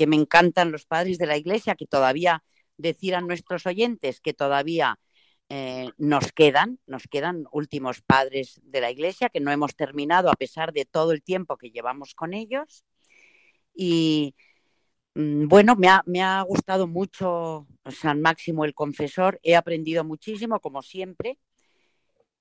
que 0.00 0.06
me 0.06 0.16
encantan 0.16 0.72
los 0.72 0.86
padres 0.86 1.18
de 1.18 1.26
la 1.26 1.36
Iglesia, 1.36 1.74
que 1.74 1.84
todavía 1.84 2.42
decir 2.78 3.14
a 3.14 3.20
nuestros 3.20 3.66
oyentes 3.66 4.22
que 4.22 4.32
todavía 4.32 4.98
eh, 5.50 5.90
nos 5.98 6.32
quedan, 6.32 6.78
nos 6.86 7.02
quedan 7.02 7.44
últimos 7.52 8.00
padres 8.00 8.62
de 8.64 8.80
la 8.80 8.90
Iglesia 8.90 9.28
que 9.28 9.40
no 9.40 9.52
hemos 9.52 9.76
terminado 9.76 10.30
a 10.30 10.36
pesar 10.36 10.72
de 10.72 10.86
todo 10.86 11.12
el 11.12 11.22
tiempo 11.22 11.58
que 11.58 11.70
llevamos 11.70 12.14
con 12.14 12.32
ellos. 12.32 12.82
Y 13.74 14.34
mm, 15.16 15.48
bueno, 15.48 15.76
me 15.76 15.88
ha, 15.88 16.02
me 16.06 16.22
ha 16.22 16.40
gustado 16.44 16.86
mucho 16.86 17.66
San 17.90 18.22
Máximo 18.22 18.64
el 18.64 18.72
Confesor, 18.72 19.38
he 19.42 19.54
aprendido 19.54 20.02
muchísimo, 20.02 20.60
como 20.60 20.80
siempre. 20.80 21.36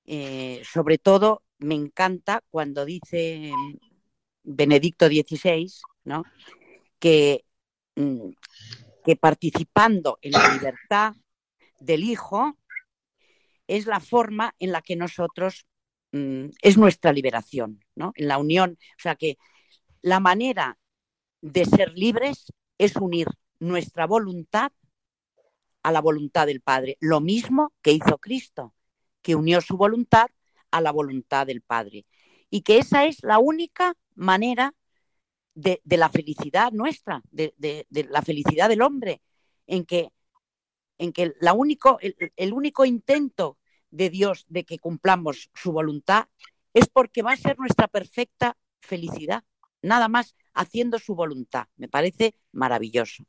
Eh, 0.05 0.61
sobre 0.63 0.97
todo, 0.97 1.41
me 1.57 1.75
encanta 1.75 2.41
cuando 2.51 2.85
dice 2.85 3.51
Benedicto 4.43 5.07
XVI, 5.07 5.69
¿no? 6.05 6.23
que, 6.99 7.45
mm, 7.45 7.48
que 9.05 9.15
participando 9.15 10.19
en 10.21 10.31
la 10.31 10.53
libertad 10.53 11.13
del 11.79 12.03
Hijo, 12.03 12.57
es 13.67 13.85
la 13.85 13.99
forma 13.99 14.55
en 14.59 14.71
la 14.71 14.81
que 14.81 14.95
nosotros, 14.95 15.67
mm, 16.11 16.45
es 16.61 16.77
nuestra 16.77 17.13
liberación, 17.13 17.83
¿no? 17.95 18.13
En 18.15 18.27
la 18.27 18.37
unión, 18.37 18.77
o 18.97 19.01
sea 19.01 19.15
que 19.15 19.37
la 20.01 20.19
manera 20.19 20.77
de 21.41 21.65
ser 21.65 21.93
libres 21.95 22.51
es 22.77 22.95
unir 22.95 23.27
nuestra 23.59 24.07
voluntad 24.07 24.71
a 25.83 25.91
la 25.91 26.01
voluntad 26.01 26.47
del 26.47 26.61
Padre, 26.61 26.97
lo 26.99 27.21
mismo 27.21 27.73
que 27.81 27.91
hizo 27.91 28.17
Cristo, 28.17 28.73
que 29.21 29.35
unió 29.35 29.61
su 29.61 29.77
voluntad 29.77 30.27
a 30.71 30.81
la 30.81 30.91
voluntad 30.91 31.47
del 31.47 31.61
Padre. 31.61 32.05
Y 32.49 32.61
que 32.61 32.79
esa 32.79 33.05
es 33.05 33.23
la 33.23 33.39
única 33.39 33.93
manera 34.15 34.73
de, 35.53 35.81
la 35.85 36.09
felicidad 36.09 36.71
nuestra, 36.71 37.21
de, 37.31 37.85
la 38.09 38.21
felicidad 38.21 38.69
del 38.69 38.81
hombre, 38.81 39.21
en 39.67 39.85
que, 39.85 40.11
en 40.97 41.13
que 41.13 41.33
la 41.39 41.53
único, 41.53 41.99
el 42.01 42.53
único 42.53 42.85
intento 42.85 43.57
de 43.91 44.09
Dios 44.09 44.45
de 44.49 44.63
que 44.63 44.79
cumplamos 44.79 45.49
su 45.53 45.71
voluntad 45.71 46.27
es 46.73 46.87
porque 46.87 47.21
va 47.21 47.33
a 47.33 47.37
ser 47.37 47.57
nuestra 47.59 47.87
perfecta 47.87 48.55
felicidad, 48.81 49.43
nada 49.81 50.07
más 50.07 50.35
haciendo 50.53 50.99
su 50.99 51.15
voluntad. 51.15 51.67
Me 51.77 51.87
parece 51.87 52.35
maravilloso. 52.51 53.23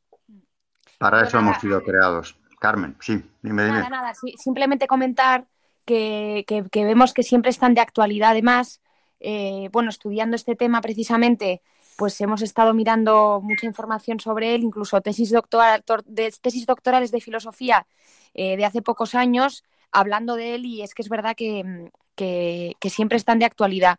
Para 0.99 1.23
eso 1.23 1.39
hemos 1.39 1.59
sido 1.59 1.83
creados. 1.83 2.37
Carmen, 2.59 2.97
sí, 3.01 3.15
dime, 3.43 3.65
dime. 3.65 3.79
Nada, 3.79 3.89
nada, 3.89 4.13
simplemente 4.37 4.87
comentar 4.87 5.49
que, 5.87 6.45
vemos 6.75 7.15
que 7.15 7.23
siempre 7.23 7.51
están 7.51 7.75
de 7.75 7.81
actualidad. 7.81 8.31
Además, 8.31 8.83
eh, 9.19 9.71
bueno, 9.73 9.89
estudiando 9.89 10.37
este 10.37 10.57
tema 10.57 10.83
precisamente, 10.83 11.63
pues 12.01 12.19
hemos 12.23 12.41
estado 12.41 12.73
mirando 12.73 13.43
mucha 13.43 13.67
información 13.67 14.21
sobre 14.21 14.55
él, 14.55 14.63
incluso 14.63 15.03
tesis, 15.03 15.31
doctoral, 15.33 15.85
de, 16.07 16.33
tesis 16.41 16.65
doctorales 16.65 17.11
de 17.11 17.21
filosofía 17.21 17.87
eh, 18.33 18.57
de 18.57 18.65
hace 18.65 18.81
pocos 18.81 19.15
años 19.15 19.65
hablando 19.93 20.37
de 20.37 20.55
él 20.55 20.65
y 20.65 20.81
es 20.81 20.95
que 20.95 21.03
es 21.03 21.11
verdad 21.11 21.37
mm, 21.39 21.89
que, 22.15 22.75
siempre 22.89 23.19
están 23.19 23.39
de 23.39 23.45
actualidad. 23.45 23.99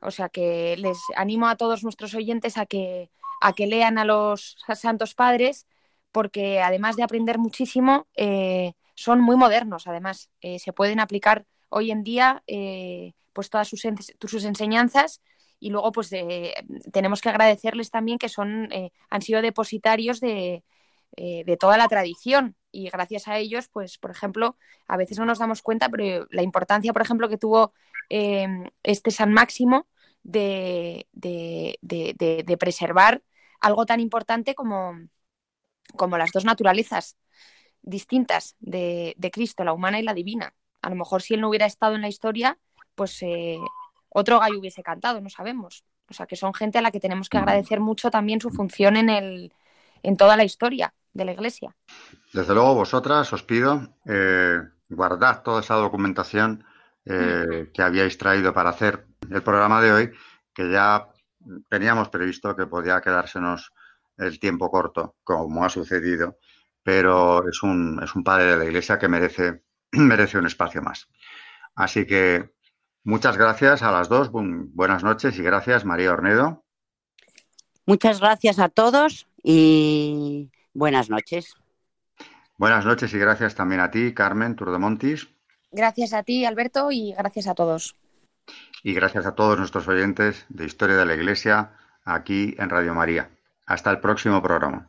O 0.00 0.10
sea 0.10 0.30
que 0.30 0.76
les 0.78 0.96
animo 1.16 1.46
a 1.46 1.56
todos 1.56 1.84
nuestros 1.84 2.14
oyentes 2.14 2.56
a 2.56 2.64
que, 2.64 3.10
a 3.42 3.52
que 3.52 3.66
lean 3.66 3.98
a 3.98 4.06
los 4.06 4.56
santos 4.74 5.14
padres 5.14 5.66
porque 6.12 6.62
además 6.62 6.96
de 6.96 7.02
aprender 7.02 7.36
muchísimo, 7.36 8.06
eh, 8.16 8.72
son 8.94 9.20
muy 9.20 9.36
modernos. 9.36 9.86
Además, 9.86 10.30
eh, 10.40 10.58
se 10.58 10.72
pueden 10.72 10.98
aplicar 10.98 11.44
hoy 11.68 11.90
en 11.90 12.04
día 12.04 12.42
pues 13.34 13.50
todas 13.50 13.68
sus, 13.68 13.82
sus, 14.18 14.44
enseñanzas 14.44 15.20
y 15.64 15.70
luego 15.70 15.92
pues 15.92 16.10
tenemos 16.92 17.22
que 17.22 17.30
agradecerles 17.30 17.90
también 17.90 18.18
que 18.18 18.28
son, 18.28 18.68
han 19.08 19.22
sido 19.22 19.40
depositarios 19.40 20.20
de, 20.20 20.62
de 21.16 21.56
toda 21.58 21.78
la 21.78 21.88
tradición 21.88 22.54
y 22.70 22.90
gracias 22.90 23.28
a 23.28 23.38
ellos, 23.38 23.68
pues, 23.68 23.96
por 23.96 24.10
ejemplo, 24.10 24.58
a 24.86 24.98
veces 24.98 25.18
no 25.18 25.24
nos 25.24 25.38
damos 25.38 25.62
cuenta, 25.62 25.88
pero 25.88 26.26
la 26.30 26.42
importancia, 26.42 26.92
por 26.92 27.00
ejemplo, 27.00 27.30
que 27.30 27.38
tuvo 27.38 27.72
este 28.10 29.10
San 29.10 29.32
Máximo 29.32 29.86
de, 30.22 31.06
preservar 32.58 33.22
algo 33.60 33.86
tan 33.86 34.00
importante 34.00 34.54
como, 34.54 34.98
como 35.96 36.18
las 36.18 36.30
dos 36.32 36.44
naturalezas 36.44 37.16
distintas 37.80 38.56
de, 38.58 39.16
Cristo, 39.32 39.64
la 39.64 39.72
humana 39.72 39.98
y 39.98 40.02
la 40.02 40.12
divina. 40.12 40.54
A 40.82 40.90
lo 40.90 40.96
mejor 40.96 41.22
si 41.22 41.32
él 41.32 41.40
no 41.40 41.48
hubiera 41.48 41.64
estado 41.64 41.94
en 41.94 42.02
la 42.02 42.08
historia, 42.08 42.58
pues 42.94 43.22
eh, 43.22 43.58
otro 44.14 44.38
gallo 44.38 44.60
hubiese 44.60 44.82
cantado, 44.82 45.20
no 45.20 45.28
sabemos. 45.28 45.84
O 46.08 46.14
sea, 46.14 46.26
que 46.26 46.36
son 46.36 46.54
gente 46.54 46.78
a 46.78 46.82
la 46.82 46.90
que 46.90 47.00
tenemos 47.00 47.28
que 47.28 47.38
agradecer 47.38 47.80
mucho 47.80 48.10
también 48.10 48.40
su 48.40 48.50
función 48.50 48.96
en, 48.96 49.08
el, 49.08 49.52
en 50.02 50.16
toda 50.16 50.36
la 50.36 50.44
historia 50.44 50.94
de 51.12 51.24
la 51.24 51.32
Iglesia. 51.32 51.74
Desde 52.32 52.54
luego, 52.54 52.74
vosotras 52.74 53.32
os 53.32 53.42
pido, 53.42 53.96
eh, 54.06 54.60
guardad 54.88 55.42
toda 55.42 55.60
esa 55.60 55.74
documentación 55.74 56.64
eh, 57.04 57.70
que 57.74 57.82
habíais 57.82 58.16
traído 58.16 58.52
para 58.54 58.70
hacer 58.70 59.06
el 59.30 59.42
programa 59.42 59.80
de 59.80 59.92
hoy, 59.92 60.12
que 60.54 60.70
ya 60.70 61.08
teníamos 61.68 62.08
previsto 62.08 62.54
que 62.54 62.66
podía 62.66 63.00
quedársenos 63.00 63.72
el 64.16 64.38
tiempo 64.38 64.70
corto, 64.70 65.16
como 65.24 65.64
ha 65.64 65.68
sucedido, 65.68 66.38
pero 66.84 67.48
es 67.48 67.62
un, 67.64 68.00
es 68.02 68.14
un 68.14 68.22
padre 68.22 68.52
de 68.52 68.56
la 68.58 68.64
Iglesia 68.64 68.98
que 68.98 69.08
merece, 69.08 69.64
merece 69.92 70.38
un 70.38 70.46
espacio 70.46 70.82
más. 70.82 71.08
Así 71.74 72.06
que 72.06 72.54
muchas 73.04 73.36
gracias 73.36 73.82
a 73.82 73.92
las 73.92 74.08
dos, 74.08 74.30
buenas 74.32 75.04
noches 75.04 75.38
y 75.38 75.42
gracias 75.42 75.84
María 75.84 76.12
Ornedo. 76.12 76.64
Muchas 77.86 78.20
gracias 78.20 78.58
a 78.58 78.68
todos 78.68 79.26
y 79.42 80.50
buenas 80.72 81.10
noches. 81.10 81.54
Buenas 82.56 82.84
noches 82.84 83.12
y 83.12 83.18
gracias 83.18 83.54
también 83.54 83.80
a 83.80 83.90
ti, 83.90 84.14
Carmen 84.14 84.56
Turdemontis. 84.56 85.28
Gracias 85.70 86.12
a 86.12 86.22
ti, 86.22 86.44
Alberto, 86.44 86.92
y 86.92 87.12
gracias 87.12 87.48
a 87.48 87.54
todos. 87.54 87.96
Y 88.82 88.94
gracias 88.94 89.26
a 89.26 89.34
todos 89.34 89.58
nuestros 89.58 89.88
oyentes 89.88 90.46
de 90.48 90.64
Historia 90.64 90.96
de 90.96 91.04
la 91.04 91.14
Iglesia 91.14 91.72
aquí 92.04 92.54
en 92.58 92.70
Radio 92.70 92.94
María. 92.94 93.30
Hasta 93.66 93.90
el 93.90 93.98
próximo 93.98 94.40
programa. 94.40 94.88